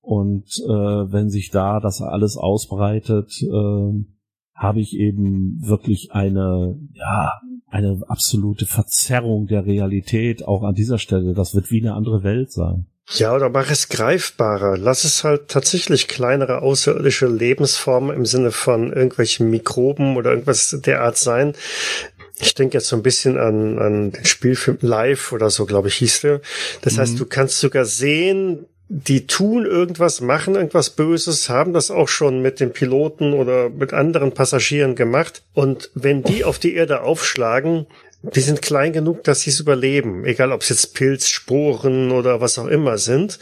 [0.01, 4.05] Und äh, wenn sich da das alles ausbreitet, äh,
[4.53, 7.33] habe ich eben wirklich eine, ja,
[7.67, 11.33] eine absolute Verzerrung der Realität auch an dieser Stelle.
[11.33, 12.85] Das wird wie eine andere Welt sein.
[13.09, 14.77] Ja, oder mach es greifbarer.
[14.77, 21.01] Lass es halt tatsächlich kleinere außerirdische Lebensformen im Sinne von irgendwelchen Mikroben oder irgendwas der
[21.01, 21.53] Art sein,
[22.39, 25.95] ich denke jetzt so ein bisschen an, an den Spielfilm Live oder so, glaube ich,
[25.95, 26.41] hieß der.
[26.81, 26.99] Das mhm.
[26.99, 32.41] heißt, du kannst sogar sehen, die tun irgendwas, machen irgendwas Böses, haben das auch schon
[32.41, 35.43] mit den Piloten oder mit anderen Passagieren gemacht.
[35.53, 37.87] Und wenn die auf die Erde aufschlagen,
[38.21, 40.25] die sind klein genug, dass sie es überleben.
[40.25, 43.39] Egal, ob es jetzt Pilz, Sporen oder was auch immer sind.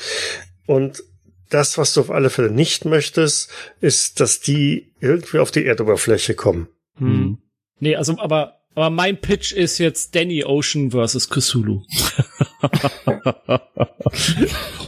[0.65, 1.03] Und
[1.49, 3.49] das, was du auf alle Fälle nicht möchtest,
[3.80, 6.68] ist, dass die irgendwie auf die Erdoberfläche kommen.
[6.98, 7.38] Hm.
[7.80, 11.81] Nee, also, aber aber mein Pitch ist jetzt Danny Ocean versus Cthulhu.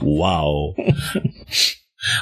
[0.02, 0.76] wow.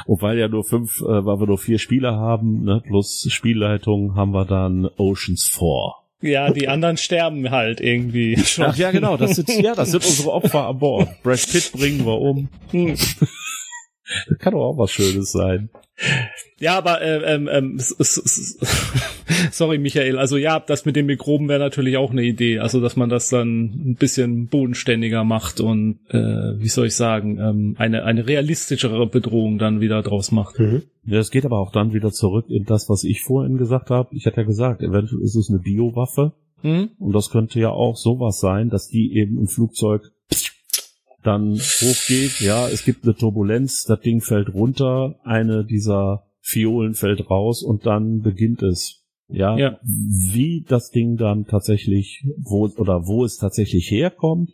[0.06, 4.16] Und weil ja nur fünf, äh, weil wir nur vier Spieler haben, ne, plus Spielleitung,
[4.16, 5.94] haben wir dann Oceans 4.
[6.22, 8.66] Ja, die anderen sterben halt irgendwie schon.
[8.66, 11.10] Ach ja, genau, das sind, ja, das sind unsere Opfer an Bord.
[11.22, 12.48] Brad Pitt bringen wir um.
[12.72, 12.96] Hm.
[12.96, 13.18] Das
[14.40, 15.70] kann doch auch was Schönes sein.
[16.60, 17.78] Ja, aber äh, ähm, ähm,
[19.52, 22.96] sorry Michael, also ja, das mit den Mikroben wäre natürlich auch eine Idee, also dass
[22.96, 28.06] man das dann ein bisschen bodenständiger macht und äh, wie soll ich sagen, ähm, eine
[28.06, 30.58] eine realistischere Bedrohung dann wieder draus macht.
[30.60, 30.84] Mhm.
[31.06, 34.16] Ja, es geht aber auch dann wieder zurück in das, was ich vorhin gesagt habe.
[34.16, 36.92] Ich hatte ja gesagt, eventuell ist es eine Biowaffe mhm.
[36.98, 40.13] und das könnte ja auch sowas sein, dass die eben im Flugzeug
[41.24, 42.40] dann hochgeht.
[42.40, 47.86] Ja, es gibt eine Turbulenz, das Ding fällt runter, eine dieser Fiolen fällt raus und
[47.86, 49.00] dann beginnt es.
[49.30, 54.52] Ja, ja, wie das Ding dann tatsächlich, wo oder wo es tatsächlich herkommt,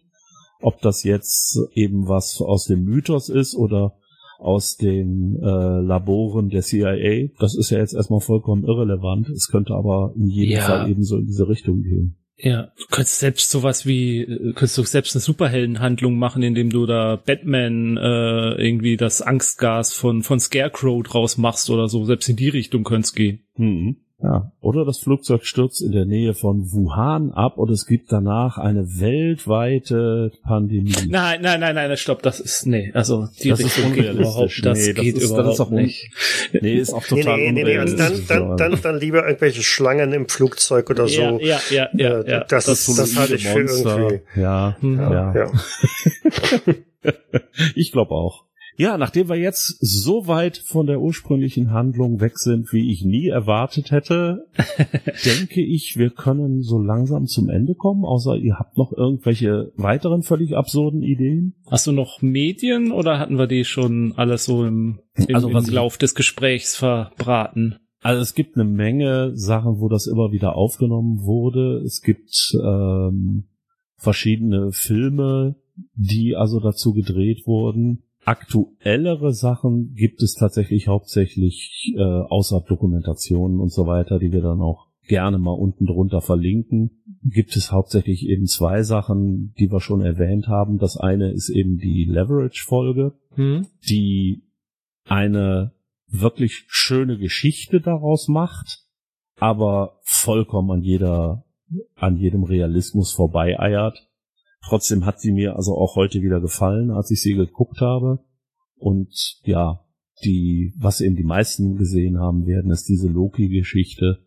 [0.62, 3.96] ob das jetzt eben was aus dem Mythos ist oder
[4.38, 9.28] aus den äh, Laboren der CIA, das ist ja jetzt erstmal vollkommen irrelevant.
[9.30, 10.62] Es könnte aber in jedem ja.
[10.62, 12.19] Fall eben so in diese Richtung gehen.
[12.42, 17.18] Ja, du könntest selbst sowas wie, könntest du selbst eine Superheldenhandlung machen, indem du da
[17.18, 22.06] Batman äh, irgendwie das Angstgas von von Scarecrow draus machst oder so.
[22.06, 23.44] Selbst in die Richtung könnte gehen.
[23.58, 23.98] Mhm.
[24.22, 24.52] Ja.
[24.60, 29.00] Oder das Flugzeug stürzt in der Nähe von Wuhan ab und es gibt danach eine
[29.00, 30.94] weltweite Pandemie.
[31.08, 34.78] Nein, nein, nein, nein, stopp, das ist, nee, also die das Richtung geht überhaupt, das
[34.78, 36.12] nee, geht das ist, überhaupt das nicht.
[36.52, 37.96] Nee, ist auch total nee, nee, nee, nee.
[37.96, 41.22] Dann, dann, dann, dann lieber irgendwelche Schlangen im Flugzeug oder so.
[41.22, 42.24] Ja, ja, ja, ja.
[42.28, 42.44] ja.
[42.44, 44.22] Das, das, ist, das halte ich für irgendwie.
[44.36, 45.12] Ja, ja.
[45.12, 45.36] ja.
[45.36, 45.52] ja.
[47.76, 48.49] ich glaube auch.
[48.80, 53.28] Ja, nachdem wir jetzt so weit von der ursprünglichen Handlung weg sind, wie ich nie
[53.28, 54.46] erwartet hätte,
[55.26, 60.24] denke ich, wir können so langsam zum Ende kommen, außer ihr habt noch irgendwelche weiteren
[60.24, 61.56] völlig absurden Ideen.
[61.70, 65.66] Hast du noch Medien oder hatten wir die schon alles so im, im, also, im
[65.66, 67.80] Lauf des Gesprächs verbraten?
[68.00, 71.82] Also es gibt eine Menge Sachen, wo das immer wieder aufgenommen wurde.
[71.84, 72.32] Es gibt
[72.64, 73.50] ähm,
[73.98, 75.58] verschiedene Filme,
[75.96, 83.72] die also dazu gedreht wurden aktuellere Sachen gibt es tatsächlich hauptsächlich äh, außer Dokumentationen und
[83.72, 87.02] so weiter, die wir dann auch gerne mal unten drunter verlinken.
[87.24, 90.78] Gibt es hauptsächlich eben zwei Sachen, die wir schon erwähnt haben.
[90.78, 93.66] Das eine ist eben die Leverage-Folge, hm.
[93.90, 94.44] die
[95.06, 95.72] eine
[96.08, 98.86] wirklich schöne Geschichte daraus macht,
[99.40, 101.46] aber vollkommen an jeder,
[101.96, 104.09] an jedem Realismus vorbeieiert.
[104.66, 108.20] Trotzdem hat sie mir also auch heute wieder gefallen, als ich sie geguckt habe.
[108.76, 109.86] Und ja,
[110.24, 114.20] die, was eben die meisten gesehen haben werden, ist diese Loki-Geschichte,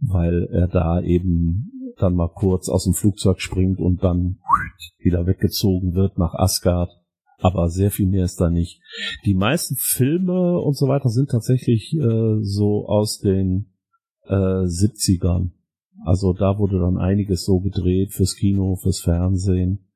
[0.00, 4.38] weil er da eben dann mal kurz aus dem Flugzeug springt und dann
[4.98, 6.90] wieder weggezogen wird nach Asgard.
[7.40, 8.80] Aber sehr viel mehr ist da nicht.
[9.24, 13.72] Die meisten Filme und so weiter sind tatsächlich äh, so aus den
[14.26, 15.52] äh, 70ern.
[16.04, 19.90] Also da wurde dann einiges so gedreht fürs Kino, fürs Fernsehen.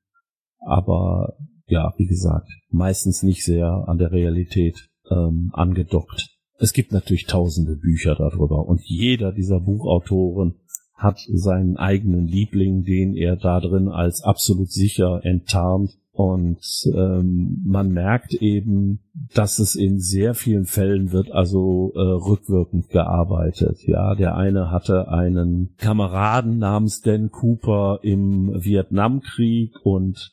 [0.59, 6.29] Aber ja, wie gesagt, meistens nicht sehr an der Realität ähm, angedockt.
[6.59, 10.57] Es gibt natürlich tausende Bücher darüber und jeder dieser Buchautoren
[10.95, 16.61] hat seinen eigenen Liebling, den er da drin als absolut sicher enttarnt und
[16.95, 19.01] ähm, man merkt eben,
[19.35, 23.79] dass es in sehr vielen Fällen wird also äh, rückwirkend gearbeitet.
[23.87, 30.33] Ja, der eine hatte einen Kameraden namens Dan Cooper im Vietnamkrieg und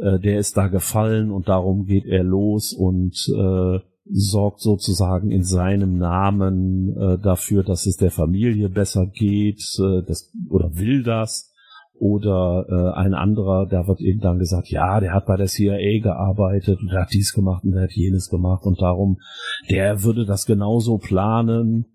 [0.00, 5.42] äh, der ist da gefallen und darum geht er los und äh, sorgt sozusagen in
[5.42, 11.52] seinem Namen äh, dafür, dass es der Familie besser geht, äh, das, oder will das
[11.98, 16.00] oder äh, ein anderer, da wird eben dann gesagt, ja, der hat bei der CIA
[16.02, 19.18] gearbeitet und der hat dies gemacht und der hat jenes gemacht und darum,
[19.70, 21.86] der würde das genauso planen.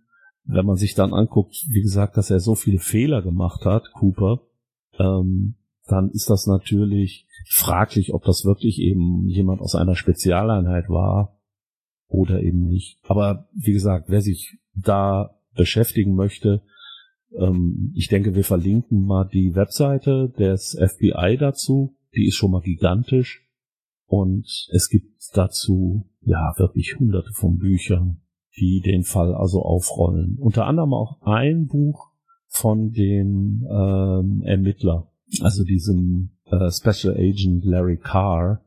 [0.43, 4.41] Wenn man sich dann anguckt, wie gesagt, dass er so viele Fehler gemacht hat, Cooper,
[4.97, 5.55] ähm,
[5.87, 11.39] dann ist das natürlich fraglich, ob das wirklich eben jemand aus einer Spezialeinheit war
[12.07, 12.99] oder eben nicht.
[13.07, 16.63] Aber wie gesagt, wer sich da beschäftigen möchte,
[17.37, 21.95] ähm, ich denke, wir verlinken mal die Webseite des FBI dazu.
[22.15, 23.47] Die ist schon mal gigantisch.
[24.05, 28.21] Und es gibt dazu, ja, wirklich hunderte von Büchern,
[28.57, 30.37] die den Fall also aufrollen.
[30.37, 32.11] Unter anderem auch ein Buch
[32.47, 35.09] von dem ähm, Ermittler,
[35.41, 38.61] also diesem äh, Special Agent Larry Carr,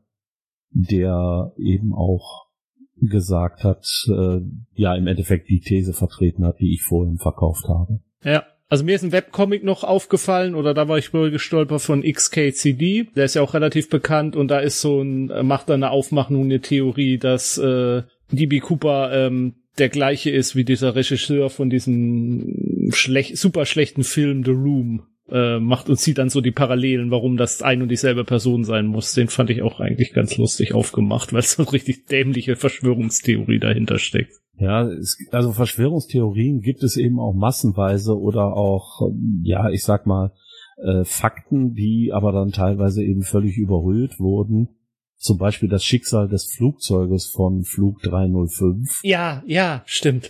[0.71, 2.47] der eben auch
[2.95, 4.41] gesagt hat, äh,
[4.73, 7.99] ja, im Endeffekt die These vertreten hat, die ich vorhin verkauft habe.
[8.23, 8.43] Ja,
[8.75, 13.07] also mir ist ein Webcomic noch aufgefallen oder da war ich wohl gestolpert von XKCD.
[13.15, 16.43] Der ist ja auch relativ bekannt und da ist so ein, macht da eine Aufmachung,
[16.43, 18.03] eine Theorie, dass äh,
[18.33, 24.43] DB Cooper ähm, der gleiche ist wie dieser Regisseur von diesem schlecht, super schlechten Film
[24.43, 28.23] The Room äh, macht und sieht dann so die Parallelen, warum das ein und dieselbe
[28.23, 29.13] Person sein muss.
[29.13, 34.33] Den fand ich auch eigentlich ganz lustig aufgemacht, weil so richtig dämliche Verschwörungstheorie dahinter steckt.
[34.57, 39.01] Ja, es, also Verschwörungstheorien gibt es eben auch massenweise oder auch,
[39.43, 40.31] ja, ich sag mal,
[40.77, 44.74] äh, Fakten, die aber dann teilweise eben völlig überhöht wurden
[45.17, 48.99] zum Beispiel das Schicksal des Flugzeuges von Flug 305.
[49.03, 50.29] Ja, ja, stimmt.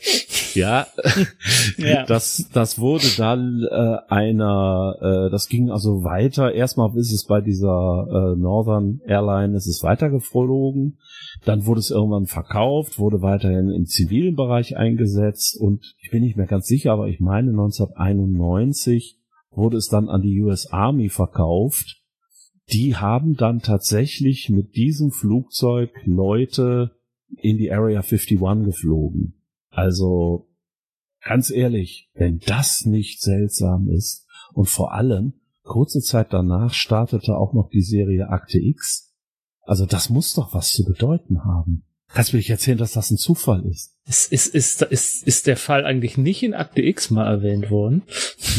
[0.53, 0.87] Ja,
[1.77, 2.05] ja.
[2.05, 6.53] das das wurde dann äh, einer, äh, das ging also weiter.
[6.53, 10.97] Erstmal ist es bei dieser äh, Northern Airline, ist es weitergeflogen.
[11.43, 16.37] Dann wurde es irgendwann verkauft, wurde weiterhin im zivilen Bereich eingesetzt und ich bin nicht
[16.37, 19.19] mehr ganz sicher, aber ich meine 1991
[19.51, 22.04] wurde es dann an die US Army verkauft
[22.71, 26.91] die haben dann tatsächlich mit diesem Flugzeug Leute
[27.37, 29.41] in die Area 51 geflogen.
[29.69, 30.47] Also
[31.21, 35.33] ganz ehrlich, wenn das nicht seltsam ist und vor allem
[35.63, 39.13] kurze Zeit danach startete auch noch die Serie Akte X.
[39.61, 41.83] Also das muss doch was zu bedeuten haben.
[42.07, 43.97] Kannst du mir nicht erzählen, dass das ein Zufall ist?
[44.07, 48.03] Ist, ist, ist, ist, ist der Fall eigentlich nicht in Akte X mal erwähnt worden?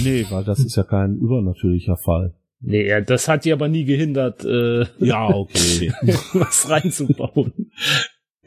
[0.02, 2.34] Nee, weil das ist ja kein übernatürlicher Fall.
[2.68, 5.92] Nee, das hat die aber nie gehindert, äh, ja, okay.
[6.32, 7.70] was reinzubauen.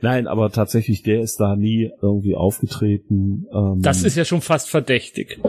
[0.02, 3.46] Nein, aber tatsächlich, der ist da nie irgendwie aufgetreten.
[3.54, 5.40] Ähm das ist ja schon fast verdächtig.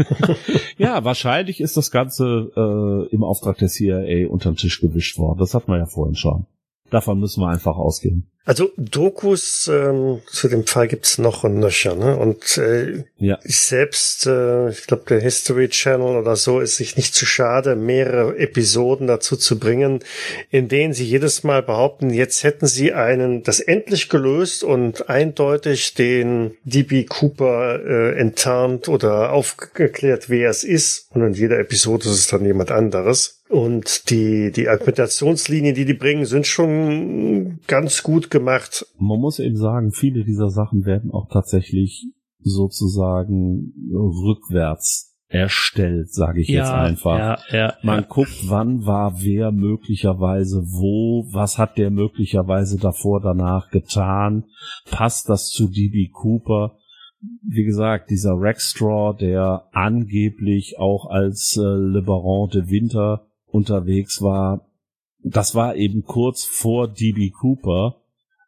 [0.78, 5.38] ja, wahrscheinlich ist das Ganze äh, im Auftrag der CIA unter den Tisch gewischt worden.
[5.38, 6.46] Das hat man ja vorhin schon.
[6.94, 8.30] Davon müssen wir einfach ausgehen.
[8.44, 12.16] Also Dokus ähm, zu dem Fall gibt's noch und nöcher, ne?
[12.16, 13.36] Und äh, ja.
[13.42, 17.74] ich selbst, äh, ich glaube, der History Channel oder so ist sich nicht zu schade,
[17.74, 20.04] mehrere Episoden dazu zu bringen,
[20.50, 25.94] in denen sie jedes Mal behaupten, jetzt hätten sie einen das endlich gelöst und eindeutig
[25.94, 31.08] den DB Cooper äh, enttarnt oder aufgeklärt, wer es ist.
[31.12, 33.40] Und in jeder Episode ist es dann jemand anderes.
[33.54, 38.84] Und die, die Argumentationslinien, die die bringen, sind schon ganz gut gemacht.
[38.98, 42.04] Man muss eben sagen, viele dieser Sachen werden auch tatsächlich
[42.40, 47.16] sozusagen rückwärts erstellt, sage ich ja, jetzt einfach.
[47.16, 48.06] Ja, ja, Man ja.
[48.08, 54.46] guckt, wann war wer möglicherweise wo, was hat der möglicherweise davor, danach getan,
[54.90, 56.76] passt das zu DB Cooper?
[57.48, 64.66] Wie gesagt, dieser Rexstraw, der angeblich auch als äh, Liberant de Winter unterwegs war,
[65.22, 68.02] das war eben kurz vor DB Cooper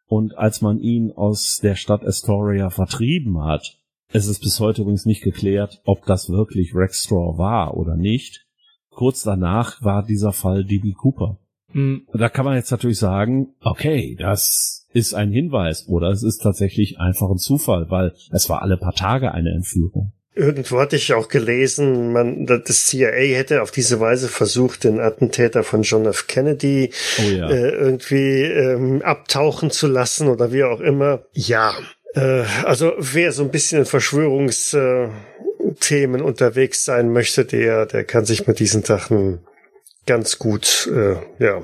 [0.05, 3.77] und als man ihn aus der Stadt Astoria vertrieben hat,
[4.09, 8.45] es ist bis heute übrigens nicht geklärt, ob das wirklich Rex Straw war oder nicht.
[8.89, 11.39] Kurz danach war dieser Fall DB Cooper.
[11.73, 12.07] Mhm.
[12.13, 16.99] Da kann man jetzt natürlich sagen, okay, das ist ein Hinweis oder es ist tatsächlich
[16.99, 20.13] einfach ein Zufall, weil es war alle paar Tage eine Entführung.
[20.37, 25.63] Irgendwo hatte ich auch gelesen, man, das CIA hätte auf diese Weise versucht, den Attentäter
[25.63, 26.27] von John F.
[26.27, 27.49] Kennedy oh ja.
[27.49, 31.23] äh, irgendwie ähm, abtauchen zu lassen oder wie auch immer.
[31.33, 31.73] Ja,
[32.13, 38.45] äh, also wer so ein bisschen in Verschwörungsthemen unterwegs sein möchte, der, der kann sich
[38.47, 39.39] mit diesen Sachen
[40.05, 41.63] ganz gut, äh, ja,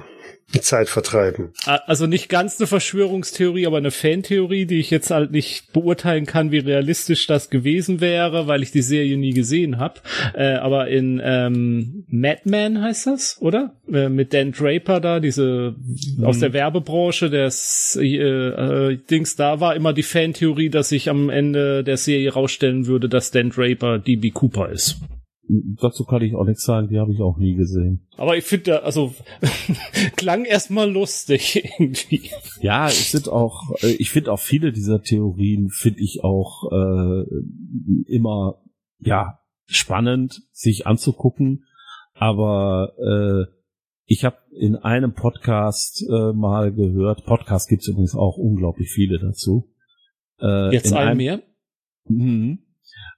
[0.62, 1.54] Zeit vertreiben.
[1.66, 6.52] Also nicht ganz eine Verschwörungstheorie, aber eine Fantheorie, die ich jetzt halt nicht beurteilen kann,
[6.52, 10.02] wie realistisch das gewesen wäre, weil ich die Serie nie gesehen habe.
[10.34, 13.74] Äh, aber in ähm, Madman heißt das, oder?
[13.92, 15.76] Äh, mit Dan Draper da, diese
[16.18, 16.24] mhm.
[16.24, 17.52] aus der Werbebranche, der
[17.96, 22.88] äh, äh, Dings da war immer die Fantheorie, dass sich am Ende der Serie rausstellen
[22.88, 24.98] würde, dass Dan Draper DB Cooper ist.
[25.50, 28.08] Dazu kann ich auch nichts sagen, die habe ich auch nie gesehen.
[28.16, 29.14] Aber ich finde, also
[30.16, 32.30] klang erstmal lustig irgendwie.
[32.62, 37.26] Ja, es sind auch, äh, ich finde auch viele dieser Theorien finde ich auch äh,
[38.08, 38.62] immer
[39.00, 41.66] ja spannend, sich anzugucken.
[42.14, 43.52] Aber äh,
[44.06, 49.20] ich habe in einem Podcast äh, mal gehört, Podcast gibt es übrigens auch unglaublich viele
[49.20, 49.74] dazu.
[50.40, 51.42] Äh, Jetzt ein mehr?
[52.06, 52.58] Mh,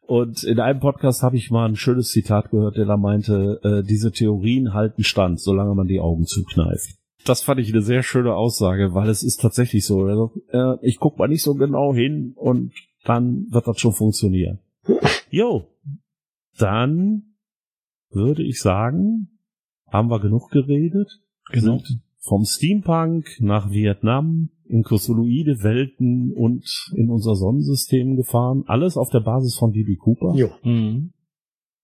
[0.07, 3.83] und in einem Podcast habe ich mal ein schönes Zitat gehört, der da meinte, äh,
[3.83, 6.95] diese Theorien halten stand, solange man die Augen zukneift.
[7.25, 10.03] Das fand ich eine sehr schöne Aussage, weil es ist tatsächlich so.
[10.03, 12.73] Also, äh, ich guck mal nicht so genau hin und
[13.03, 14.59] dann wird das schon funktionieren.
[15.31, 15.67] Jo,
[16.57, 17.35] dann
[18.09, 19.39] würde ich sagen,
[19.87, 21.19] haben wir genug geredet.
[21.51, 21.79] Genau.
[21.79, 28.63] Sind vom Steampunk nach Vietnam, in kosmoloide Welten und in unser Sonnensystem gefahren.
[28.67, 30.33] Alles auf der Basis von DB Cooper.
[30.35, 30.51] Jo.
[30.63, 31.11] Mhm.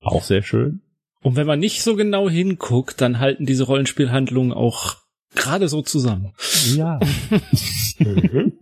[0.02, 0.82] Auch sehr schön.
[1.22, 4.98] Und wenn man nicht so genau hinguckt, dann halten diese Rollenspielhandlungen auch
[5.36, 6.34] gerade so zusammen.
[6.76, 7.00] Ja.
[8.00, 8.54] mhm.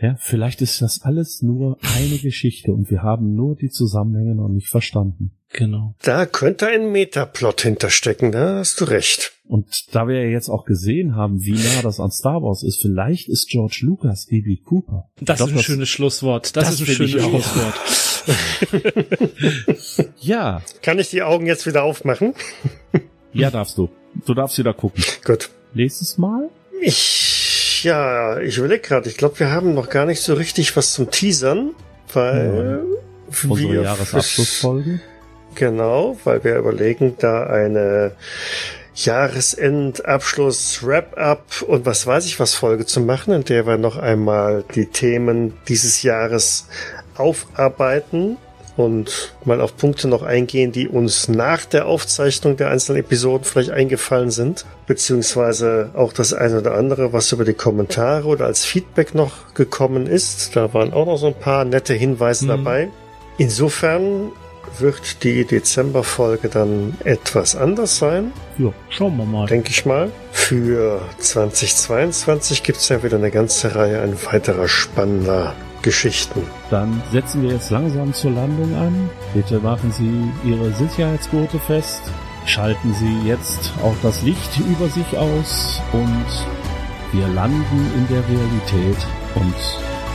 [0.00, 4.48] Ja, vielleicht ist das alles nur eine Geschichte und wir haben nur die Zusammenhänge noch
[4.48, 5.32] nicht verstanden.
[5.54, 5.94] Genau.
[6.02, 9.34] Da könnte ein Metaplot hinterstecken, da hast du recht.
[9.46, 12.82] Und da wir ja jetzt auch gesehen haben, wie nah das an Star Wars ist,
[12.82, 14.56] vielleicht ist George Lucas E.B.
[14.56, 15.08] Cooper.
[15.20, 16.56] Das glaub, ist ein das, schönes Schlusswort.
[16.56, 17.74] Das, das ist ein schönes Schlusswort.
[20.20, 20.60] ja.
[20.82, 22.34] Kann ich die Augen jetzt wieder aufmachen?
[23.32, 23.88] ja, darfst du.
[24.26, 25.04] Du darfst wieder gucken.
[25.24, 25.50] Gut.
[25.72, 26.50] Nächstes Mal?
[26.80, 29.08] Ich, ja, ich überlege gerade.
[29.08, 31.76] Ich glaube, wir haben noch gar nicht so richtig was zum Teasern,
[32.12, 33.48] weil ja.
[33.48, 35.00] Unsere Jahresabschlussfolge.
[35.54, 38.12] Genau, weil wir überlegen, da eine
[38.94, 44.64] Jahresendabschluss, Wrap-up und was weiß ich was Folge zu machen, in der wir noch einmal
[44.74, 46.68] die Themen dieses Jahres
[47.16, 48.36] aufarbeiten
[48.76, 53.70] und mal auf Punkte noch eingehen, die uns nach der Aufzeichnung der einzelnen Episoden vielleicht
[53.70, 59.14] eingefallen sind, beziehungsweise auch das eine oder andere, was über die Kommentare oder als Feedback
[59.14, 60.56] noch gekommen ist.
[60.56, 62.48] Da waren auch noch so ein paar nette Hinweise mhm.
[62.48, 62.88] dabei.
[63.38, 64.30] Insofern
[64.80, 68.32] wird die Dezemberfolge dann etwas anders sein.
[68.58, 69.46] Ja, schauen wir mal.
[69.46, 70.10] Denke ich mal.
[70.32, 76.46] Für 2022 gibt es ja wieder eine ganze Reihe ein weiterer spannender Geschichten.
[76.70, 79.10] Dann setzen wir jetzt langsam zur Landung an.
[79.34, 82.00] Bitte machen Sie Ihre Sicherheitsgurte fest.
[82.46, 86.26] Schalten Sie jetzt auch das Licht über sich aus und
[87.12, 89.54] wir landen in der Realität und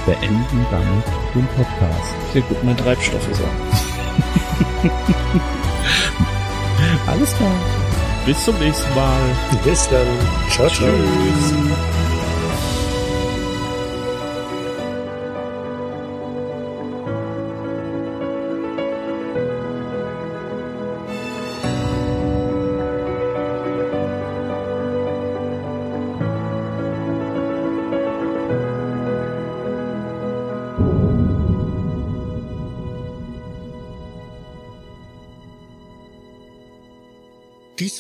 [0.06, 1.06] beenden damit
[1.36, 2.14] den Podcast.
[2.34, 3.89] Sehr gut, mein Treibstoff ist an.
[7.08, 7.52] Alles klar.
[8.26, 9.20] Bis zum nächsten Mal.
[9.64, 10.08] Bis dann.
[10.50, 10.88] Ciao, ciao.
[10.88, 11.54] Tschüss.
[11.54, 11.99] Dies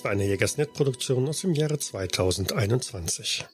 [0.09, 3.45] eine Jägersnet-Produktion aus dem Jahre 2021.